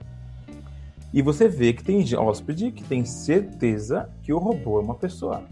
E 1.13 1.21
você 1.21 1.49
vê 1.49 1.75
que 1.75 1.85
tem 1.85 2.03
hóspede 2.17 2.73
que 2.73 2.83
tem 2.83 3.05
certeza 3.05 4.09
que 4.23 4.33
o 4.33 4.39
robô 4.39 4.81
é 4.81 4.83
uma 4.83 4.95
pessoa. 4.95 5.43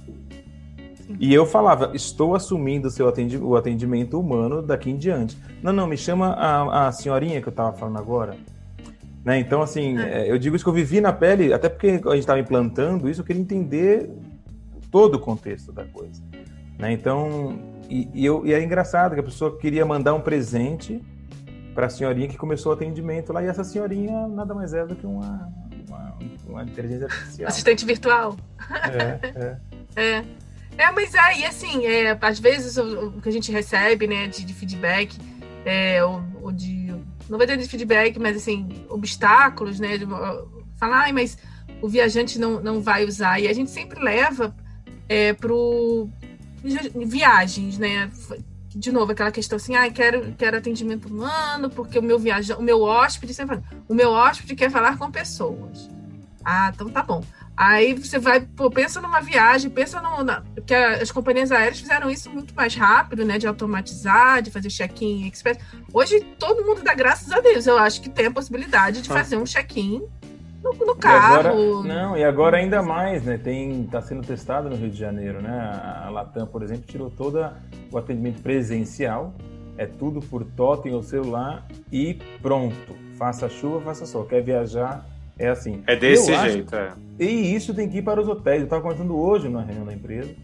E 1.19 1.33
eu 1.33 1.45
falava, 1.47 1.91
estou 1.95 2.35
assumindo 2.35 2.89
o 2.89 2.91
seu 2.91 3.09
atendimento, 3.09 3.47
o 3.47 3.57
atendimento 3.57 4.19
humano 4.19 4.63
daqui 4.63 4.91
em 4.91 4.97
diante. 4.97 5.37
Não, 5.63 5.73
não, 5.73 5.87
me 5.87 5.97
chama 5.97 6.29
a, 6.29 6.89
a 6.89 6.93
senhorinha 6.93 7.41
que 7.41 7.49
eu 7.49 7.51
estava 7.51 7.77
falando 7.77 7.99
agora. 7.99 8.37
Né? 9.25 9.39
Então, 9.39 9.63
assim, 9.63 9.99
é. 9.99 10.27
é. 10.27 10.31
eu 10.31 10.39
digo 10.39 10.55
isso 10.55 10.65
que 10.65 10.69
eu 10.69 10.75
vivi 10.75 11.01
na 11.01 11.13
pele, 11.13 11.53
até 11.53 11.69
porque 11.69 11.89
a 11.89 12.11
gente 12.11 12.21
estava 12.21 12.39
implantando 12.39 13.09
isso, 13.09 13.21
eu 13.21 13.25
queria 13.25 13.41
entender 13.41 14.11
todo 14.91 15.15
o 15.15 15.19
contexto 15.19 15.73
da 15.73 15.85
coisa. 15.85 16.23
Né? 16.79 16.93
Então, 16.93 17.59
e, 17.89 18.09
e, 18.15 18.25
eu, 18.25 18.47
e 18.47 18.53
é 18.53 18.63
engraçado 18.63 19.15
que 19.15 19.21
a 19.21 19.25
pessoa 19.25 19.57
queria 19.57 19.85
mandar 19.85 20.15
um 20.15 20.21
presente 20.21 21.03
para 21.75 21.87
a 21.87 21.91
senhorinha 21.91 22.29
que 22.29 22.37
começou 22.37 22.71
o 22.71 22.75
atendimento 22.75 23.33
lá, 23.33 23.43
e 23.43 23.47
essa 23.47 23.65
senhorinha 23.65 24.29
nada 24.29 24.55
mais 24.55 24.73
é 24.75 24.87
do 24.87 24.95
que 24.95 25.07
uma, 25.07 25.53
uma, 25.89 26.15
uma 26.47 26.63
inteligência 26.63 27.07
artificial. 27.07 27.49
Assistente 27.49 27.85
virtual. 27.85 28.37
É, 28.71 29.59
é. 29.97 30.01
é. 30.19 30.25
É, 30.77 30.91
mas 30.91 31.15
aí, 31.15 31.45
assim, 31.45 31.87
é, 31.87 32.17
às 32.21 32.39
vezes 32.39 32.77
o, 32.77 33.09
o, 33.09 33.21
que 33.21 33.29
a 33.29 33.33
gente 33.33 33.53
recebe, 33.53 34.07
né, 34.07 34.27
de, 34.27 34.45
de 34.45 34.55
feedback, 34.55 35.17
é, 35.65 36.05
ou, 36.05 36.23
ou, 36.43 36.53
de. 36.53 36.95
Não 37.29 37.39
vai 37.39 37.47
ter 37.47 37.57
de 37.57 37.69
feedback, 37.69 38.19
mas 38.19 38.37
assim, 38.37 38.85
obstáculos, 38.89 39.81
né? 39.81 39.97
De, 39.97 40.07
falar, 40.77 41.13
mas 41.13 41.39
o 41.81 41.89
viajante 41.89 42.39
não, 42.39 42.61
não 42.61 42.83
vai 42.83 43.05
usar. 43.05 43.41
E 43.41 43.49
a 43.49 43.53
gente 43.53 43.71
sempre 43.71 44.03
leva 44.03 44.55
é, 45.09 45.33
pro 45.33 46.09
viagens, 46.63 47.79
né? 47.79 48.11
De 48.69 48.91
novo, 48.91 49.13
aquela 49.13 49.31
questão 49.31 49.57
assim, 49.57 49.77
ah, 49.77 49.89
quero, 49.91 50.35
quero 50.37 50.57
atendimento 50.57 51.07
humano, 51.07 51.71
porque 51.71 51.99
o 51.99 52.03
meu 52.03 52.19
viajante, 52.19 52.59
o 52.59 52.63
meu 52.63 52.83
hóspede, 52.83 53.33
sempre 53.33 53.57
fala, 53.57 53.83
o 53.89 53.95
meu 53.95 54.11
hóspede 54.11 54.57
quer 54.57 54.71
falar 54.71 54.99
com 54.99 55.11
pessoas. 55.11 55.89
Ah, 56.45 56.71
então 56.75 56.89
tá 56.89 57.03
bom. 57.03 57.23
Aí 57.57 57.95
você 57.95 58.19
vai, 58.19 58.41
pô, 58.41 58.69
pensa 58.69 59.01
numa 59.01 59.21
viagem, 59.21 59.71
pensa 59.71 60.01
no. 60.01 60.25
Na, 60.25 60.43
porque 60.55 60.75
as 60.75 61.13
companhias 61.13 61.53
aéreas 61.53 61.79
fizeram 61.79 62.11
isso 62.11 62.29
muito 62.29 62.53
mais 62.55 62.75
rápido, 62.75 63.25
né? 63.25 63.39
De 63.39 63.47
automatizar, 63.47 64.43
de 64.43 64.51
fazer 64.51 64.69
check-in 64.71 65.29
express. 65.29 65.59
Hoje 65.93 66.21
todo 66.39 66.65
mundo 66.65 66.83
dá 66.83 66.95
graças 66.95 67.31
a 67.31 67.41
Deus. 67.41 67.67
Eu 67.67 67.79
acho 67.79 68.01
que 68.01 68.09
tem 68.09 68.27
a 68.27 68.31
possibilidade 68.31 69.03
de 69.03 69.11
ah. 69.11 69.15
fazer 69.15 69.37
um 69.37 69.45
check-in 69.45 70.03
no, 70.65 70.73
no, 70.73 70.97
carro. 70.97 71.37
E 71.37 71.39
agora, 71.39 71.55
não, 71.85 72.17
e 72.17 72.25
agora 72.25 72.57
ainda 72.57 72.83
mais, 72.83 73.23
né? 73.23 73.39
Tem, 73.39 73.85
tá 73.85 74.03
sendo 74.03 74.27
testado 74.27 74.69
no 74.69 74.75
Rio 74.75 74.91
de 74.91 74.99
Janeiro, 74.99 75.41
né? 75.41 75.81
A 76.05 76.11
Latam, 76.11 76.49
por 76.49 76.61
exemplo, 76.63 76.85
tirou 76.89 77.09
todo 77.09 77.39
o 77.93 77.99
atendimento 77.99 78.43
presencial. 78.43 79.33
É 79.77 79.87
tudo 79.87 80.21
por 80.21 80.45
totem 80.45 80.93
ou 80.93 81.03
celular 81.03 81.67
e 81.91 82.15
pronto. 82.41 82.97
Faça 83.17 83.49
chuva, 83.49 83.81
faça 83.81 84.07
sol. 84.07 84.25
Quer 84.25 84.43
viajar, 84.43 85.05
é 85.39 85.49
assim. 85.49 85.83
É 85.87 85.97
desse 85.97 86.31
eu 86.31 86.41
jeito, 86.41 86.75
acho... 86.75 86.97
é. 87.19 87.25
E 87.25 87.55
isso 87.55 87.75
tem 87.75 87.89
que 87.89 87.99
ir 87.99 88.03
para 88.03 88.21
os 88.21 88.29
hotéis. 88.29 88.61
Eu 88.61 88.65
estava 88.65 88.83
conversando 88.83 89.17
hoje 89.17 89.49
na 89.49 89.63
reunião 89.63 89.85
da 89.85 89.93
empresa. 89.93 90.35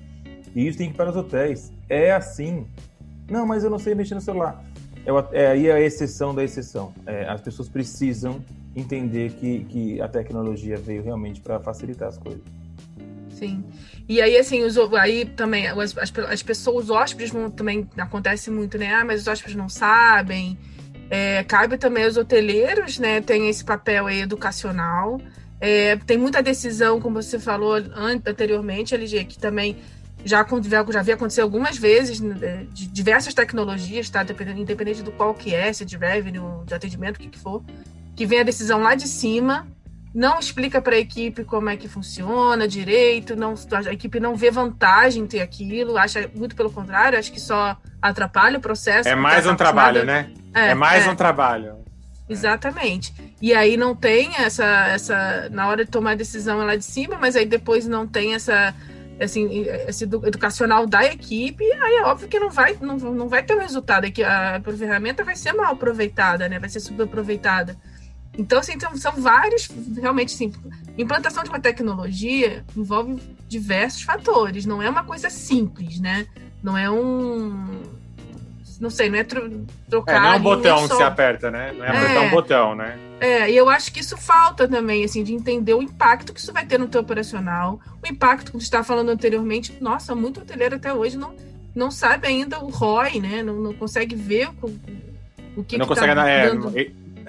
E 0.54 0.66
isso 0.66 0.78
tem 0.78 0.88
que 0.88 0.94
ir 0.94 0.96
para 0.96 1.10
os 1.10 1.16
hotéis. 1.16 1.72
É 1.88 2.12
assim. 2.12 2.66
Não, 3.28 3.46
mas 3.46 3.62
eu 3.62 3.70
não 3.70 3.78
sei 3.78 3.94
mexer 3.94 4.14
no 4.14 4.20
celular. 4.20 4.64
É, 5.32 5.42
é 5.42 5.46
aí 5.48 5.68
é 5.68 5.72
a 5.72 5.80
exceção 5.80 6.34
da 6.34 6.42
exceção. 6.42 6.92
É, 7.06 7.28
as 7.28 7.40
pessoas 7.40 7.68
precisam 7.68 8.44
entender 8.74 9.32
que, 9.32 9.64
que 9.64 10.00
a 10.00 10.08
tecnologia 10.08 10.76
veio 10.76 11.02
realmente 11.02 11.40
para 11.40 11.58
facilitar 11.60 12.08
as 12.08 12.18
coisas. 12.18 12.42
Sim. 13.30 13.64
E 14.08 14.20
aí, 14.20 14.36
assim, 14.36 14.62
os, 14.62 14.76
aí 14.94 15.24
também 15.24 15.66
as, 15.66 15.96
as, 15.96 16.12
as 16.18 16.42
pessoas, 16.42 16.84
os 16.84 16.90
hóspedes 16.90 17.30
vão 17.30 17.50
também, 17.50 17.88
acontece 17.96 18.50
muito, 18.50 18.76
né? 18.76 18.92
Ah, 18.92 19.04
mas 19.04 19.22
os 19.22 19.28
hóspedes 19.28 19.56
não 19.56 19.68
sabem. 19.68 20.58
É, 21.10 21.42
cabe 21.42 21.76
também 21.76 22.04
aos 22.04 22.16
hoteleiros, 22.16 22.98
né? 22.98 23.20
Tem 23.20 23.48
esse 23.48 23.64
papel 23.64 24.08
educacional. 24.08 25.20
É, 25.60 25.96
tem 26.06 26.16
muita 26.16 26.40
decisão, 26.40 27.00
como 27.00 27.20
você 27.20 27.38
falou 27.38 27.74
anteriormente, 28.24 28.94
LG, 28.94 29.24
que 29.24 29.38
também 29.38 29.76
já, 30.24 30.46
já 30.90 31.00
havia 31.00 31.14
acontecido 31.14 31.42
algumas 31.42 31.76
vezes, 31.76 32.20
né, 32.20 32.66
de 32.72 32.86
diversas 32.86 33.34
tecnologias, 33.34 34.08
tá? 34.08 34.24
Independente 34.56 35.02
do 35.02 35.10
qual 35.10 35.34
que 35.34 35.54
é, 35.54 35.72
se 35.72 35.82
é 35.82 35.86
de 35.86 35.96
revenue, 35.96 36.64
de 36.64 36.74
atendimento, 36.74 37.16
o 37.16 37.20
que, 37.20 37.28
que 37.28 37.38
for, 37.38 37.62
que 38.14 38.24
vem 38.24 38.40
a 38.40 38.42
decisão 38.42 38.80
lá 38.80 38.94
de 38.94 39.08
cima, 39.08 39.66
não 40.14 40.38
explica 40.38 40.80
para 40.80 40.96
a 40.96 40.98
equipe 40.98 41.44
como 41.44 41.68
é 41.68 41.76
que 41.76 41.88
funciona 41.88 42.66
direito, 42.66 43.36
não, 43.36 43.54
a 43.72 43.92
equipe 43.92 44.18
não 44.18 44.36
vê 44.36 44.50
vantagem 44.50 45.22
em 45.24 45.26
ter 45.26 45.40
aquilo, 45.40 45.96
acha 45.96 46.30
muito 46.34 46.56
pelo 46.56 46.70
contrário, 46.70 47.18
acho 47.18 47.32
que 47.32 47.40
só 47.40 47.76
atrapalha 48.00 48.58
o 48.58 48.60
processo. 48.60 49.08
É 49.08 49.14
mais 49.14 49.46
um 49.46 49.54
trabalho, 49.54 50.04
né? 50.04 50.30
É, 50.54 50.70
é 50.70 50.74
mais 50.74 51.06
é. 51.06 51.10
um 51.10 51.14
trabalho. 51.14 51.80
Exatamente. 52.30 53.12
E 53.42 53.52
aí 53.52 53.76
não 53.76 53.94
tem 53.94 54.30
essa, 54.36 54.64
essa. 54.86 55.48
Na 55.50 55.68
hora 55.68 55.84
de 55.84 55.90
tomar 55.90 56.12
a 56.12 56.14
decisão 56.14 56.62
é 56.62 56.64
lá 56.64 56.76
de 56.76 56.84
cima, 56.84 57.18
mas 57.18 57.34
aí 57.34 57.44
depois 57.44 57.86
não 57.86 58.06
tem 58.06 58.34
essa. 58.34 58.74
Assim, 59.20 59.66
esse 59.86 60.04
educacional 60.04 60.86
da 60.86 61.04
equipe, 61.04 61.62
aí 61.62 61.96
é 61.96 62.04
óbvio 62.04 62.26
que 62.26 62.40
não 62.40 62.48
vai, 62.48 62.74
não, 62.80 62.96
não 62.96 63.28
vai 63.28 63.42
ter 63.42 63.54
o 63.54 63.60
resultado, 63.60 64.06
é 64.06 64.10
que 64.10 64.24
a, 64.24 64.58
ferramenta 64.78 65.22
vai 65.22 65.36
ser 65.36 65.52
mal 65.52 65.74
aproveitada, 65.74 66.48
né? 66.48 66.58
Vai 66.58 66.70
ser 66.70 66.80
subaproveitada. 66.80 67.76
Então, 68.38 68.60
assim, 68.60 68.72
então, 68.72 68.96
são 68.96 69.12
vários, 69.12 69.68
realmente, 70.00 70.32
sim. 70.32 70.50
Implantação 70.96 71.42
de 71.42 71.50
uma 71.50 71.60
tecnologia 71.60 72.64
envolve 72.74 73.20
diversos 73.46 74.02
fatores, 74.02 74.64
não 74.64 74.80
é 74.80 74.88
uma 74.88 75.04
coisa 75.04 75.28
simples, 75.28 76.00
né? 76.00 76.26
Não 76.62 76.78
é 76.78 76.90
um, 76.90 77.82
não 78.80 78.88
sei, 78.88 79.10
não 79.10 79.18
é 79.18 79.24
tro 79.24 79.66
trocar. 79.90 80.16
É, 80.16 80.20
não 80.20 80.32
é 80.32 80.36
um 80.36 80.42
botão 80.42 80.88
que 80.88 80.96
se 80.96 81.02
aperta, 81.02 81.50
né? 81.50 81.72
Não 81.76 81.84
é 81.84 81.88
apertar 81.88 82.14
é, 82.14 82.20
um 82.20 82.30
botão, 82.30 82.74
né? 82.74 82.98
É, 83.20 83.50
e 83.50 83.56
eu 83.56 83.68
acho 83.68 83.92
que 83.92 84.00
isso 84.00 84.16
falta 84.16 84.66
também, 84.66 85.04
assim, 85.04 85.22
de 85.22 85.34
entender 85.34 85.74
o 85.74 85.82
impacto 85.82 86.32
que 86.32 86.40
isso 86.40 86.50
vai 86.50 86.64
ter 86.64 86.78
no 86.78 86.88
teu 86.88 87.02
operacional, 87.02 87.78
o 88.02 88.10
impacto 88.10 88.52
que 88.52 88.58
você 88.58 88.64
estava 88.64 88.82
falando 88.82 89.10
anteriormente. 89.10 89.76
Nossa, 89.82 90.14
muito 90.14 90.40
hoteleiro 90.40 90.76
até 90.76 90.94
hoje 90.94 91.18
não, 91.18 91.34
não 91.74 91.90
sabe 91.90 92.26
ainda 92.26 92.58
o 92.58 92.70
ROI, 92.70 93.20
né? 93.20 93.42
Não, 93.42 93.54
não 93.56 93.74
consegue 93.74 94.16
ver 94.16 94.48
o, 94.62 94.68
o 95.56 95.62
que, 95.62 95.76
não 95.76 95.86
que 95.86 95.94
consegue, 95.94 96.14
tá 96.14 96.26
é. 96.26 96.50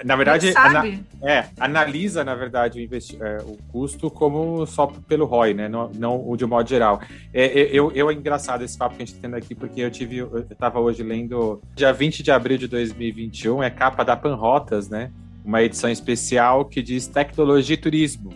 Na 0.04 0.16
verdade, 0.16 0.52
ana, 0.56 1.00
é, 1.22 1.46
analisa, 1.58 2.24
na 2.24 2.34
verdade, 2.34 2.88
o, 2.90 3.24
é, 3.24 3.38
o 3.42 3.56
custo 3.68 4.10
como 4.10 4.66
só 4.66 4.86
pelo 4.86 5.24
ROI, 5.24 5.54
né? 5.54 5.68
Não, 5.68 5.90
não 5.94 6.28
o 6.28 6.36
de 6.36 6.44
um 6.44 6.48
modo 6.48 6.68
geral. 6.68 7.00
É, 7.32 7.44
é 7.44 7.70
eu, 7.72 7.90
eu 7.92 8.10
é 8.10 8.12
engraçado 8.12 8.62
esse 8.64 8.76
papo 8.76 8.96
que 8.96 9.02
a 9.02 9.06
gente 9.06 9.14
está 9.14 9.28
tendo 9.28 9.36
aqui, 9.36 9.54
porque 9.54 9.80
eu 9.80 9.90
tive. 9.90 10.18
Eu 10.18 10.46
estava 10.50 10.80
hoje 10.80 11.02
lendo 11.02 11.62
dia 11.74 11.92
20 11.92 12.22
de 12.22 12.30
abril 12.30 12.58
de 12.58 12.68
2021, 12.68 13.62
é 13.62 13.70
capa 13.70 14.04
da 14.04 14.16
Panrotas, 14.16 14.88
né? 14.88 15.10
Uma 15.44 15.62
edição 15.62 15.90
especial 15.90 16.64
que 16.64 16.82
diz 16.82 17.06
tecnologia 17.06 17.74
e 17.74 17.76
turismo. 17.76 18.32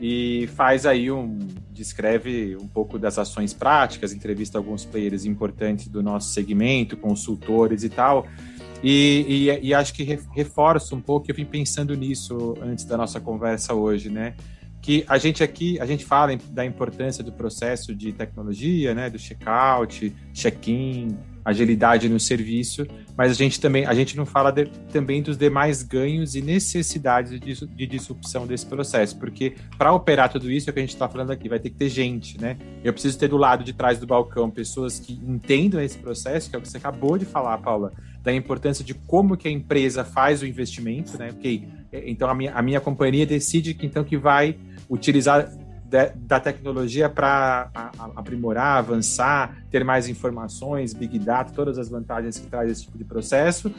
E 0.00 0.48
faz 0.54 0.86
aí 0.86 1.10
um. 1.10 1.38
descreve 1.70 2.56
um 2.56 2.66
pouco 2.66 2.98
das 2.98 3.18
ações 3.18 3.52
práticas, 3.52 4.12
entrevista 4.12 4.56
alguns 4.56 4.84
players 4.84 5.24
importantes 5.24 5.88
do 5.88 6.02
nosso 6.02 6.30
segmento, 6.30 6.96
consultores 6.96 7.84
e 7.84 7.90
tal. 7.90 8.26
E, 8.82 9.26
e, 9.28 9.68
e, 9.68 9.74
acho 9.74 9.92
que 9.92 10.02
reforça 10.34 10.94
um 10.94 11.00
pouco, 11.00 11.30
eu 11.30 11.34
vim 11.34 11.44
pensando 11.44 11.94
nisso 11.94 12.54
antes 12.62 12.84
da 12.84 12.96
nossa 12.96 13.20
conversa 13.20 13.74
hoje, 13.74 14.08
né? 14.08 14.34
que 14.82 15.04
a 15.06 15.18
gente 15.18 15.42
aqui, 15.42 15.78
a 15.78 15.86
gente 15.86 16.04
fala 16.04 16.34
da 16.50 16.64
importância 16.64 17.22
do 17.22 17.32
processo 17.32 17.94
de 17.94 18.12
tecnologia, 18.12 18.94
né, 18.94 19.10
do 19.10 19.18
check-out, 19.18 20.14
check-in, 20.32 21.18
agilidade 21.44 22.08
no 22.08 22.18
serviço, 22.18 22.86
mas 23.16 23.30
a 23.30 23.34
gente 23.34 23.60
também, 23.60 23.84
a 23.84 23.94
gente 23.94 24.16
não 24.16 24.24
fala 24.24 24.50
de, 24.50 24.66
também 24.92 25.22
dos 25.22 25.36
demais 25.36 25.82
ganhos 25.82 26.34
e 26.34 26.40
necessidades 26.40 27.38
de, 27.38 27.66
de 27.66 27.86
disrupção 27.86 28.46
desse 28.46 28.66
processo, 28.66 29.18
porque 29.18 29.54
para 29.76 29.92
operar 29.92 30.30
tudo 30.30 30.50
isso 30.50 30.68
é 30.68 30.70
o 30.70 30.74
que 30.74 30.80
a 30.80 30.82
gente 30.82 30.94
está 30.94 31.08
falando 31.08 31.30
aqui, 31.30 31.48
vai 31.48 31.58
ter 31.58 31.70
que 31.70 31.76
ter 31.76 31.88
gente, 31.88 32.40
né? 32.40 32.56
Eu 32.84 32.92
preciso 32.92 33.18
ter 33.18 33.28
do 33.28 33.36
lado 33.36 33.64
de 33.64 33.72
trás 33.72 33.98
do 33.98 34.06
balcão 34.06 34.50
pessoas 34.50 34.98
que 34.98 35.14
entendam 35.26 35.80
esse 35.80 35.98
processo, 35.98 36.48
que 36.48 36.56
é 36.56 36.58
o 36.58 36.62
que 36.62 36.68
você 36.68 36.76
acabou 36.76 37.18
de 37.18 37.24
falar, 37.24 37.58
Paula, 37.58 37.92
da 38.22 38.32
importância 38.32 38.84
de 38.84 38.94
como 38.94 39.36
que 39.36 39.48
a 39.48 39.50
empresa 39.50 40.04
faz 40.04 40.42
o 40.42 40.46
investimento, 40.46 41.16
né? 41.18 41.30
Ok, 41.30 41.68
então 41.92 42.28
a 42.28 42.34
minha, 42.34 42.52
a 42.52 42.62
minha 42.62 42.80
companhia 42.80 43.26
decide 43.26 43.74
que 43.74 43.86
então 43.86 44.04
que 44.04 44.16
vai 44.16 44.56
utilizar 44.88 45.48
de, 45.90 46.10
da 46.14 46.38
tecnologia 46.38 47.08
para 47.08 47.70
aprimorar, 48.14 48.78
avançar, 48.78 49.64
ter 49.70 49.84
mais 49.84 50.08
informações, 50.08 50.94
big 50.94 51.18
data, 51.18 51.52
todas 51.52 51.78
as 51.78 51.88
vantagens 51.88 52.38
que 52.38 52.46
traz 52.46 52.70
esse 52.70 52.82
tipo 52.84 52.96
de 52.96 53.04
processo. 53.04 53.74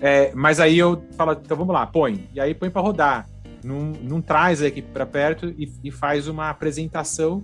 É, 0.00 0.32
mas 0.34 0.60
aí 0.60 0.78
eu 0.78 1.02
falo, 1.16 1.32
então 1.32 1.56
vamos 1.56 1.74
lá, 1.74 1.86
põe. 1.86 2.28
E 2.32 2.40
aí 2.40 2.54
põe 2.54 2.70
para 2.70 2.82
rodar. 2.82 3.28
Não, 3.64 3.92
não 4.02 4.20
traz 4.20 4.62
a 4.62 4.68
equipe 4.68 4.88
para 4.92 5.04
perto 5.04 5.52
e, 5.58 5.72
e 5.82 5.90
faz 5.90 6.28
uma 6.28 6.50
apresentação 6.50 7.42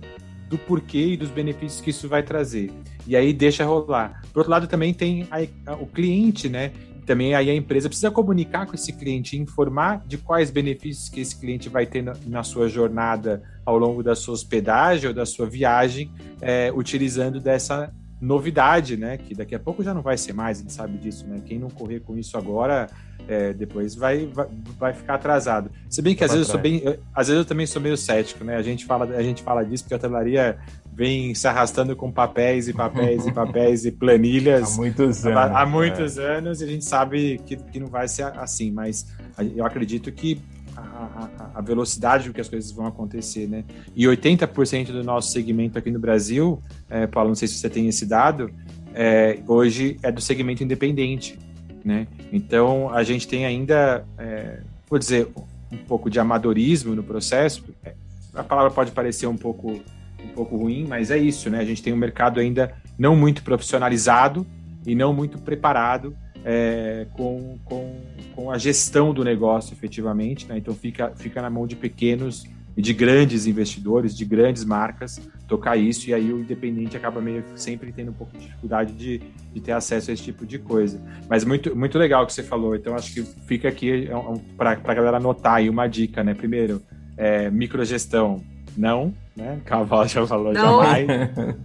do 0.49 0.57
porquê 0.57 1.13
e 1.13 1.17
dos 1.17 1.29
benefícios 1.29 1.81
que 1.81 1.89
isso 1.89 2.07
vai 2.07 2.23
trazer. 2.23 2.71
E 3.07 3.15
aí 3.15 3.33
deixa 3.33 3.65
rolar. 3.65 4.21
Por 4.31 4.39
outro 4.39 4.51
lado, 4.51 4.67
também 4.67 4.93
tem 4.93 5.27
a, 5.29 5.71
a, 5.71 5.75
o 5.75 5.87
cliente, 5.87 6.47
né? 6.47 6.71
Também 7.05 7.35
aí 7.35 7.49
a 7.49 7.55
empresa 7.55 7.89
precisa 7.89 8.09
comunicar 8.09 8.65
com 8.65 8.75
esse 8.75 8.93
cliente, 8.93 9.37
informar 9.37 10.03
de 10.07 10.17
quais 10.17 10.49
benefícios 10.49 11.09
que 11.09 11.19
esse 11.19 11.37
cliente 11.37 11.67
vai 11.67 11.85
ter 11.85 12.01
na, 12.01 12.13
na 12.25 12.43
sua 12.43 12.69
jornada 12.69 13.43
ao 13.65 13.77
longo 13.77 14.01
da 14.01 14.15
sua 14.15 14.33
hospedagem 14.33 15.09
ou 15.09 15.13
da 15.13 15.25
sua 15.25 15.45
viagem, 15.45 16.11
é, 16.41 16.71
utilizando 16.73 17.41
dessa 17.41 17.93
novidade, 18.21 18.95
né? 18.95 19.17
Que 19.17 19.35
daqui 19.35 19.53
a 19.53 19.59
pouco 19.59 19.83
já 19.83 19.93
não 19.93 20.01
vai 20.01 20.17
ser 20.17 20.31
mais, 20.33 20.59
a 20.59 20.61
gente 20.61 20.73
sabe 20.73 20.97
disso, 20.97 21.27
né? 21.27 21.41
Quem 21.45 21.59
não 21.59 21.69
correr 21.69 21.99
com 21.99 22.17
isso 22.17 22.37
agora, 22.37 22.89
é, 23.27 23.53
depois 23.53 23.95
vai, 23.95 24.25
vai, 24.27 24.47
vai, 24.79 24.93
ficar 24.93 25.15
atrasado. 25.15 25.71
Se 25.89 26.01
bem 26.01 26.15
que 26.15 26.23
às 26.23 26.33
vezes, 26.33 26.53
bem, 26.55 26.81
eu, 26.83 26.99
às 27.13 27.27
vezes 27.27 27.39
eu 27.39 27.45
também 27.45 27.65
sou 27.65 27.81
meio 27.81 27.97
cético, 27.97 28.43
né? 28.43 28.55
A 28.55 28.61
gente 28.61 28.85
fala, 28.85 29.05
a 29.05 29.23
gente 29.23 29.41
fala 29.41 29.63
disso 29.63 29.83
porque 29.83 29.93
a 29.93 29.97
hotelaria 29.97 30.57
vem 30.91 31.33
se 31.33 31.47
arrastando 31.47 31.95
com 31.95 32.11
papéis 32.11 32.67
e 32.67 32.73
papéis 32.73 33.25
e 33.25 33.31
papéis 33.33 33.85
e 33.85 33.91
planilhas 33.91 34.73
há 34.73 34.75
muitos 34.77 35.25
anos. 35.25 35.37
Há, 35.37 35.61
há 35.61 35.65
muitos 35.65 36.17
é. 36.17 36.37
anos 36.37 36.61
e 36.61 36.63
a 36.65 36.67
gente 36.67 36.85
sabe 36.85 37.41
que, 37.45 37.57
que 37.57 37.79
não 37.79 37.87
vai 37.87 38.07
ser 38.07 38.23
assim, 38.37 38.71
mas 38.71 39.07
eu 39.55 39.65
acredito 39.65 40.11
que 40.11 40.39
a, 40.75 41.29
a, 41.55 41.61
velocidade 41.61 42.27
com 42.27 42.33
que 42.33 42.41
as 42.41 42.49
coisas 42.49 42.71
vão 42.71 42.85
acontecer, 42.87 43.47
né? 43.47 43.63
E 43.95 44.05
80% 44.05 44.87
do 44.87 45.03
nosso 45.03 45.31
segmento 45.31 45.77
aqui 45.77 45.91
no 45.91 45.99
Brasil, 45.99 46.61
é, 46.89 47.05
Paulo, 47.07 47.29
não 47.29 47.35
sei 47.35 47.47
se 47.47 47.55
você 47.55 47.69
tem 47.69 47.87
esse 47.87 48.05
dado, 48.05 48.49
é, 48.93 49.39
hoje 49.47 49.97
é 50.03 50.11
do 50.11 50.21
segmento 50.21 50.63
independente, 50.63 51.37
né? 51.83 52.07
Então 52.31 52.89
a 52.93 53.03
gente 53.03 53.27
tem 53.27 53.45
ainda, 53.45 54.05
é, 54.17 54.59
vou 54.89 54.97
dizer, 54.99 55.27
um 55.71 55.77
pouco 55.77 56.09
de 56.09 56.19
amadorismo 56.19 56.95
no 56.95 57.03
processo. 57.03 57.63
É, 57.83 57.93
a 58.33 58.43
palavra 58.43 58.71
pode 58.71 58.91
parecer 58.91 59.27
um 59.27 59.37
pouco 59.37 59.81
um 60.23 60.29
pouco 60.29 60.55
ruim, 60.55 60.85
mas 60.87 61.11
é 61.11 61.17
isso, 61.17 61.49
né? 61.49 61.59
A 61.59 61.65
gente 61.65 61.83
tem 61.83 61.91
um 61.91 61.97
mercado 61.97 62.39
ainda 62.39 62.73
não 62.97 63.15
muito 63.15 63.43
profissionalizado 63.43 64.47
e 64.85 64.95
não 64.95 65.13
muito 65.13 65.37
preparado 65.37 66.15
é, 66.43 67.07
com, 67.13 67.57
com, 67.63 67.95
com 68.35 68.51
a 68.51 68.57
gestão 68.57 69.13
do 69.13 69.23
negócio 69.23 69.73
efetivamente. 69.73 70.47
Né? 70.47 70.57
Então 70.57 70.73
fica, 70.73 71.11
fica 71.15 71.41
na 71.41 71.49
mão 71.49 71.65
de 71.67 71.75
pequenos 71.75 72.45
e 72.75 72.81
de 72.81 72.93
grandes 72.93 73.45
investidores, 73.45 74.15
de 74.15 74.25
grandes 74.25 74.65
marcas, 74.65 75.21
tocar 75.53 75.77
isso, 75.77 76.09
e 76.09 76.13
aí 76.13 76.33
o 76.33 76.39
independente 76.39 76.97
acaba 76.97 77.21
meio 77.21 77.43
sempre 77.55 77.91
tendo 77.91 78.09
um 78.09 78.13
pouco 78.13 78.35
de 78.35 78.45
dificuldade 78.45 78.93
de, 78.93 79.21
de 79.53 79.61
ter 79.61 79.71
acesso 79.71 80.09
a 80.09 80.13
esse 80.13 80.23
tipo 80.23 80.45
de 80.45 80.57
coisa. 80.57 80.99
Mas 81.29 81.45
muito, 81.45 81.75
muito 81.75 81.97
legal 81.99 82.23
o 82.23 82.25
que 82.25 82.33
você 82.33 82.41
falou, 82.41 82.75
então 82.75 82.95
acho 82.95 83.13
que 83.13 83.23
fica 83.45 83.69
aqui 83.69 84.09
é 84.09 84.55
para 84.57 84.71
a 84.71 84.93
galera 84.93 85.17
anotar 85.17 85.55
aí 85.55 85.69
uma 85.69 85.87
dica, 85.87 86.23
né? 86.23 86.33
Primeiro, 86.33 86.81
é, 87.15 87.51
microgestão, 87.51 88.43
não, 88.75 89.13
né? 89.37 89.61
Cavalo 89.65 90.07
já 90.07 90.25
falou, 90.25 90.51
não. 90.53 90.83
jamais. 90.83 91.07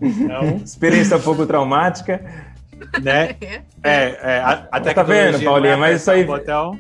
não. 0.00 0.56
Experiência 0.62 1.16
um 1.16 1.22
pouco 1.22 1.46
traumática 1.46 2.20
né? 3.02 3.34
É, 3.84 4.36
é, 4.36 4.38
a, 4.40 4.68
a 4.72 4.80
Tá 4.80 5.02
vendo, 5.04 5.42
Paulinha? 5.42 5.76
Mas 5.76 6.00
isso 6.00 6.10
aí. 6.10 6.28
Hotel. 6.28 6.76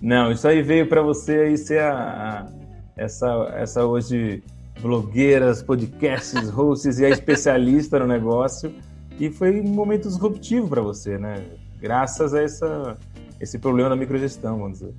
Não, 0.00 0.30
isso 0.30 0.46
aí 0.46 0.62
veio 0.62 0.86
para 0.86 1.00
você 1.00 1.32
aí 1.32 1.56
ser 1.56 1.80
a, 1.80 1.94
a, 1.94 2.46
essa, 2.94 3.52
essa 3.56 3.84
hoje 3.86 4.42
blogueiras, 4.82 5.62
podcasts, 5.62 6.50
hosts 6.50 6.98
e 6.98 7.04
a 7.04 7.08
especialista 7.08 7.98
no 7.98 8.06
negócio. 8.06 8.74
E 9.18 9.30
foi 9.30 9.60
um 9.60 9.68
momento 9.68 10.08
disruptivo 10.08 10.68
para 10.68 10.82
você, 10.82 11.16
né? 11.16 11.44
Graças 11.80 12.34
a 12.34 12.42
essa, 12.42 12.98
esse 13.40 13.58
problema 13.58 13.88
da 13.88 13.96
microgestão, 13.96 14.58
vamos 14.58 14.80
dizer. 14.80 14.94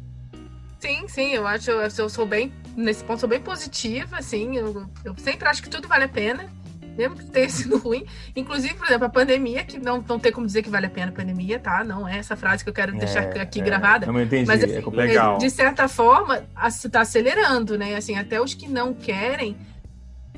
Sim, 0.79 1.07
sim, 1.07 1.33
eu 1.33 1.45
acho, 1.45 1.71
eu 1.71 2.09
sou 2.09 2.25
bem, 2.25 2.51
nesse 2.75 3.03
ponto, 3.03 3.19
sou 3.19 3.29
bem 3.29 3.39
positiva, 3.39 4.17
assim, 4.17 4.57
eu, 4.57 4.85
eu 5.05 5.15
sempre 5.17 5.47
acho 5.47 5.63
que 5.63 5.69
tudo 5.69 5.87
vale 5.87 6.03
a 6.03 6.09
pena 6.09 6.49
mesmo 6.97 7.15
que 7.15 7.25
tenha 7.25 7.49
sido 7.49 7.77
ruim. 7.79 8.05
Inclusive, 8.35 8.73
por 8.75 8.85
exemplo, 8.85 9.05
a 9.05 9.09
pandemia, 9.09 9.63
que 9.63 9.77
não, 9.77 10.03
não 10.07 10.19
tem 10.19 10.31
como 10.31 10.45
dizer 10.45 10.61
que 10.61 10.69
vale 10.69 10.85
a 10.85 10.89
pena 10.89 11.09
a 11.09 11.11
pandemia, 11.11 11.59
tá? 11.59 11.83
Não 11.83 12.07
é 12.07 12.17
essa 12.17 12.35
frase 12.35 12.63
que 12.63 12.69
eu 12.69 12.73
quero 12.73 12.91
deixar 12.93 13.23
é, 13.23 13.41
aqui 13.41 13.59
é, 13.59 13.63
gravada. 13.63 14.05
Não 14.05 14.21
entendi, 14.21 14.45
mas, 14.45 14.63
assim, 14.63 14.75
é 14.75 14.89
legal. 14.89 15.37
de 15.37 15.49
certa 15.49 15.87
forma, 15.87 16.43
está 16.67 17.01
acelerando, 17.01 17.77
né? 17.77 17.95
Assim, 17.95 18.15
até 18.17 18.39
os 18.39 18.53
que 18.53 18.67
não 18.67 18.93
querem 18.93 19.55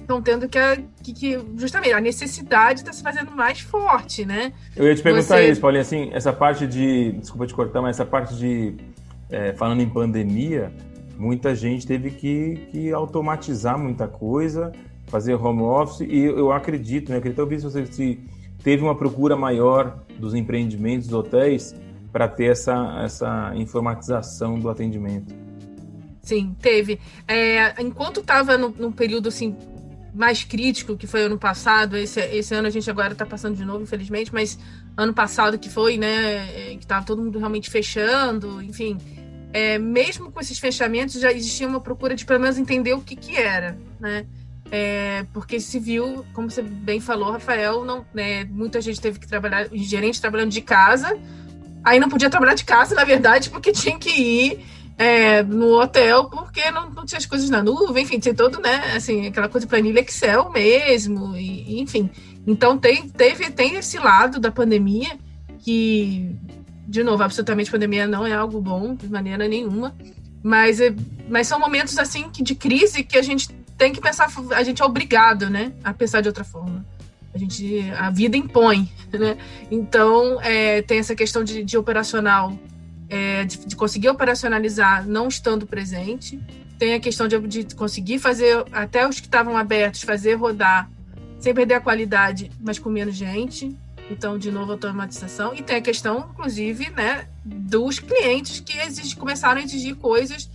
estão 0.06 0.22
tendo 0.22 0.48
que, 0.48 0.60
que, 1.04 1.14
que, 1.14 1.40
justamente 1.58 1.94
a 1.94 2.00
necessidade 2.00 2.80
está 2.80 2.94
se 2.94 3.04
fazendo 3.04 3.32
mais 3.32 3.60
forte, 3.60 4.26
né? 4.26 4.54
Eu 4.76 4.88
ia 4.88 4.96
te 4.96 5.02
perguntar 5.02 5.38
Você... 5.38 5.50
isso, 5.50 5.60
Paulinho, 5.60 5.82
assim, 5.82 6.10
essa 6.14 6.32
parte 6.32 6.66
de, 6.66 7.12
desculpa 7.14 7.46
te 7.46 7.54
cortar, 7.54 7.82
mas 7.82 7.98
essa 7.98 8.06
parte 8.06 8.36
de, 8.36 8.76
é, 9.30 9.54
falando 9.54 9.82
em 9.82 9.90
pandemia, 9.90 10.72
muita 11.18 11.56
gente 11.56 11.86
teve 11.86 12.12
que, 12.12 12.68
que 12.72 12.92
automatizar 12.92 13.78
muita 13.78 14.08
coisa, 14.08 14.72
fazer 15.08 15.36
home 15.36 15.62
office 15.62 16.02
e 16.02 16.24
eu 16.24 16.52
acredito, 16.52 17.12
né, 17.12 17.18
acredito 17.18 17.40
ouvir 17.40 17.60
se 17.60 17.66
você 17.66 17.86
se 17.86 18.20
teve 18.64 18.84
uma 18.84 18.96
procura 18.96 19.36
maior 19.36 20.00
dos 20.18 20.34
empreendimentos, 20.34 21.08
dos 21.08 21.18
hotéis, 21.18 21.76
para 22.12 22.28
ter 22.28 22.46
essa, 22.46 23.02
essa 23.04 23.52
informatização 23.56 24.58
do 24.58 24.70
atendimento. 24.70 25.36
Sim, 26.22 26.56
teve. 26.60 27.00
É, 27.28 27.80
enquanto 27.80 28.22
estava 28.22 28.58
num 28.58 28.92
período 28.92 29.30
assim 29.30 29.56
mais 30.16 30.44
crítico, 30.44 30.96
que 30.96 31.06
foi 31.06 31.24
ano 31.24 31.38
passado, 31.38 31.98
esse, 31.98 32.20
esse 32.20 32.56
ano 32.56 32.68
a 32.68 32.72
gente 32.72 32.90
agora 32.90 33.12
está 33.12 33.26
passando 33.26 33.56
de 33.56 33.66
novo, 33.66 33.84
infelizmente, 33.84 34.34
mas 34.34 34.58
ano 34.96 35.14
passado 35.14 35.60
que 35.60 35.70
foi, 35.70 35.98
né, 35.98 36.72
é, 36.72 36.76
que 36.76 36.84
estava 36.84 37.06
todo 37.06 37.22
mundo 37.22 37.38
realmente 37.38 37.70
fechando, 37.70 38.62
enfim, 38.62 38.98
é, 39.52 39.78
mesmo 39.78 40.32
com 40.32 40.40
esses 40.40 40.58
fechamentos 40.58 41.20
já 41.20 41.32
existia 41.32 41.68
uma 41.68 41.82
procura 41.82 42.16
de 42.16 42.26
pelo 42.26 42.40
menos 42.40 42.58
entender 42.58 42.94
o 42.94 43.02
que 43.02 43.16
que 43.16 43.36
era, 43.36 43.78
né? 44.00 44.26
É, 44.72 45.26
porque 45.32 45.60
se 45.60 45.80
viu, 45.80 46.26
como 46.34 46.50
você 46.50 46.62
bem 46.62 47.00
falou, 47.00 47.32
Rafael, 47.32 47.86
não, 47.86 48.06
né, 48.14 48.46
muita 48.46 48.82
gente 48.82 49.00
teve 49.00 49.20
que 49.20 49.28
trabalhar, 49.28 49.68
gerente 49.74 50.20
trabalhando 50.20 50.50
de 50.50 50.62
casa, 50.62 51.18
aí 51.84 52.00
não 52.00 52.10
podia 52.10 52.30
trabalhar 52.30 52.56
de 52.56 52.66
casa, 52.66 52.96
na 52.96 53.04
verdade, 53.04 53.50
porque 53.50 53.72
tinha 53.72 53.98
que 54.00 54.10
ir 54.10 54.66
é, 54.98 55.44
no 55.44 55.80
hotel, 55.80 56.26
porque 56.26 56.72
não, 56.72 56.90
não, 56.90 57.06
tinha 57.06 57.18
as 57.18 57.26
coisas 57.26 57.50
na 57.50 57.62
nuvem, 57.62 58.04
enfim, 58.04 58.20
tinha 58.20 58.34
todo, 58.34 58.60
né, 58.62 58.94
assim, 58.96 59.28
aquela 59.28 59.50
coisa 59.50 59.66
de 59.66 59.70
planilha 59.70 60.00
Excel 60.00 60.50
mesmo, 60.52 61.36
e, 61.36 61.82
enfim. 61.82 62.10
Então 62.48 62.78
tem, 62.78 63.10
teve, 63.10 63.50
tem 63.52 63.76
esse 63.76 63.98
lado 63.98 64.40
da 64.40 64.52
pandemia 64.52 65.18
que, 65.60 66.36
de 66.88 67.04
novo, 67.04 67.24
absolutamente 67.24 67.72
pandemia 67.72 68.08
não 68.08 68.26
é 68.26 68.34
algo 68.34 68.62
bom, 68.62 68.96
de 68.96 69.10
maneira 69.10 69.48
nenhuma, 69.48 69.94
mas, 70.42 70.80
é, 70.80 70.94
mas 71.28 71.48
são 71.48 71.60
momentos, 71.60 71.98
assim, 71.98 72.30
que, 72.30 72.42
de 72.42 72.56
crise 72.56 73.04
que 73.04 73.18
a 73.18 73.22
gente 73.22 73.50
tem 73.78 73.92
que 73.92 74.00
pensar, 74.00 74.32
a 74.52 74.64
gente 74.64 74.82
é 74.82 74.86
obrigado, 74.86 75.50
né, 75.50 75.74
a 75.84 75.94
pensar 75.94 76.22
de 76.22 76.30
outra 76.30 76.44
forma. 76.44 76.86
A 77.34 77.38
gente, 77.38 77.82
a 77.98 78.10
vida 78.10 78.38
impõe, 78.38 78.90
né? 79.12 79.38
Então, 79.70 80.40
é, 80.42 80.82
tem 80.84 81.00
essa 81.00 81.14
questão 81.14 81.44
de, 81.44 81.66
de 81.66 81.78
operacional, 81.78 82.58
é, 83.10 83.46
de, 83.46 83.66
de, 83.66 83.76
conseguir 83.76 84.10
operacionalizar 84.10 85.08
não 85.08 85.28
estando 85.28 85.66
presente. 85.66 86.40
Tem 86.78 86.94
a 86.94 87.00
questão 87.00 87.28
de, 87.28 87.40
de 87.40 87.76
conseguir 87.76 88.20
fazer, 88.20 88.66
até 88.72 89.08
os 89.08 89.20
que 89.20 89.28
estavam 89.28 89.58
abertos, 89.58 90.02
fazer 90.02 90.36
rodar 90.36 90.90
sem 91.40 91.54
perder 91.54 91.76
a 91.76 91.82
qualidade, 91.82 92.52
mas 92.60 92.80
com 92.80 92.90
menos 92.90 93.16
gente. 93.16 93.76
Então, 94.10 94.38
de 94.38 94.52
novo, 94.52 94.72
automatização. 94.72 95.54
E 95.56 95.62
tem 95.62 95.78
a 95.78 95.82
questão, 95.82 96.30
inclusive, 96.32 96.90
né, 96.92 97.28
dos 97.44 98.00
clientes 98.00 98.60
que 98.60 98.78
exige, 98.78 99.16
começaram 99.16 99.60
a 99.60 99.64
exigir 99.64 99.96
coisas 99.96 100.50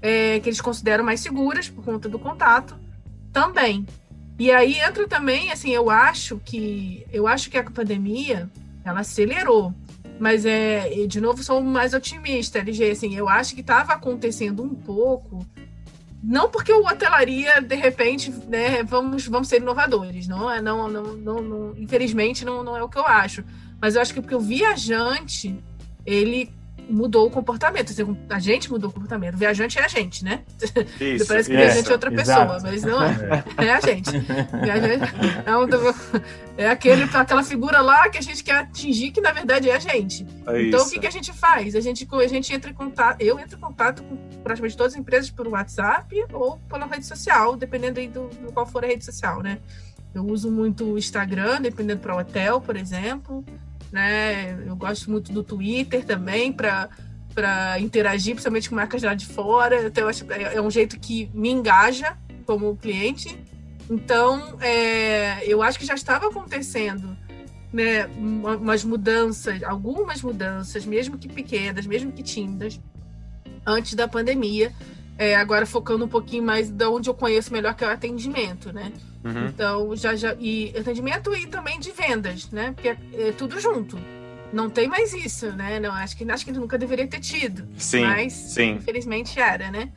é, 0.00 0.38
que 0.40 0.48
eles 0.48 0.60
consideram 0.60 1.02
mais 1.02 1.20
seguras 1.20 1.68
por 1.68 1.84
conta 1.84 2.08
do 2.08 2.18
contato 2.18 2.76
também. 3.32 3.86
E 4.38 4.50
aí 4.50 4.78
entra 4.78 5.08
também, 5.08 5.50
assim, 5.50 5.70
eu 5.70 5.88
acho 5.88 6.40
que 6.44 7.06
eu 7.12 7.26
acho 7.26 7.48
que 7.48 7.56
a 7.56 7.62
pandemia 7.62 8.50
ela 8.84 9.00
acelerou, 9.00 9.72
mas 10.18 10.46
é 10.46 10.88
de 11.06 11.20
novo 11.20 11.42
sou 11.42 11.60
mais 11.60 11.94
otimista, 11.94 12.58
LG, 12.58 12.90
assim, 12.90 13.14
eu 13.16 13.28
acho 13.28 13.54
que 13.54 13.60
estava 13.60 13.92
acontecendo 13.92 14.62
um 14.62 14.74
pouco 14.74 15.46
não 16.26 16.48
porque 16.48 16.72
o 16.72 16.86
hotelaria, 16.86 17.60
de 17.60 17.74
repente, 17.74 18.30
né, 18.48 18.82
vamos, 18.82 19.26
vamos 19.28 19.46
ser 19.46 19.60
inovadores, 19.60 20.26
não 20.26 20.50
é, 20.50 20.60
não, 20.60 20.88
não, 20.88 21.02
não, 21.14 21.42
não, 21.42 21.76
infelizmente 21.76 22.46
não, 22.46 22.64
não 22.64 22.74
é 22.74 22.82
o 22.82 22.88
que 22.88 22.96
eu 22.96 23.06
acho. 23.06 23.44
Mas 23.78 23.94
eu 23.94 24.00
acho 24.00 24.14
que 24.14 24.22
porque 24.22 24.34
o 24.34 24.40
viajante, 24.40 25.62
ele 26.06 26.50
mudou 26.88 27.26
o 27.26 27.30
comportamento. 27.30 27.92
A 28.28 28.38
gente 28.38 28.70
mudou 28.70 28.90
o 28.90 28.92
comportamento. 28.92 29.34
O 29.34 29.38
viajante 29.38 29.78
é 29.78 29.84
a 29.84 29.88
gente, 29.88 30.24
né? 30.24 30.42
Isso, 31.00 31.26
Parece 31.28 31.48
que 31.48 31.54
o 31.54 31.58
viajante 31.58 31.88
é 31.88 31.92
outra 31.92 32.10
pessoa, 32.10 32.58
mas 32.62 32.82
não 32.82 33.02
é. 33.02 33.44
É, 33.58 33.64
é 33.66 33.74
a 33.74 33.80
gente. 33.80 34.10
É, 35.46 35.56
um, 35.56 35.66
é 36.56 36.68
aquele, 36.68 37.04
aquela 37.04 37.42
figura 37.42 37.80
lá 37.80 38.08
que 38.08 38.18
a 38.18 38.20
gente 38.20 38.42
quer 38.42 38.56
atingir, 38.56 39.10
que 39.10 39.20
na 39.20 39.32
verdade 39.32 39.68
é 39.68 39.76
a 39.76 39.78
gente. 39.78 40.26
É 40.46 40.62
então, 40.62 40.84
o 40.84 40.90
que, 40.90 40.98
que 40.98 41.06
a 41.06 41.10
gente 41.10 41.32
faz? 41.32 41.74
A 41.74 41.80
gente, 41.80 42.06
a 42.10 42.28
gente 42.28 42.52
entra 42.52 42.70
em 42.70 42.74
contato, 42.74 43.20
eu 43.20 43.38
entro 43.38 43.56
em 43.56 43.60
contato 43.60 44.02
com 44.02 44.16
praticamente 44.42 44.76
todas 44.76 44.94
as 44.94 44.98
empresas 44.98 45.30
por 45.30 45.48
WhatsApp 45.48 46.24
ou 46.32 46.58
pela 46.68 46.86
rede 46.86 47.06
social, 47.06 47.56
dependendo 47.56 48.00
aí 48.00 48.08
do, 48.08 48.28
do 48.28 48.52
qual 48.52 48.66
for 48.66 48.84
a 48.84 48.88
rede 48.88 49.04
social, 49.04 49.42
né? 49.42 49.58
Eu 50.14 50.24
uso 50.26 50.50
muito 50.50 50.84
o 50.84 50.98
Instagram, 50.98 51.60
dependendo 51.60 52.00
para 52.00 52.14
o 52.14 52.20
hotel, 52.20 52.60
por 52.60 52.76
exemplo 52.76 53.44
né? 53.94 54.58
Eu 54.66 54.74
gosto 54.74 55.08
muito 55.08 55.32
do 55.32 55.44
Twitter 55.44 56.04
também 56.04 56.52
para 56.52 56.88
para 57.32 57.80
interagir, 57.80 58.34
principalmente 58.34 58.68
com 58.68 58.76
marcas 58.76 59.02
lá 59.02 59.12
de 59.12 59.26
fora. 59.26 59.86
Então, 59.86 60.04
eu 60.04 60.08
acho 60.08 60.32
é, 60.32 60.54
é 60.54 60.62
um 60.62 60.70
jeito 60.70 60.98
que 61.00 61.28
me 61.34 61.50
engaja 61.50 62.16
como 62.46 62.76
cliente. 62.76 63.36
Então, 63.90 64.56
é, 64.60 65.44
eu 65.44 65.60
acho 65.60 65.76
que 65.76 65.84
já 65.84 65.94
estava 65.94 66.28
acontecendo 66.28 67.16
né, 67.72 68.06
umas 68.16 68.84
mudanças, 68.84 69.64
algumas 69.64 70.22
mudanças, 70.22 70.86
mesmo 70.86 71.18
que 71.18 71.28
pequenas, 71.28 71.86
mesmo 71.86 72.12
que 72.12 72.22
tímidas, 72.22 72.80
antes 73.66 73.94
da 73.94 74.06
pandemia. 74.06 74.72
É, 75.16 75.36
agora 75.36 75.64
focando 75.64 76.04
um 76.04 76.08
pouquinho 76.08 76.42
mais 76.42 76.70
de 76.70 76.84
onde 76.86 77.08
eu 77.08 77.14
conheço 77.14 77.52
melhor, 77.52 77.74
que 77.74 77.84
é 77.84 77.86
o 77.86 77.90
atendimento, 77.90 78.72
né? 78.72 78.92
Uhum. 79.24 79.46
Então, 79.46 79.96
já, 79.96 80.14
já. 80.14 80.34
E 80.38 80.74
atendimento 80.76 81.34
e 81.34 81.46
também 81.46 81.78
de 81.78 81.92
vendas, 81.92 82.50
né? 82.50 82.72
Porque 82.72 82.88
é, 82.88 82.98
é, 83.14 83.32
tudo 83.32 83.60
junto. 83.60 83.98
Não 84.52 84.68
tem 84.68 84.88
mais 84.88 85.12
isso, 85.12 85.50
né? 85.52 85.80
Não, 85.80 85.92
acho 85.92 86.16
que, 86.16 86.30
acho 86.30 86.44
que 86.44 86.52
nunca 86.52 86.76
deveria 86.76 87.06
ter 87.06 87.20
tido. 87.20 87.66
Sim. 87.76 88.02
Mas, 88.02 88.32
sim. 88.32 88.72
infelizmente, 88.72 89.40
era, 89.40 89.70
né? 89.70 89.90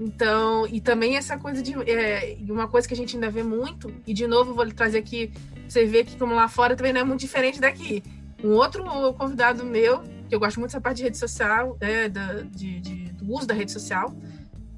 Então, 0.00 0.66
e 0.66 0.80
também 0.80 1.16
essa 1.16 1.38
coisa 1.38 1.62
de. 1.62 1.74
É, 1.88 2.36
uma 2.48 2.66
coisa 2.66 2.88
que 2.88 2.94
a 2.94 2.96
gente 2.96 3.14
ainda 3.14 3.30
vê 3.30 3.42
muito, 3.42 3.92
e 4.06 4.12
de 4.12 4.26
novo 4.26 4.52
vou 4.52 4.66
trazer 4.72 4.98
aqui, 4.98 5.30
você 5.68 5.84
vê 5.84 6.02
que 6.02 6.16
como 6.16 6.34
lá 6.34 6.48
fora 6.48 6.74
também 6.74 6.92
não 6.92 7.00
é 7.00 7.04
muito 7.04 7.20
diferente 7.20 7.60
daqui. 7.60 8.02
Um 8.42 8.50
outro 8.50 8.82
convidado 9.14 9.64
meu, 9.64 10.02
que 10.28 10.34
eu 10.34 10.40
gosto 10.40 10.58
muito 10.58 10.70
dessa 10.70 10.80
parte 10.80 10.96
de 10.96 11.04
rede 11.04 11.16
social, 11.16 11.76
é, 11.80 12.08
da, 12.08 12.42
de, 12.42 12.80
de, 12.80 12.94
do 13.12 13.32
uso 13.32 13.46
da 13.46 13.54
rede 13.54 13.70
social, 13.70 14.12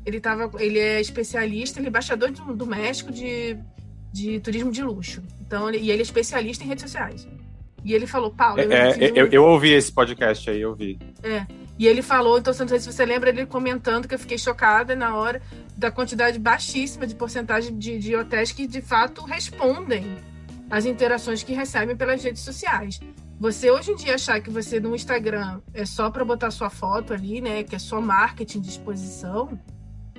ele, 0.04 0.20
tava, 0.20 0.50
ele 0.58 0.78
é 0.78 1.00
especialista, 1.00 1.78
ele 1.78 1.86
é 1.86 1.90
embaixador 1.90 2.30
do, 2.30 2.54
do 2.54 2.66
México 2.66 3.12
de, 3.12 3.56
de 4.12 4.40
turismo 4.40 4.70
de 4.70 4.82
luxo. 4.82 5.22
Então, 5.40 5.68
ele, 5.68 5.78
e 5.78 5.90
ele 5.90 6.00
é 6.00 6.02
especialista 6.02 6.64
em 6.64 6.68
redes 6.68 6.82
sociais. 6.82 7.26
E 7.84 7.92
ele 7.92 8.06
falou, 8.06 8.30
Paulo. 8.30 8.60
Eu, 8.60 8.72
é, 8.72 8.90
é 8.92 9.12
eu, 9.14 9.26
eu, 9.26 9.44
ouvi 9.44 9.72
esse 9.72 9.92
podcast 9.92 10.48
aí, 10.48 10.60
eu 10.60 10.74
vi. 10.74 10.98
É. 11.22 11.46
E 11.78 11.86
ele 11.86 12.02
falou, 12.02 12.38
então, 12.38 12.54
não 12.58 12.68
sei 12.68 12.78
se 12.78 12.90
você 12.90 13.04
lembra, 13.04 13.30
ele 13.30 13.44
comentando 13.44 14.08
que 14.08 14.14
eu 14.14 14.18
fiquei 14.18 14.38
chocada 14.38 14.94
na 14.96 15.16
hora 15.16 15.42
da 15.76 15.90
quantidade 15.90 16.38
baixíssima 16.38 17.06
de 17.06 17.14
porcentagem 17.14 17.76
de, 17.76 17.98
de 17.98 18.14
hotéis 18.16 18.52
que 18.52 18.66
de 18.66 18.80
fato 18.80 19.24
respondem 19.24 20.16
às 20.70 20.86
interações 20.86 21.42
que 21.42 21.52
recebem 21.52 21.96
pelas 21.96 22.22
redes 22.22 22.42
sociais. 22.42 23.00
Você 23.38 23.70
hoje 23.70 23.90
em 23.90 23.96
dia 23.96 24.14
achar 24.14 24.40
que 24.40 24.48
você 24.48 24.78
no 24.78 24.94
Instagram 24.94 25.60
é 25.74 25.84
só 25.84 26.08
para 26.10 26.24
botar 26.24 26.50
sua 26.50 26.70
foto 26.70 27.12
ali, 27.12 27.40
né, 27.40 27.64
que 27.64 27.74
é 27.74 27.78
só 27.78 28.00
marketing 28.00 28.60
de 28.60 28.68
exposição, 28.70 29.58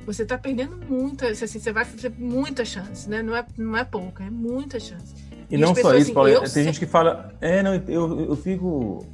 você 0.05 0.23
está 0.23 0.37
perdendo 0.37 0.77
muita, 0.87 1.27
assim, 1.27 1.47
você 1.47 1.71
vai 1.71 1.85
ter 1.85 2.11
muita 2.17 2.63
chance, 2.63 3.09
né? 3.09 3.23
Não 3.23 3.35
é, 3.35 3.45
não 3.57 3.75
é 3.75 3.83
pouca, 3.83 4.23
é 4.23 4.29
muita 4.29 4.79
chance. 4.79 5.15
E, 5.49 5.55
e 5.55 5.57
não 5.57 5.73
só 5.73 5.93
isso, 5.93 6.03
assim, 6.03 6.13
Paulo, 6.13 6.39
tem 6.39 6.47
sei... 6.47 6.63
gente 6.63 6.79
que 6.79 6.85
fala, 6.85 7.33
é, 7.41 7.63
não, 7.63 7.75
eu, 7.75 8.25
eu 8.29 8.35
fico 8.35 9.05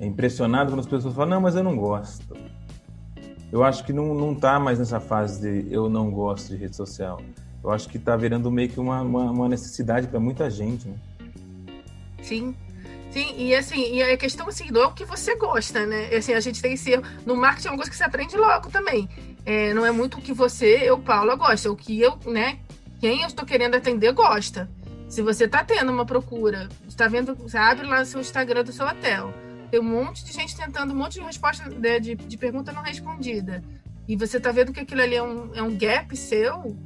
impressionado 0.00 0.70
quando 0.70 0.80
as 0.80 0.86
pessoas 0.86 1.14
falam, 1.14 1.30
não, 1.30 1.40
mas 1.40 1.54
eu 1.54 1.62
não 1.62 1.76
gosto. 1.76 2.36
Eu 3.52 3.62
acho 3.62 3.84
que 3.84 3.92
não, 3.92 4.14
não 4.14 4.34
tá 4.34 4.58
mais 4.58 4.78
nessa 4.78 4.98
fase 4.98 5.40
de 5.40 5.72
eu 5.72 5.88
não 5.88 6.10
gosto 6.10 6.48
de 6.48 6.56
rede 6.56 6.74
social. 6.74 7.20
Eu 7.62 7.70
acho 7.70 7.88
que 7.88 7.96
está 7.96 8.16
virando 8.16 8.50
meio 8.50 8.68
que 8.68 8.80
uma, 8.80 9.02
uma, 9.02 9.30
uma 9.30 9.48
necessidade 9.48 10.08
para 10.08 10.18
muita 10.18 10.50
gente, 10.50 10.88
né? 10.88 10.96
Sim, 12.22 12.54
Sim, 13.12 13.34
e 13.36 13.54
assim, 13.54 13.94
e 13.94 14.02
a 14.02 14.16
questão 14.16 14.48
assim, 14.48 14.70
não 14.70 14.84
é 14.84 14.86
o 14.86 14.92
que 14.92 15.04
você 15.04 15.36
gosta, 15.36 15.84
né? 15.84 16.06
Assim, 16.16 16.32
a 16.32 16.40
gente 16.40 16.62
tem 16.62 16.72
esse 16.72 16.98
No 17.26 17.36
marketing 17.36 17.68
é 17.68 17.70
uma 17.72 17.76
coisa 17.76 17.90
que 17.90 17.96
você 17.96 18.04
aprende 18.04 18.34
logo 18.38 18.70
também. 18.70 19.06
É, 19.44 19.74
não 19.74 19.84
é 19.84 19.90
muito 19.90 20.18
o 20.18 20.22
que 20.22 20.32
você, 20.32 20.80
eu, 20.82 20.98
Paula, 20.98 21.34
gosta, 21.34 21.68
é 21.68 21.70
o 21.70 21.76
que 21.76 22.00
eu, 22.00 22.18
né? 22.26 22.58
Quem 23.00 23.22
eu 23.22 23.26
estou 23.26 23.44
querendo 23.44 23.74
atender 23.74 24.12
gosta. 24.12 24.70
Se 25.08 25.20
você 25.20 25.44
está 25.44 25.64
tendo 25.64 25.90
uma 25.92 26.06
procura, 26.06 26.68
está 26.88 27.08
vendo, 27.08 27.34
você 27.34 27.58
abre 27.58 27.86
lá 27.86 28.02
o 28.02 28.06
seu 28.06 28.20
Instagram 28.20 28.64
do 28.64 28.72
seu 28.72 28.86
hotel, 28.86 29.34
tem 29.70 29.80
um 29.80 29.82
monte 29.82 30.24
de 30.24 30.32
gente 30.32 30.56
tentando 30.56 30.92
um 30.92 30.96
monte 30.96 31.14
de 31.14 31.20
resposta 31.20 31.68
de, 31.68 31.76
né, 31.76 31.98
de, 31.98 32.14
de 32.14 32.36
pergunta 32.36 32.72
não 32.72 32.82
respondida. 32.82 33.62
E 34.06 34.16
você 34.16 34.36
está 34.36 34.52
vendo 34.52 34.72
que 34.72 34.80
aquilo 34.80 35.02
ali 35.02 35.14
é 35.14 35.22
um, 35.22 35.50
é 35.54 35.62
um 35.62 35.76
gap 35.76 36.16
seu, 36.16 36.76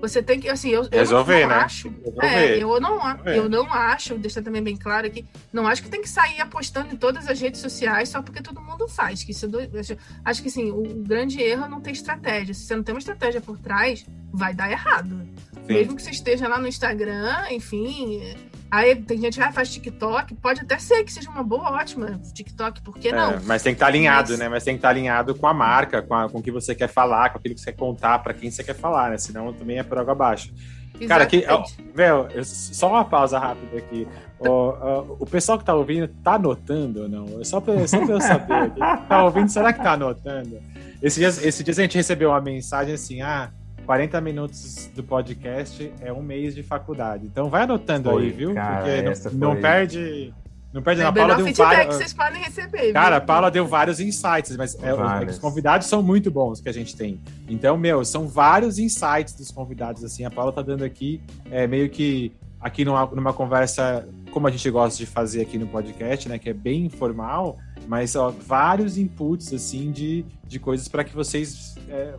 você 0.00 0.22
tem 0.22 0.40
que, 0.40 0.48
assim, 0.48 0.70
eu, 0.70 0.88
Resolver, 0.90 1.42
eu 1.42 1.48
não, 1.48 1.56
né? 1.56 1.62
acho. 1.62 1.94
É, 2.22 2.62
eu 2.62 2.80
não, 2.80 3.26
eu 3.26 3.48
não 3.48 3.72
acho, 3.72 4.16
deixar 4.16 4.42
também 4.42 4.62
bem 4.62 4.76
claro 4.76 5.06
aqui, 5.06 5.24
não 5.52 5.66
acho 5.66 5.82
que 5.82 5.88
tem 5.88 6.00
que 6.00 6.08
sair 6.08 6.40
apostando 6.40 6.92
em 6.92 6.96
todas 6.96 7.28
as 7.28 7.40
redes 7.40 7.60
sociais 7.60 8.08
só 8.08 8.22
porque 8.22 8.42
todo 8.42 8.60
mundo 8.60 8.88
faz. 8.88 9.22
Que 9.22 9.32
isso, 9.32 9.46
acho, 9.78 9.96
acho 10.24 10.42
que 10.42 10.50
sim, 10.50 10.70
o, 10.70 10.82
o 10.82 11.02
grande 11.02 11.40
erro 11.40 11.66
é 11.66 11.68
não 11.68 11.80
ter 11.80 11.90
estratégia. 11.90 12.54
Se 12.54 12.64
você 12.64 12.76
não 12.76 12.82
tem 12.82 12.94
uma 12.94 13.00
estratégia 13.00 13.40
por 13.40 13.58
trás, 13.58 14.06
vai 14.32 14.54
dar 14.54 14.70
errado. 14.70 15.26
Sim. 15.66 15.74
Mesmo 15.74 15.96
que 15.96 16.02
você 16.02 16.10
esteja 16.10 16.48
lá 16.48 16.58
no 16.58 16.66
Instagram, 16.66 17.46
enfim, 17.50 18.22
Aí 18.70 18.94
tem 18.94 19.18
gente 19.18 19.36
que 19.36 19.42
ah, 19.42 19.50
faz 19.50 19.72
TikTok, 19.72 20.34
pode 20.36 20.60
até 20.60 20.78
ser 20.78 21.02
que 21.02 21.12
seja 21.12 21.28
uma 21.28 21.42
boa, 21.42 21.70
ótima 21.72 22.20
TikTok, 22.32 22.82
por 22.82 22.96
que 22.96 23.08
é, 23.08 23.12
não? 23.12 23.40
Mas 23.44 23.62
tem 23.62 23.72
que 23.72 23.76
estar 23.76 23.86
tá 23.86 23.92
alinhado, 23.92 24.30
mas... 24.30 24.38
né? 24.38 24.48
Mas 24.48 24.64
tem 24.64 24.74
que 24.74 24.78
estar 24.78 24.88
tá 24.88 24.94
alinhado 24.94 25.34
com 25.34 25.46
a 25.46 25.54
marca, 25.54 26.00
com, 26.02 26.14
a, 26.14 26.28
com 26.28 26.38
o 26.38 26.42
que 26.42 26.52
você 26.52 26.74
quer 26.74 26.88
falar, 26.88 27.30
com 27.30 27.38
aquilo 27.38 27.54
que 27.54 27.60
você 27.60 27.72
quer 27.72 27.78
contar 27.78 28.20
para 28.20 28.32
quem 28.32 28.50
você 28.50 28.62
quer 28.62 28.74
falar, 28.74 29.10
né? 29.10 29.18
Senão 29.18 29.52
também 29.52 29.78
é 29.78 29.82
por 29.82 29.98
água 29.98 30.12
abaixo. 30.12 30.52
Exatamente. 31.00 31.08
Cara, 31.08 31.24
aqui, 31.24 31.44
ó, 31.48 31.64
meu, 31.96 32.44
só 32.44 32.88
uma 32.88 33.04
pausa 33.04 33.38
rápida 33.38 33.78
aqui. 33.78 34.06
O, 34.38 35.16
o 35.20 35.26
pessoal 35.26 35.58
que 35.58 35.64
tá 35.64 35.74
ouvindo, 35.74 36.08
tá 36.22 36.34
anotando 36.34 37.02
ou 37.02 37.08
não? 37.08 37.44
Só 37.44 37.60
pra, 37.60 37.86
só 37.88 38.04
pra 38.04 38.14
eu 38.14 38.20
saber. 38.20 38.72
Tá 39.08 39.24
ouvindo, 39.24 39.48
será 39.48 39.72
que 39.72 39.82
tá 39.82 39.92
anotando? 39.92 40.58
Esse 41.02 41.18
dia, 41.20 41.28
esse 41.28 41.64
dia 41.64 41.72
a 41.72 41.76
gente 41.76 41.96
recebeu 41.96 42.30
uma 42.30 42.40
mensagem 42.40 42.94
assim, 42.94 43.22
ah, 43.22 43.50
40 43.90 44.20
minutos 44.20 44.88
do 44.94 45.02
podcast 45.02 45.92
é 46.00 46.12
um 46.12 46.22
mês 46.22 46.54
de 46.54 46.62
faculdade. 46.62 47.26
Então 47.26 47.50
vai 47.50 47.62
anotando 47.62 48.08
foi, 48.08 48.22
aí, 48.22 48.30
viu? 48.30 48.54
Cara, 48.54 48.84
Porque 48.84 49.36
não, 49.36 49.54
não 49.54 49.60
perde. 49.60 50.32
Não 50.72 50.80
perde, 50.80 51.02
a 51.02 51.10
Paula 51.10 51.34
deu 51.34 51.52
vários. 51.52 51.96
vocês 51.96 52.12
podem 52.12 52.40
receber. 52.40 52.92
Cara, 52.92 53.16
a 53.16 53.20
Paula 53.20 53.50
deu 53.50 53.66
vários 53.66 53.98
insights, 53.98 54.56
mas 54.56 54.78
é, 54.80 54.94
os 55.28 55.40
convidados 55.40 55.88
são 55.88 56.04
muito 56.04 56.30
bons 56.30 56.60
que 56.60 56.68
a 56.68 56.72
gente 56.72 56.94
tem. 56.94 57.20
Então, 57.48 57.76
meu, 57.76 58.04
são 58.04 58.28
vários 58.28 58.78
insights 58.78 59.34
dos 59.34 59.50
convidados. 59.50 60.04
Assim, 60.04 60.24
a 60.24 60.30
Paula 60.30 60.52
tá 60.52 60.62
dando 60.62 60.84
aqui 60.84 61.20
é, 61.50 61.66
meio 61.66 61.90
que 61.90 62.32
aqui 62.60 62.84
numa, 62.84 63.04
numa 63.06 63.32
conversa 63.32 64.06
como 64.30 64.46
a 64.46 64.50
gente 64.50 64.68
gosta 64.70 64.98
de 64.98 65.06
fazer 65.06 65.42
aqui 65.42 65.58
no 65.58 65.66
podcast, 65.66 66.28
né? 66.28 66.38
Que 66.38 66.50
é 66.50 66.54
bem 66.54 66.86
informal, 66.86 67.58
mas 67.86 68.14
ó, 68.16 68.30
vários 68.30 68.96
inputs 68.96 69.52
assim 69.52 69.90
de, 69.90 70.24
de 70.46 70.58
coisas 70.58 70.88
para 70.88 71.04
que 71.04 71.14
vocês 71.14 71.74
é, 71.88 72.14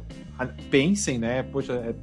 pensem, 0.70 1.18
né? 1.18 1.44
Poxa, 1.44 1.74
é 1.74 1.96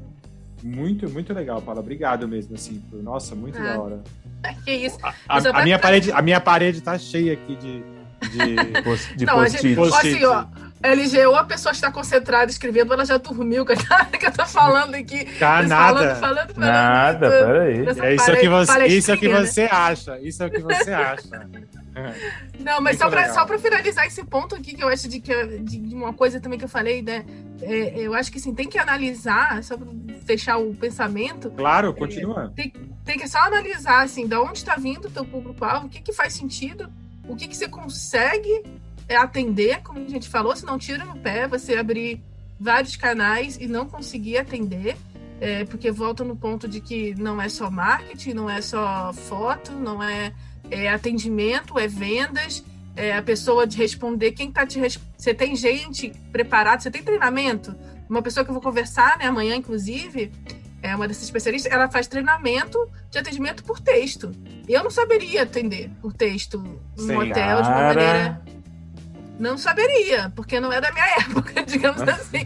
muito, 0.63 1.09
muito 1.11 1.33
legal, 1.33 1.63
Paula. 1.63 1.81
Obrigado 1.81 2.27
mesmo, 2.27 2.55
assim. 2.55 2.81
Por, 2.91 3.03
nossa, 3.03 3.35
muito 3.35 3.59
ah, 3.59 3.63
da 3.63 3.81
hora. 3.81 4.03
Que 4.65 4.73
isso. 4.73 4.99
A, 5.03 5.15
a, 5.29 5.61
a 5.61 5.65
minha 5.65 5.79
parede, 5.79 6.13
a 6.13 6.23
minha 6.23 6.41
parede 6.41 6.81
tá 6.81 6.97
cheia 6.97 7.33
aqui 7.33 7.57
de, 7.57 7.83
de, 8.31 8.83
post, 8.83 9.17
de 9.17 9.27
post-it. 9.27 9.75
Post 9.75 10.07
assim, 10.07 10.25
ó, 10.25 10.47
LG, 10.83 11.26
ou 11.26 11.35
a 11.35 11.45
pessoa 11.45 11.72
está 11.72 11.91
concentrada 11.91 12.51
escrevendo, 12.51 12.89
ou 12.89 12.95
ela 12.95 13.05
já 13.05 13.16
dormiu, 13.16 13.64
que 13.66 14.26
eu 14.26 14.33
tô 14.33 14.47
falando 14.47 14.95
aqui. 14.95 15.24
Tá 15.39 15.62
nada. 15.62 16.14
Falando, 16.14 16.20
falando, 16.20 16.55
falando, 16.55 16.72
nada, 16.72 17.31
peraí. 17.31 17.87
É 18.01 18.14
isso, 18.14 18.33
que 18.37 18.49
você, 18.49 18.87
isso 18.87 19.11
é 19.11 19.14
o 19.14 19.18
que 19.18 19.29
você 19.29 19.62
acha. 19.62 20.18
Isso 20.20 20.43
é 20.43 20.47
o 20.47 20.51
que 20.51 20.62
você 20.62 20.93
acha. 20.93 21.49
Não, 22.61 22.81
mas 22.81 22.99
só 22.99 23.09
para 23.09 23.33
só 23.33 23.45
pra 23.45 23.59
finalizar 23.59 24.07
esse 24.07 24.24
ponto 24.24 24.55
aqui, 24.55 24.74
que 24.74 24.83
eu 24.83 24.89
acho 24.89 25.09
de, 25.09 25.20
que, 25.20 25.59
de, 25.59 25.95
uma 25.95 26.12
coisa 26.12 26.41
também 26.41 26.59
que 26.59 26.64
eu 26.64 26.68
falei, 26.68 27.03
né? 27.03 27.24
É, 27.61 27.95
eu 27.97 28.14
acho 28.14 28.31
que 28.31 28.39
assim, 28.39 28.55
tem 28.55 28.68
que 28.68 28.79
analisar, 28.79 29.62
só 29.64 29.76
para 29.76 29.89
fechar 30.24 30.59
o 30.59 30.74
pensamento. 30.74 31.51
Claro, 31.51 31.93
continua. 31.95 32.53
É, 32.57 32.62
tem, 32.62 32.72
tem, 33.05 33.18
que 33.18 33.29
só 33.29 33.39
analisar, 33.39 34.05
assim, 34.05 34.26
de 34.26 34.35
onde 34.37 34.59
está 34.59 34.76
vindo 34.76 35.07
o 35.07 35.11
teu 35.11 35.24
público-alvo, 35.24 35.87
o 35.87 35.89
que, 35.89 36.01
que 36.01 36.12
faz 36.12 36.35
sentido, 36.35 36.89
o 37.26 37.35
que, 37.35 37.49
que 37.49 37.57
você 37.57 37.68
consegue 37.68 38.51
é, 38.53 38.64
atender, 39.17 39.83
como 39.83 39.99
a 39.99 40.09
gente 40.09 40.29
falou, 40.29 40.55
se 40.55 40.65
não 40.65 40.79
tira 40.79 41.05
no 41.05 41.17
pé, 41.19 41.47
você 41.47 41.77
abrir 41.77 42.23
vários 42.59 42.97
canais 42.97 43.57
e 43.61 43.67
não 43.67 43.87
conseguir 43.87 44.39
atender. 44.39 44.97
É, 45.41 45.65
porque 45.65 45.93
volta 45.93 46.25
no 46.25 46.35
ponto 46.35 46.67
de 46.67 46.81
que 46.81 47.15
não 47.15 47.41
é 47.41 47.49
só 47.49 47.71
marketing, 47.71 48.33
não 48.33 48.51
é 48.51 48.61
só 48.61 49.13
foto, 49.13 49.71
não 49.71 50.03
é 50.03 50.33
é 50.71 50.89
atendimento, 50.89 51.79
é 51.79 51.87
vendas, 51.87 52.65
é, 52.97 53.17
a 53.17 53.23
pessoa 53.23 53.67
de 53.67 53.77
responder, 53.77 54.33
quem 54.33 54.51
tá 54.51 54.67
te 54.67 54.81
Você 55.17 55.33
tem 55.33 55.55
gente 55.55 56.13
preparada, 56.33 56.81
você 56.81 56.91
tem 56.91 57.03
treinamento? 57.03 57.75
Uma 58.09 58.23
pessoa 58.23 58.45
que 58.45 58.51
eu 58.51 58.55
vou 58.55 58.63
conversar, 58.63 59.19
né, 59.19 59.27
amanhã, 59.27 59.55
inclusive, 59.55 60.33
é 60.83 60.95
uma 60.95 61.07
dessas 61.07 61.25
especialistas, 61.25 61.71
ela 61.71 61.91
faz 61.91 62.07
treinamento 62.07 62.79
de 63.11 63.19
atendimento 63.19 63.63
por 63.65 63.81
texto. 63.81 64.33
Eu 64.69 64.83
não 64.83 64.91
saberia 64.91 65.43
atender 65.43 65.91
por 66.01 66.13
texto 66.13 66.59
no 66.97 67.21
hotel 67.21 67.63
de 67.63 67.69
uma 67.69 67.83
maneira. 67.83 68.43
Não 69.39 69.57
saberia, 69.57 70.32
porque 70.34 70.59
não 70.59 70.72
é 70.72 70.80
da 70.80 70.91
minha 70.91 71.07
época, 71.20 71.62
digamos 71.66 72.03
assim. 72.03 72.45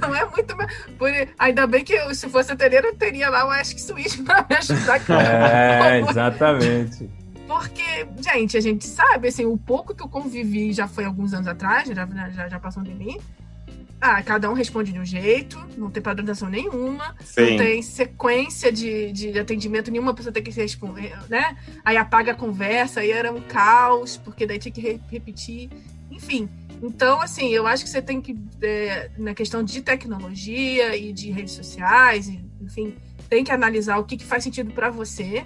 não 0.00 0.14
é 0.14 0.24
muito. 0.24 0.56
Por... 0.96 1.10
Ainda 1.38 1.66
bem 1.66 1.84
que 1.84 1.92
eu, 1.92 2.14
se 2.14 2.28
fosse 2.28 2.52
atender, 2.52 2.84
eu 2.84 2.94
teria 2.96 3.28
lá 3.28 3.46
o 3.46 3.50
Ask 3.50 3.78
Switch 3.78 4.22
para 4.24 4.46
me 4.48 4.56
ajudar. 4.56 5.00
É, 5.10 6.00
exatamente. 6.00 7.10
Porque, 7.46 8.06
gente, 8.22 8.56
a 8.56 8.60
gente 8.60 8.86
sabe, 8.86 9.28
assim, 9.28 9.44
o 9.44 9.58
pouco 9.58 9.94
que 9.94 10.02
eu 10.02 10.08
convivi 10.08 10.72
já 10.72 10.86
foi 10.86 11.04
alguns 11.04 11.34
anos 11.34 11.48
atrás, 11.48 11.88
já, 11.88 12.06
já, 12.30 12.48
já 12.48 12.60
passou 12.60 12.82
de 12.82 12.94
mim. 12.94 13.18
Ah, 14.00 14.22
cada 14.22 14.50
um 14.50 14.54
responde 14.54 14.92
de 14.92 14.98
um 14.98 15.04
jeito, 15.04 15.58
não 15.76 15.90
tem 15.90 16.02
padronização 16.02 16.48
nenhuma, 16.48 17.14
Sim. 17.22 17.50
não 17.50 17.56
tem 17.58 17.82
sequência 17.82 18.72
de, 18.72 19.12
de 19.12 19.38
atendimento 19.38 19.90
nenhuma, 19.90 20.12
a 20.12 20.14
pessoa 20.14 20.32
tem 20.32 20.42
que 20.42 20.50
responder, 20.50 21.14
né? 21.28 21.56
Aí 21.84 21.98
apaga 21.98 22.32
a 22.32 22.34
conversa, 22.34 23.00
aí 23.00 23.10
era 23.10 23.30
um 23.30 23.42
caos, 23.42 24.16
porque 24.16 24.46
daí 24.46 24.58
tinha 24.58 24.72
que 24.72 24.80
re 24.80 25.00
repetir. 25.10 25.68
Enfim, 26.10 26.48
então, 26.82 27.20
assim, 27.20 27.50
eu 27.50 27.66
acho 27.66 27.84
que 27.84 27.90
você 27.90 28.00
tem 28.00 28.22
que, 28.22 28.34
é, 28.62 29.10
na 29.18 29.34
questão 29.34 29.62
de 29.62 29.82
tecnologia 29.82 30.96
e 30.96 31.12
de 31.12 31.30
redes 31.30 31.52
sociais, 31.52 32.26
enfim, 32.60 32.96
tem 33.28 33.44
que 33.44 33.52
analisar 33.52 33.98
o 33.98 34.04
que, 34.04 34.16
que 34.16 34.24
faz 34.24 34.42
sentido 34.42 34.72
para 34.72 34.88
você 34.88 35.44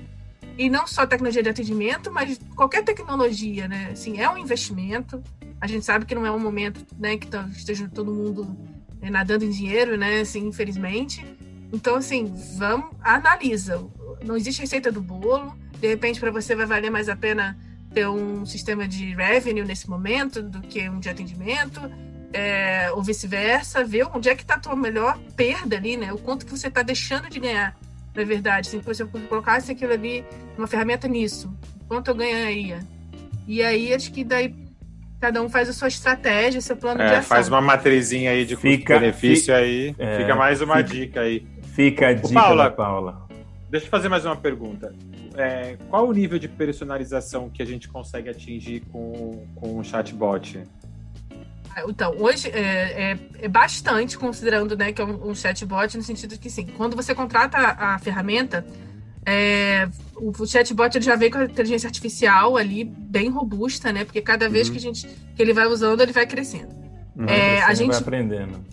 e 0.56 0.70
não 0.70 0.86
só 0.86 1.04
tecnologia 1.06 1.42
de 1.42 1.48
atendimento, 1.48 2.12
mas 2.12 2.38
qualquer 2.54 2.84
tecnologia, 2.84 3.66
né? 3.66 3.90
Assim, 3.92 4.20
é 4.20 4.30
um 4.30 4.38
investimento. 4.38 5.22
A 5.64 5.66
gente 5.66 5.82
sabe 5.82 6.04
que 6.04 6.14
não 6.14 6.26
é 6.26 6.30
um 6.30 6.38
momento, 6.38 6.86
né, 6.98 7.16
que 7.16 7.26
tá, 7.26 7.48
esteja 7.50 7.88
todo 7.88 8.12
mundo 8.12 8.54
né, 9.00 9.08
nadando 9.08 9.46
em 9.46 9.48
dinheiro, 9.48 9.96
né? 9.96 10.20
Assim, 10.20 10.46
infelizmente. 10.46 11.24
Então, 11.72 11.96
assim, 11.96 12.30
vamos, 12.58 12.90
analisa. 13.00 13.82
Não 14.22 14.36
existe 14.36 14.60
receita 14.60 14.92
do 14.92 15.00
bolo. 15.00 15.56
De 15.80 15.88
repente, 15.88 16.20
para 16.20 16.30
você 16.30 16.54
vai 16.54 16.66
valer 16.66 16.90
mais 16.90 17.08
a 17.08 17.16
pena 17.16 17.56
ter 17.94 18.06
um 18.06 18.44
sistema 18.44 18.86
de 18.86 19.14
revenue 19.14 19.64
nesse 19.64 19.88
momento 19.88 20.42
do 20.42 20.60
que 20.60 20.86
um 20.86 21.00
de 21.00 21.08
atendimento. 21.08 21.80
É, 22.30 22.92
ou 22.92 23.02
vice-versa, 23.02 23.82
ver 23.82 24.06
onde 24.14 24.28
é 24.28 24.34
que 24.34 24.42
está 24.42 24.56
a 24.56 24.58
tua 24.58 24.76
melhor 24.76 25.18
perda 25.34 25.78
ali, 25.78 25.96
né? 25.96 26.12
O 26.12 26.18
quanto 26.18 26.44
que 26.44 26.50
você 26.50 26.68
está 26.68 26.82
deixando 26.82 27.30
de 27.30 27.40
ganhar 27.40 27.74
na 28.14 28.22
verdade. 28.22 28.68
Assim, 28.68 28.82
se 28.94 29.02
eu 29.02 29.08
colocasse 29.08 29.72
aquilo 29.72 29.94
ali, 29.94 30.22
uma 30.58 30.66
ferramenta 30.66 31.08
nisso, 31.08 31.50
quanto 31.88 32.08
eu 32.10 32.14
ganharia? 32.14 32.80
E 33.46 33.62
aí, 33.62 33.94
acho 33.94 34.12
que 34.12 34.22
daí 34.22 34.63
cada 35.20 35.42
um 35.42 35.48
faz 35.48 35.68
a 35.68 35.72
sua 35.72 35.88
estratégia, 35.88 36.60
seu 36.60 36.76
plano 36.76 37.02
é, 37.02 37.06
de 37.06 37.14
ação. 37.14 37.28
Faz 37.28 37.48
uma 37.48 37.60
matrizinha 37.60 38.30
aí 38.30 38.44
de 38.44 38.56
custo-benefício 38.56 39.54
aí. 39.54 39.94
É, 39.98 40.18
fica 40.18 40.34
mais 40.34 40.60
uma 40.60 40.76
fica, 40.78 40.88
dica 40.88 41.20
aí. 41.20 41.46
Fica 41.74 42.08
a 42.08 42.12
dica 42.12 42.34
Paula, 42.34 42.70
Paula. 42.70 43.28
Deixa 43.70 43.86
eu 43.86 43.90
fazer 43.90 44.08
mais 44.08 44.24
uma 44.24 44.36
pergunta. 44.36 44.94
É, 45.36 45.76
qual 45.88 46.06
o 46.06 46.12
nível 46.12 46.38
de 46.38 46.46
personalização 46.46 47.50
que 47.50 47.62
a 47.62 47.66
gente 47.66 47.88
consegue 47.88 48.28
atingir 48.28 48.82
com, 48.92 49.46
com 49.56 49.78
o 49.78 49.84
chatbot? 49.84 50.62
Então, 51.88 52.14
hoje 52.18 52.48
é, 52.50 52.60
é, 52.60 53.18
é, 53.40 53.48
bastante, 53.48 54.16
considerando 54.16 54.76
né, 54.76 54.92
que 54.92 55.02
é 55.02 55.04
um, 55.04 55.30
um, 55.30 55.34
chatbot, 55.34 55.96
no 55.96 56.04
sentido 56.04 56.38
que, 56.38 56.48
sim, 56.48 56.66
quando 56.66 56.94
você 56.94 57.14
contrata 57.14 57.58
a, 57.58 57.94
a 57.94 57.98
ferramenta, 57.98 58.64
é, 59.26 59.88
o, 60.16 60.46
chatbot 60.46 60.96
ele 60.96 61.04
já 61.04 61.16
vem 61.16 61.30
com 61.30 61.38
a 61.38 61.44
inteligência 61.44 61.86
artificial 61.86 62.56
ali, 62.56 62.84
bem 62.84 63.30
robusta, 63.30 63.92
né? 63.92 64.04
Porque 64.04 64.20
cada 64.20 64.48
vez 64.48 64.68
uhum. 64.68 64.72
que, 64.74 64.78
a 64.78 64.82
gente, 64.82 65.08
que 65.34 65.42
ele 65.42 65.52
vai 65.52 65.66
usando, 65.66 66.00
ele 66.00 66.12
vai 66.12 66.26
crescendo. 66.26 66.74
Uhum, 67.16 67.26
é, 67.26 67.62
a 67.62 67.72
gente 67.74 67.90
vai 67.90 68.00
aprendendo. 68.00 68.64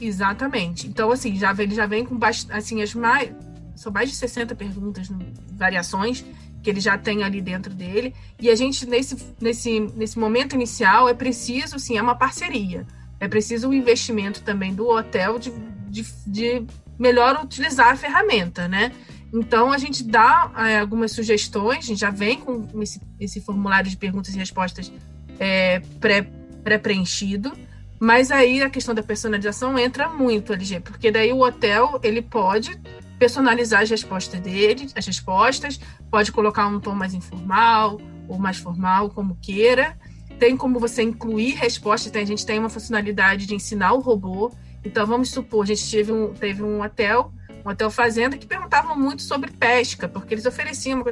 Exatamente. 0.00 0.88
Então, 0.88 1.10
assim, 1.12 1.36
já, 1.36 1.54
ele 1.56 1.74
já 1.74 1.86
vem 1.86 2.04
com 2.04 2.16
bastante, 2.16 2.56
assim, 2.56 2.82
as 2.82 2.92
mais, 2.94 3.30
são 3.76 3.92
mais 3.92 4.10
de 4.10 4.16
60 4.16 4.54
perguntas, 4.56 5.08
variações, 5.52 6.24
que 6.62 6.70
ele 6.70 6.80
já 6.80 6.98
tem 6.98 7.22
ali 7.22 7.40
dentro 7.40 7.72
dele. 7.72 8.14
E 8.40 8.50
a 8.50 8.56
gente, 8.56 8.86
nesse, 8.86 9.16
nesse, 9.40 9.80
nesse 9.80 10.18
momento 10.18 10.54
inicial, 10.54 11.08
é 11.08 11.14
preciso, 11.14 11.78
sim, 11.78 11.96
é 11.96 12.02
uma 12.02 12.16
parceria. 12.16 12.84
É 13.20 13.28
preciso 13.28 13.68
um 13.68 13.72
investimento 13.72 14.42
também 14.42 14.74
do 14.74 14.88
hotel 14.88 15.38
de, 15.38 15.52
de, 15.88 16.04
de 16.26 16.64
melhor 16.98 17.40
utilizar 17.44 17.92
a 17.92 17.96
ferramenta, 17.96 18.66
né? 18.66 18.92
Então, 19.32 19.72
a 19.72 19.78
gente 19.78 20.04
dá 20.04 20.52
é, 20.58 20.78
algumas 20.78 21.12
sugestões, 21.12 21.78
a 21.78 21.88
gente 21.88 22.00
já 22.00 22.10
vem 22.10 22.38
com 22.38 22.68
esse, 22.82 23.00
esse 23.18 23.40
formulário 23.40 23.88
de 23.88 23.96
perguntas 23.96 24.34
e 24.34 24.38
respostas 24.38 24.92
é, 25.40 25.80
pré-preenchido, 26.00 27.50
pré 27.50 27.72
mas 28.02 28.32
aí 28.32 28.60
a 28.60 28.68
questão 28.68 28.92
da 28.92 29.02
personalização 29.02 29.78
entra 29.78 30.08
muito, 30.08 30.52
LG, 30.52 30.80
porque 30.80 31.08
daí 31.08 31.32
o 31.32 31.38
hotel, 31.38 32.00
ele 32.02 32.20
pode 32.20 32.76
personalizar 33.16 33.82
as 33.82 33.90
respostas 33.90 34.40
dele, 34.40 34.88
as 34.96 35.06
respostas, 35.06 35.78
pode 36.10 36.32
colocar 36.32 36.66
um 36.66 36.80
tom 36.80 36.96
mais 36.96 37.14
informal 37.14 38.00
ou 38.26 38.40
mais 38.40 38.58
formal, 38.58 39.08
como 39.10 39.38
queira. 39.40 39.96
Tem 40.36 40.56
como 40.56 40.80
você 40.80 41.02
incluir 41.02 41.52
respostas, 41.52 42.10
tem, 42.10 42.24
a 42.24 42.26
gente 42.26 42.44
tem 42.44 42.58
uma 42.58 42.68
funcionalidade 42.68 43.46
de 43.46 43.54
ensinar 43.54 43.92
o 43.92 44.00
robô. 44.00 44.52
Então, 44.84 45.06
vamos 45.06 45.30
supor, 45.30 45.62
a 45.62 45.66
gente 45.66 45.88
teve 45.88 46.10
um, 46.10 46.34
teve 46.34 46.60
um 46.60 46.82
hotel, 46.82 47.32
um 47.64 47.70
hotel 47.70 47.90
fazenda, 47.90 48.36
que 48.36 48.46
perguntavam 48.46 48.98
muito 48.98 49.22
sobre 49.22 49.50
pesca, 49.50 50.08
porque 50.08 50.34
eles 50.34 50.46
ofereciam. 50.46 51.04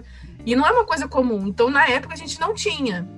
E 0.44 0.56
não 0.56 0.66
é 0.66 0.70
uma 0.72 0.84
coisa 0.84 1.06
comum. 1.06 1.46
Então, 1.46 1.70
na 1.70 1.86
época, 1.86 2.14
a 2.14 2.16
gente 2.16 2.40
não 2.40 2.54
tinha. 2.54 3.08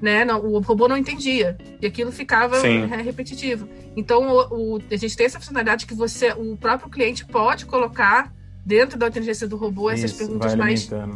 Né? 0.00 0.24
Não, 0.24 0.40
o 0.40 0.60
robô 0.60 0.88
não 0.88 0.96
entendia. 0.96 1.58
E 1.80 1.86
aquilo 1.86 2.10
ficava 2.10 2.58
Sim. 2.60 2.86
repetitivo. 2.86 3.68
Então, 3.94 4.28
o, 4.28 4.76
o, 4.76 4.82
a 4.90 4.96
gente 4.96 5.16
tem 5.16 5.26
essa 5.26 5.38
funcionalidade 5.38 5.86
que 5.86 5.94
você, 5.94 6.32
o 6.32 6.56
próprio 6.56 6.88
cliente 6.88 7.24
pode 7.26 7.66
colocar 7.66 8.32
dentro 8.64 8.98
da 8.98 9.08
inteligência 9.08 9.46
do 9.48 9.56
robô 9.56 9.90
essas 9.90 10.10
Isso, 10.10 10.18
perguntas 10.18 10.54
mais 10.54 10.88
né? 10.88 11.08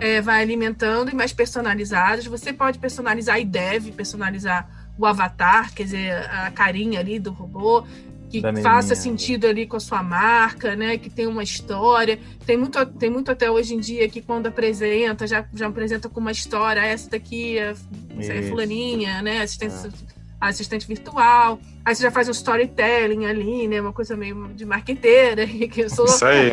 é. 0.00 0.16
É, 0.16 0.20
vai 0.20 0.42
alimentando 0.42 1.10
e 1.10 1.14
mais 1.14 1.32
personalizadas. 1.32 2.26
Você 2.26 2.52
pode 2.52 2.78
personalizar 2.78 3.40
e 3.40 3.44
deve 3.44 3.92
personalizar 3.92 4.68
o 4.98 5.06
avatar, 5.06 5.72
quer 5.72 5.84
dizer, 5.84 6.12
a 6.30 6.50
carinha 6.50 7.00
ali 7.00 7.18
do 7.18 7.30
robô, 7.30 7.84
que 8.30 8.40
faça 8.62 8.94
sentido 8.94 9.46
ali 9.46 9.66
com 9.66 9.76
a 9.76 9.80
sua 9.80 10.02
marca, 10.02 10.76
né? 10.76 10.96
Que 10.96 11.10
tem 11.10 11.26
uma 11.26 11.42
história. 11.42 12.18
Tem 12.46 12.56
muito, 12.56 12.84
tem 12.86 13.10
muito 13.10 13.30
até 13.30 13.50
hoje 13.50 13.74
em 13.74 13.80
dia 13.80 14.08
que 14.08 14.22
quando 14.22 14.46
apresenta, 14.46 15.26
já, 15.26 15.44
já 15.52 15.66
apresenta 15.66 16.08
com 16.08 16.20
uma 16.20 16.30
história. 16.30 16.80
Ah, 16.80 16.86
essa 16.86 17.10
daqui 17.10 17.58
é, 17.58 17.74
é 18.18 18.42
fulaninha, 18.42 19.20
né? 19.20 19.42
Assistência. 19.42 19.88
É 20.06 20.20
assistente 20.40 20.86
virtual. 20.86 21.60
Aí 21.84 21.94
você 21.94 22.02
já 22.02 22.10
faz 22.10 22.28
um 22.28 22.30
storytelling 22.30 23.26
ali, 23.26 23.68
né? 23.68 23.80
Uma 23.80 23.92
coisa 23.92 24.16
meio 24.16 24.48
de 24.54 24.64
marqueteira, 24.64 25.46
que 25.68 25.82
eu 25.82 25.90
sou. 25.90 26.06
Isso 26.06 26.24
aí. 26.24 26.50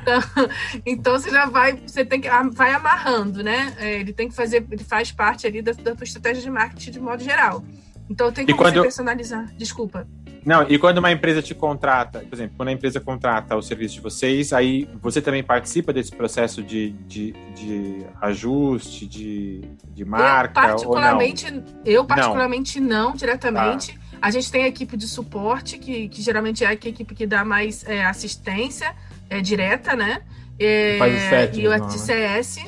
Então, 0.00 0.20
então 0.84 1.12
você 1.12 1.30
já 1.30 1.46
vai, 1.46 1.74
você 1.86 2.04
tem 2.04 2.20
que 2.20 2.28
vai 2.52 2.72
amarrando, 2.72 3.42
né? 3.42 3.74
É, 3.78 4.00
ele 4.00 4.12
tem 4.12 4.28
que 4.28 4.34
fazer, 4.34 4.66
ele 4.70 4.82
faz 4.82 5.12
parte 5.12 5.46
ali 5.46 5.62
da, 5.62 5.72
da 5.72 5.94
tua 5.94 6.04
estratégia 6.04 6.42
de 6.42 6.50
marketing 6.50 6.90
de 6.90 7.00
modo 7.00 7.22
geral. 7.22 7.64
Então 8.12 8.30
tem 8.30 8.44
que 8.44 8.52
quando... 8.52 8.82
personalizar. 8.82 9.46
Desculpa. 9.56 10.06
Não, 10.44 10.68
e 10.68 10.76
quando 10.76 10.98
uma 10.98 11.10
empresa 11.10 11.40
te 11.40 11.54
contrata, 11.54 12.18
por 12.20 12.34
exemplo, 12.34 12.54
quando 12.56 12.68
a 12.68 12.72
empresa 12.72 13.00
contrata 13.00 13.56
o 13.56 13.62
serviço 13.62 13.94
de 13.94 14.00
vocês, 14.00 14.52
aí 14.52 14.88
você 15.00 15.22
também 15.22 15.42
participa 15.42 15.92
desse 15.92 16.10
processo 16.10 16.62
de, 16.62 16.90
de, 17.06 17.32
de 17.54 18.04
ajuste, 18.20 19.06
de, 19.06 19.62
de 19.94 20.04
marca? 20.04 20.60
Eu 20.60 20.66
particularmente, 20.66 21.46
ou 21.46 21.52
não? 21.52 21.64
Eu 21.84 22.04
particularmente 22.04 22.80
não, 22.80 23.10
não 23.10 23.16
diretamente. 23.16 23.98
Ah. 23.98 24.18
A 24.20 24.30
gente 24.30 24.50
tem 24.52 24.64
a 24.64 24.68
equipe 24.68 24.96
de 24.96 25.08
suporte, 25.08 25.78
que, 25.78 26.08
que 26.08 26.20
geralmente 26.20 26.64
é 26.64 26.68
a 26.68 26.72
equipe 26.72 27.14
que 27.14 27.26
dá 27.26 27.44
mais 27.44 27.84
é, 27.86 28.04
assistência 28.04 28.94
é, 29.30 29.40
direta, 29.40 29.96
né? 29.96 30.22
É, 30.58 30.96
Faz 30.98 31.14
o 31.14 31.28
set, 31.28 31.60
e 31.60 31.66
o 31.68 31.86
de 31.86 31.98
CS. 31.98 32.58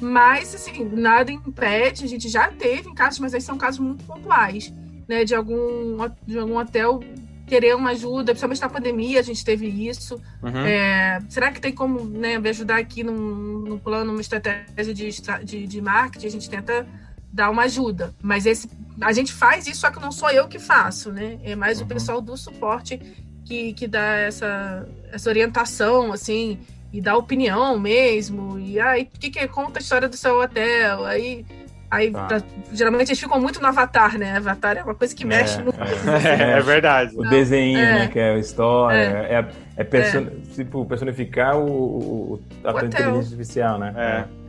Mas, 0.00 0.54
assim, 0.54 0.84
nada 0.84 1.30
impede, 1.30 2.04
a 2.04 2.08
gente 2.08 2.28
já 2.28 2.48
teve 2.48 2.88
em 2.88 2.94
casos, 2.94 3.18
mas 3.18 3.34
aí 3.34 3.40
são 3.40 3.58
casos 3.58 3.80
muito 3.80 4.04
pontuais 4.04 4.72
né, 5.08 5.24
de 5.24 5.34
algum, 5.34 5.96
de 6.26 6.38
algum 6.38 6.58
hotel 6.58 7.00
querer 7.46 7.74
uma 7.74 7.90
ajuda, 7.90 8.32
principalmente 8.32 8.60
na 8.60 8.68
pandemia, 8.68 9.20
a 9.20 9.22
gente 9.22 9.42
teve 9.42 9.66
isso. 9.66 10.20
Uhum. 10.42 10.66
É, 10.66 11.18
será 11.30 11.50
que 11.50 11.60
tem 11.60 11.72
como 11.72 12.04
né, 12.04 12.38
me 12.38 12.48
ajudar 12.50 12.76
aqui 12.76 13.02
no, 13.02 13.60
no 13.60 13.78
plano, 13.80 14.12
uma 14.12 14.20
estratégia 14.20 14.92
de, 14.92 15.08
de, 15.44 15.66
de 15.66 15.80
marketing? 15.80 16.26
A 16.26 16.30
gente 16.30 16.50
tenta 16.50 16.86
dar 17.32 17.50
uma 17.50 17.62
ajuda. 17.62 18.14
Mas 18.22 18.44
esse, 18.44 18.70
a 19.00 19.12
gente 19.12 19.32
faz 19.32 19.66
isso, 19.66 19.80
só 19.80 19.90
que 19.90 19.98
não 19.98 20.12
sou 20.12 20.30
eu 20.30 20.46
que 20.46 20.58
faço, 20.58 21.10
né? 21.10 21.38
É 21.42 21.56
mais 21.56 21.78
uhum. 21.78 21.86
o 21.86 21.88
pessoal 21.88 22.20
do 22.20 22.36
suporte 22.36 23.00
que, 23.46 23.72
que 23.72 23.86
dá 23.88 24.16
essa, 24.16 24.86
essa 25.10 25.30
orientação, 25.30 26.12
assim, 26.12 26.58
e 26.92 27.00
dá 27.00 27.16
opinião 27.16 27.78
mesmo. 27.78 28.58
E 28.58 28.78
aí, 28.78 29.04
o 29.04 29.18
que, 29.18 29.30
que 29.30 29.48
conta 29.48 29.78
a 29.78 29.82
história 29.82 30.08
do 30.08 30.16
seu 30.16 30.38
hotel? 30.38 31.06
Aí 31.06 31.46
Aí, 31.90 32.10
tá. 32.10 32.26
pra, 32.26 32.42
geralmente 32.72 33.08
eles 33.08 33.20
ficam 33.20 33.40
muito 33.40 33.60
no 33.60 33.66
Avatar, 33.68 34.18
né? 34.18 34.36
Avatar 34.36 34.76
é 34.76 34.82
uma 34.82 34.94
coisa 34.94 35.14
que 35.14 35.24
mexe 35.24 35.58
é, 35.58 35.62
muito. 35.62 35.78
É, 35.80 36.58
é, 36.58 36.60
verdade. 36.60 37.12
O 37.16 37.22
desenho, 37.22 37.78
é, 37.78 37.92
né? 38.00 38.08
Que 38.08 38.18
é 38.18 38.34
a 38.34 38.38
história. 38.38 38.96
É, 38.96 39.34
é, 39.34 39.48
é 39.76 39.84
person... 39.84 40.26
tipo, 40.54 40.84
personificar 40.84 41.56
o, 41.56 41.64
o, 41.64 42.40
a 42.62 42.74
o 42.74 42.78
inteligência 42.78 43.18
artificial, 43.18 43.78
né? 43.78 43.94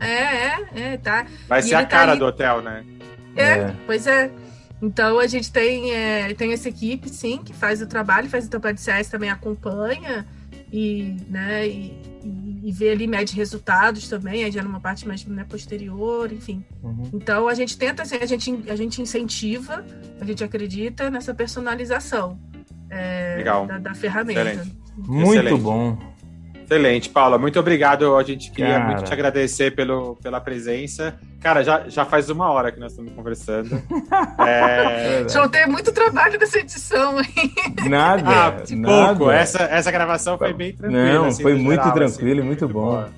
É, 0.00 0.06
é, 0.06 0.92
é, 0.92 0.96
tá. 0.98 1.26
Vai 1.48 1.60
e 1.60 1.62
ser 1.62 1.76
a 1.76 1.80
tá 1.80 1.86
cara 1.86 2.12
tá 2.12 2.18
do 2.18 2.26
hotel, 2.26 2.60
né? 2.60 2.84
É, 3.34 3.42
é, 3.42 3.74
pois 3.86 4.06
é. 4.06 4.30
Então 4.82 5.18
a 5.18 5.26
gente 5.26 5.50
tem, 5.50 5.94
é, 5.94 6.32
tem 6.34 6.52
essa 6.52 6.68
equipe, 6.68 7.08
sim, 7.08 7.38
que 7.44 7.52
faz 7.52 7.80
o 7.80 7.86
trabalho, 7.86 8.28
faz 8.28 8.46
o 8.46 8.50
trabalho 8.50 8.74
de 8.74 8.80
CS 8.80 9.08
também 9.08 9.30
acompanha 9.30 10.26
e, 10.72 11.16
né, 11.28 11.66
e, 11.66 11.98
e, 12.22 12.60
e 12.64 12.72
vê 12.72 12.90
ali, 12.90 13.06
mede 13.06 13.34
resultados 13.34 14.08
também, 14.08 14.44
aí 14.44 14.52
já 14.52 14.62
numa 14.62 14.80
parte 14.80 15.06
mais 15.06 15.24
né, 15.24 15.44
posterior, 15.48 16.32
enfim. 16.32 16.64
Uhum. 16.82 17.10
Então 17.12 17.48
a 17.48 17.54
gente 17.54 17.76
tenta, 17.76 18.02
assim, 18.02 18.16
a 18.16 18.26
gente, 18.26 18.62
a 18.68 18.76
gente 18.76 19.02
incentiva, 19.02 19.84
a 20.20 20.24
gente 20.24 20.44
acredita 20.44 21.10
nessa 21.10 21.34
personalização 21.34 22.38
é, 22.88 23.42
da, 23.42 23.78
da, 23.78 23.94
ferramenta. 23.94 24.40
Excelente. 24.40 24.76
Muito 24.96 25.32
Excelente. 25.32 25.60
bom. 25.60 25.98
Excelente, 26.70 27.08
Paula. 27.08 27.36
Muito 27.36 27.58
obrigado. 27.58 28.16
A 28.16 28.22
gente 28.22 28.52
queria 28.52 28.74
Cara. 28.74 28.84
muito 28.84 29.02
te 29.02 29.12
agradecer 29.12 29.74
pelo, 29.74 30.14
pela 30.22 30.40
presença. 30.40 31.18
Cara, 31.40 31.64
já, 31.64 31.88
já 31.88 32.04
faz 32.04 32.30
uma 32.30 32.48
hora 32.48 32.70
que 32.70 32.78
nós 32.78 32.92
estamos 32.92 33.12
conversando. 33.12 33.82
é... 34.46 35.28
Já 35.28 35.48
tem 35.48 35.66
muito 35.66 35.90
trabalho 35.90 36.38
nessa 36.38 36.60
edição 36.60 37.18
aí. 37.18 37.88
Nada. 37.88 38.22
Ah, 38.24 38.62
nada. 38.70 39.16
pouco. 39.16 39.32
Essa, 39.32 39.64
essa 39.64 39.90
gravação 39.90 40.38
foi 40.38 40.52
bem 40.52 40.72
tranquila. 40.72 41.12
Não, 41.12 41.24
assim, 41.24 41.42
foi 41.42 41.56
muito 41.56 41.80
geral, 41.80 41.92
tranquilo 41.92 42.38
assim, 42.38 42.40
e 42.40 42.46
muito, 42.46 42.68
muito 42.68 42.68
bom. 42.68 43.08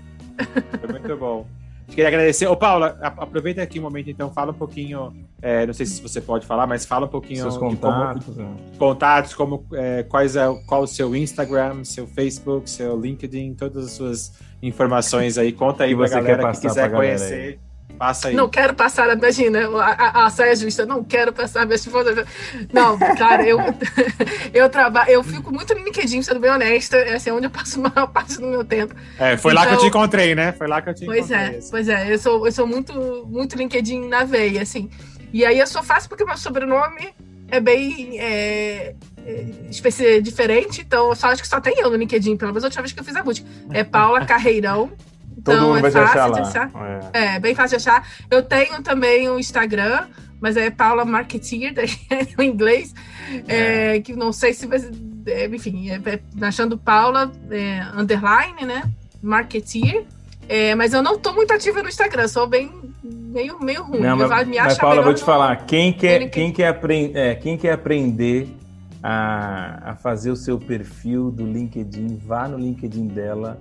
Foi 0.80 0.88
muito 0.90 1.16
bom. 1.18 1.46
Queria 1.92 2.08
agradecer. 2.08 2.46
Ô, 2.46 2.56
Paula, 2.56 2.98
aproveita 3.02 3.62
aqui 3.62 3.78
um 3.78 3.82
momento, 3.82 4.08
então, 4.08 4.30
fala 4.30 4.50
um 4.50 4.54
pouquinho. 4.54 5.14
É, 5.42 5.66
não 5.66 5.74
sei 5.74 5.84
se 5.84 6.00
você 6.00 6.20
pode 6.20 6.46
falar, 6.46 6.66
mas 6.66 6.86
fala 6.86 7.06
um 7.06 7.08
pouquinho 7.08 7.42
Seus 7.42 7.58
contatos, 7.58 8.24
como, 8.24 8.38
né? 8.38 8.56
contatos, 8.78 9.34
como 9.34 9.66
é, 9.74 10.02
quais 10.04 10.36
é, 10.36 10.46
qual 10.66 10.82
o 10.82 10.86
seu 10.86 11.14
Instagram, 11.14 11.84
seu 11.84 12.06
Facebook, 12.06 12.70
seu 12.70 12.98
LinkedIn, 12.98 13.54
todas 13.54 13.84
as 13.84 13.90
suas 13.92 14.32
informações 14.62 15.36
aí. 15.36 15.52
Conta 15.52 15.84
aí 15.84 15.94
pra 15.94 16.08
galera 16.08 16.52
que 16.52 16.60
quiser 16.60 16.90
conhecer. 16.90 17.60
Passa 18.02 18.26
aí. 18.26 18.34
Não 18.34 18.48
quero 18.48 18.74
passar, 18.74 19.16
imagina, 19.16 19.60
a, 19.78 19.92
a, 19.92 20.26
a 20.26 20.30
saia 20.30 20.56
justa, 20.56 20.84
não 20.84 21.04
quero 21.04 21.32
passar 21.32 21.64
minha 21.64 21.76
esposa. 21.76 22.26
Não, 22.72 22.98
cara, 22.98 23.46
eu, 23.46 23.58
eu 24.52 24.68
trabalho, 24.68 25.08
eu 25.08 25.22
fico 25.22 25.54
muito 25.54 25.72
no 25.72 25.84
LinkedIn, 25.84 26.20
sendo 26.20 26.40
bem 26.40 26.50
honesta, 26.50 26.96
é 26.96 27.14
assim, 27.14 27.30
onde 27.30 27.46
eu 27.46 27.50
passo 27.50 27.78
a 27.78 27.88
maior 27.88 28.08
parte 28.10 28.40
do 28.40 28.46
meu 28.48 28.64
tempo. 28.64 28.92
É, 29.20 29.36
foi 29.36 29.52
então, 29.52 29.62
lá 29.62 29.68
que 29.68 29.74
eu 29.74 29.78
te 29.78 29.86
então, 29.86 30.00
encontrei, 30.00 30.34
né? 30.34 30.50
Foi 30.50 30.66
lá 30.66 30.82
que 30.82 30.90
eu 30.90 30.94
te 30.94 31.04
pois 31.04 31.30
encontrei. 31.30 31.54
É, 31.54 31.58
assim. 31.58 31.70
Pois 31.70 31.88
é, 31.88 32.12
eu 32.12 32.18
sou, 32.18 32.44
eu 32.44 32.50
sou 32.50 32.66
muito, 32.66 32.92
muito 33.30 33.56
LinkedIn 33.56 34.08
na 34.08 34.24
veia, 34.24 34.62
assim. 34.62 34.90
E 35.32 35.44
aí 35.44 35.60
eu 35.60 35.66
sou 35.68 35.84
fácil 35.84 36.08
porque 36.08 36.24
meu 36.24 36.36
sobrenome 36.36 37.14
é 37.46 37.60
bem 37.60 38.18
é, 38.18 38.96
é, 39.24 40.20
diferente, 40.20 40.80
então 40.80 41.10
eu 41.10 41.14
só 41.14 41.28
acho 41.28 41.40
que 41.40 41.46
só 41.46 41.60
tem 41.60 41.78
eu 41.78 41.88
no 41.88 41.96
LinkedIn, 41.96 42.36
pelo 42.36 42.50
menos 42.50 42.64
a 42.64 42.66
última 42.66 42.82
vez 42.82 42.92
que 42.92 42.98
eu 42.98 43.04
fiz 43.04 43.14
a 43.14 43.22
busca. 43.22 43.46
É 43.72 43.84
Paula 43.84 44.26
Carreirão. 44.26 44.90
Todo 45.44 45.54
então, 45.54 45.68
mundo 45.68 45.78
é 45.78 45.82
vai 45.82 45.90
fácil 45.90 46.20
achar 46.20 46.32
de 46.32 46.40
achar. 46.40 46.70
É. 47.12 47.34
é. 47.36 47.40
bem 47.40 47.54
fácil 47.54 47.78
de 47.78 47.88
achar. 47.88 48.08
Eu 48.30 48.42
tenho 48.42 48.82
também 48.82 49.28
o 49.28 49.34
um 49.34 49.38
Instagram, 49.38 50.06
mas 50.40 50.56
é 50.56 50.70
Paula 50.70 51.04
Marketeer, 51.04 51.74
em 52.38 52.44
inglês, 52.44 52.94
é. 53.48 53.96
É, 53.96 54.00
que 54.00 54.14
não 54.14 54.32
sei 54.32 54.52
se 54.52 54.66
vai. 54.66 54.80
É, 55.26 55.46
enfim, 55.46 55.90
é, 55.90 55.94
é, 55.96 56.20
achando 56.44 56.76
Paula 56.76 57.30
underline, 57.96 58.64
né? 58.64 58.82
Marketeer. 59.22 60.04
mas 60.76 60.92
eu 60.92 61.02
não 61.02 61.18
tô 61.18 61.32
muito 61.32 61.52
ativa 61.52 61.82
no 61.82 61.88
Instagram, 61.88 62.26
sou 62.26 62.46
bem 62.46 62.70
meio, 63.02 63.58
meio 63.60 63.82
ruim. 63.84 64.00
Não, 64.00 64.16
mas, 64.16 64.46
me 64.46 64.58
mas 64.58 64.78
Paula, 64.78 65.02
vou 65.02 65.14
te 65.14 65.24
falar, 65.24 65.64
quem 65.64 65.92
quer, 65.92 66.28
quem, 66.28 66.52
quer 66.52 66.68
aprender, 66.68 67.38
quem 67.38 67.56
quer 67.56 67.72
aprender 67.72 68.48
a, 69.02 69.90
a 69.90 69.96
fazer 69.96 70.30
o 70.30 70.36
seu 70.36 70.58
perfil 70.58 71.30
do 71.30 71.44
LinkedIn, 71.44 72.18
vá 72.18 72.46
no 72.46 72.58
LinkedIn 72.58 73.08
dela 73.08 73.58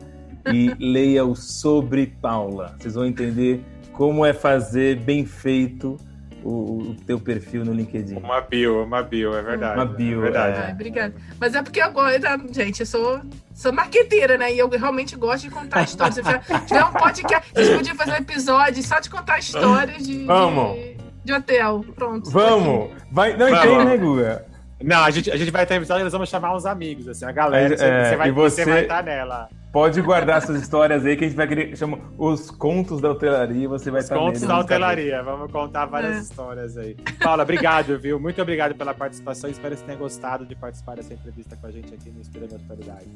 e 0.51 0.73
leia 0.79 1.25
o 1.25 1.35
sobre 1.35 2.07
Paula. 2.21 2.75
Vocês 2.79 2.95
vão 2.95 3.05
entender 3.05 3.61
como 3.93 4.25
é 4.25 4.33
fazer 4.33 4.97
bem 4.97 5.25
feito 5.25 5.97
o, 6.43 6.89
o 6.89 6.95
teu 7.05 7.19
perfil 7.19 7.63
no 7.63 7.73
LinkedIn. 7.73 8.15
Uma 8.15 8.41
bio, 8.41 8.83
uma 8.83 9.03
bio, 9.03 9.33
é 9.35 9.41
verdade. 9.41 9.75
Uma 9.75 9.85
bio, 9.85 10.19
é 10.19 10.23
verdade. 10.23 10.69
É. 10.69 10.73
obrigada. 10.73 11.13
Mas 11.39 11.55
é 11.55 11.61
porque 11.61 11.79
agora, 11.79 12.19
gente, 12.51 12.79
eu 12.79 12.85
sou, 12.85 13.21
sou 13.53 13.71
marqueteira, 13.71 14.37
né? 14.37 14.53
E 14.53 14.59
eu 14.59 14.67
realmente 14.69 15.15
gosto 15.15 15.43
de 15.43 15.49
contar 15.51 15.83
histórias. 15.83 16.15
Se 16.15 16.65
tiver 16.65 16.83
um 16.83 16.93
podcast, 16.93 17.51
a 17.55 17.63
gente 17.63 17.77
podia 17.77 17.95
fazer 17.95 18.11
um 18.11 18.15
episódio 18.15 18.83
só 18.83 18.99
de 18.99 19.09
contar 19.09 19.39
histórias 19.39 20.05
de, 20.05 20.25
Vamos. 20.25 20.75
de, 20.77 20.97
de 21.23 21.33
hotel. 21.33 21.85
Pronto. 21.95 22.29
Vamos! 22.31 22.91
Vai, 23.11 23.37
não 23.37 23.49
Vamos. 23.49 23.61
tem, 23.61 23.85
né, 23.85 23.97
Guga? 23.97 24.50
Não, 24.83 25.03
a 25.03 25.11
gente, 25.11 25.31
a 25.31 25.37
gente 25.37 25.51
vai 25.51 25.65
ter 25.65 25.75
episódio 25.75 26.01
e 26.01 26.03
nós 26.03 26.13
vamos 26.13 26.29
chamar 26.29 26.55
uns 26.55 26.65
amigos, 26.65 27.07
assim, 27.07 27.25
a 27.25 27.31
galera. 27.31 27.73
É, 27.73 27.77
você, 28.05 28.15
vai, 28.15 28.31
você... 28.31 28.63
você 28.63 28.69
vai 28.69 28.81
estar 28.83 29.03
nela. 29.03 29.49
Pode 29.71 30.01
guardar 30.01 30.39
essas 30.39 30.61
histórias 30.61 31.05
aí 31.05 31.15
que 31.15 31.23
a 31.23 31.27
gente 31.27 31.37
vai 31.37 31.47
querer. 31.47 31.77
Chama 31.77 31.97
os 32.17 32.51
contos 32.51 32.99
da 32.99 33.09
hotelaria. 33.09 33.69
Você 33.69 33.89
vai 33.89 34.01
os 34.01 34.05
estar 34.05 34.17
Contos 34.17 34.41
da 34.41 34.59
hotelaria. 34.59 35.23
Vamos 35.23 35.49
contar 35.49 35.85
várias 35.85 36.17
é. 36.17 36.19
histórias 36.19 36.77
aí. 36.77 36.97
Paula, 37.23 37.43
obrigado, 37.43 37.97
viu? 37.97 38.19
Muito 38.19 38.41
obrigado 38.41 38.75
pela 38.75 38.93
participação. 38.93 39.49
Espero 39.49 39.73
que 39.73 39.79
você 39.79 39.85
tenha 39.85 39.97
gostado 39.97 40.45
de 40.45 40.55
participar 40.55 40.97
dessa 40.97 41.13
entrevista 41.13 41.55
com 41.55 41.67
a 41.67 41.71
gente 41.71 41.93
aqui 41.93 42.11
no 42.11 42.19
Inspirando 42.19 42.55
Atualidade. 42.55 43.07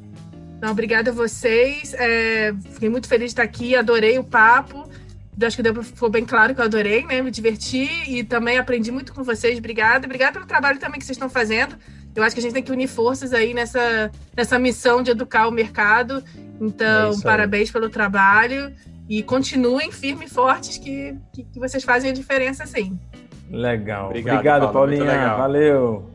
Não, 0.61 0.71
obrigada 0.71 1.11
a 1.11 1.13
vocês. 1.13 1.93
É, 1.95 2.53
fiquei 2.71 2.87
muito 2.87 3.09
feliz 3.09 3.25
de 3.25 3.31
estar 3.31 3.43
aqui. 3.43 3.75
Adorei 3.75 4.17
o 4.17 4.23
papo. 4.23 4.89
Acho 5.41 5.57
que 5.57 5.63
deu, 5.63 5.83
ficou 5.83 6.09
bem 6.09 6.25
claro 6.25 6.55
que 6.55 6.61
eu 6.61 6.65
adorei, 6.65 7.05
né? 7.05 7.21
Me 7.21 7.29
diverti 7.29 7.89
e 8.07 8.23
também 8.23 8.57
aprendi 8.57 8.91
muito 8.91 9.13
com 9.13 9.23
vocês. 9.23 9.57
Obrigada. 9.57 10.05
Obrigada 10.05 10.33
pelo 10.33 10.45
trabalho 10.45 10.79
também 10.79 10.99
que 10.99 11.05
vocês 11.05 11.15
estão 11.15 11.29
fazendo. 11.29 11.75
Eu 12.15 12.23
acho 12.23 12.33
que 12.33 12.39
a 12.39 12.43
gente 12.43 12.53
tem 12.53 12.63
que 12.63 12.71
unir 12.71 12.87
forças 12.87 13.33
aí 13.33 13.53
nessa, 13.53 14.09
nessa 14.35 14.57
missão 14.57 15.03
de 15.03 15.11
educar 15.11 15.47
o 15.47 15.51
mercado. 15.51 16.23
Então, 16.61 17.11
é 17.11 17.21
parabéns 17.21 17.69
pelo 17.69 17.89
trabalho 17.89 18.73
e 19.09 19.21
continuem 19.21 19.91
firmes 19.91 20.31
e 20.31 20.33
fortes 20.33 20.77
que, 20.77 21.15
que, 21.33 21.43
que, 21.43 21.59
vocês 21.59 21.83
fazem 21.83 22.11
a 22.11 22.13
diferença 22.13 22.65
sim. 22.65 22.97
Legal. 23.49 24.07
Obrigado, 24.07 24.35
Obrigado 24.35 24.73
Paulinha. 24.73 25.35
Valeu. 25.35 26.09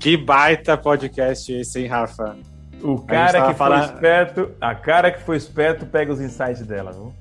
Que 0.00 0.16
baita 0.16 0.76
podcast 0.76 1.52
esse, 1.52 1.80
hein, 1.80 1.86
Rafa? 1.86 2.36
O 2.82 2.98
cara 3.00 3.48
que 3.48 3.54
falando... 3.54 3.84
foi 3.84 3.94
esperto, 3.94 4.50
a 4.60 4.74
cara 4.74 5.10
que 5.10 5.22
foi 5.22 5.36
esperto 5.36 5.86
pega 5.86 6.12
os 6.12 6.20
insights 6.20 6.66
dela, 6.66 6.92
viu? 6.92 7.14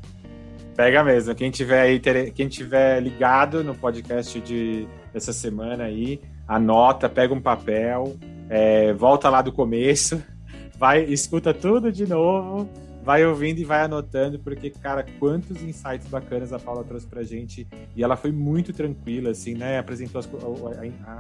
Pega 0.75 1.03
mesmo. 1.03 1.33
Quem 1.33 1.49
tiver 1.49 1.81
aí, 1.81 2.31
quem 2.31 2.47
tiver 2.47 3.01
ligado 3.01 3.63
no 3.63 3.73
podcast 3.73 4.39
de 4.41 4.87
dessa 5.13 5.31
semana 5.31 5.85
aí, 5.85 6.19
anota, 6.45 7.07
pega 7.07 7.33
um 7.33 7.39
papel, 7.39 8.17
é, 8.49 8.91
volta 8.91 9.29
lá 9.29 9.41
do 9.41 9.51
começo, 9.53 10.21
vai, 10.77 11.03
escuta 11.05 11.53
tudo 11.53 11.89
de 11.89 12.05
novo, 12.05 12.69
vai 13.01 13.25
ouvindo 13.25 13.59
e 13.59 13.63
vai 13.63 13.81
anotando, 13.83 14.37
porque, 14.39 14.69
cara, 14.69 15.05
quantos 15.17 15.63
insights 15.63 16.07
bacanas 16.09 16.51
a 16.51 16.59
Paula 16.59 16.83
trouxe 16.83 17.07
pra 17.07 17.23
gente. 17.23 17.65
E 17.95 18.03
ela 18.03 18.17
foi 18.17 18.33
muito 18.33 18.73
tranquila, 18.73 19.29
assim, 19.29 19.53
né? 19.53 19.79
Apresentou 19.79 20.19
as, 20.19 20.27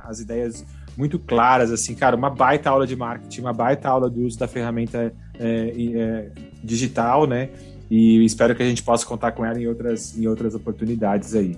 as 0.03 0.19
ideias 0.19 0.65
muito 0.97 1.17
claras, 1.17 1.71
assim, 1.71 1.95
cara, 1.95 2.17
uma 2.17 2.29
baita 2.29 2.69
aula 2.69 2.85
de 2.85 2.95
marketing, 2.97 3.41
uma 3.41 3.53
baita 3.53 3.87
aula 3.87 4.09
do 4.09 4.21
uso 4.21 4.37
da 4.37 4.47
ferramenta 4.47 5.13
é, 5.39 5.73
é, 5.95 6.31
digital, 6.61 7.25
né? 7.25 7.51
E 7.89 8.23
espero 8.25 8.55
que 8.55 8.63
a 8.63 8.65
gente 8.65 8.83
possa 8.83 9.05
contar 9.05 9.31
com 9.31 9.45
ela 9.45 9.59
em 9.59 9.67
outras, 9.67 10.17
em 10.17 10.27
outras 10.27 10.55
oportunidades 10.55 11.35
aí. 11.35 11.55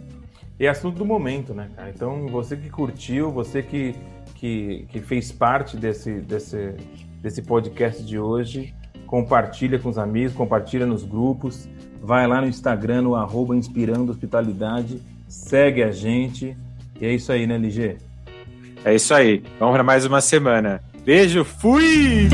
E 0.59 0.65
é 0.65 0.69
assunto 0.69 0.97
do 0.97 1.05
momento, 1.05 1.53
né, 1.53 1.69
cara? 1.75 1.89
Então, 1.89 2.27
você 2.27 2.57
que 2.57 2.69
curtiu, 2.69 3.31
você 3.31 3.61
que, 3.61 3.95
que, 4.35 4.85
que 4.89 4.99
fez 4.99 5.31
parte 5.31 5.77
desse, 5.77 6.13
desse, 6.21 6.73
desse 7.21 7.41
podcast 7.41 8.03
de 8.03 8.17
hoje, 8.17 8.73
compartilha 9.05 9.77
com 9.77 9.89
os 9.89 9.97
amigos, 9.97 10.33
compartilha 10.33 10.85
nos 10.85 11.03
grupos, 11.03 11.69
vai 12.01 12.27
lá 12.27 12.41
no 12.41 12.47
Instagram, 12.47 13.03
no 13.03 13.15
arroba 13.15 13.55
Inspirando 13.55 14.11
Hospitalidade, 14.11 14.99
segue 15.27 15.83
a 15.83 15.91
gente. 15.91 16.57
E 16.99 17.05
é 17.05 17.13
isso 17.13 17.31
aí, 17.31 17.45
né, 17.45 17.55
LG? 17.55 17.97
É 18.83 18.95
isso 18.95 19.13
aí. 19.13 19.43
Vamos 19.59 19.73
para 19.75 19.83
mais 19.83 20.05
uma 20.05 20.21
semana. 20.21 20.81
Beijo, 21.05 21.43
fui! 21.43 22.27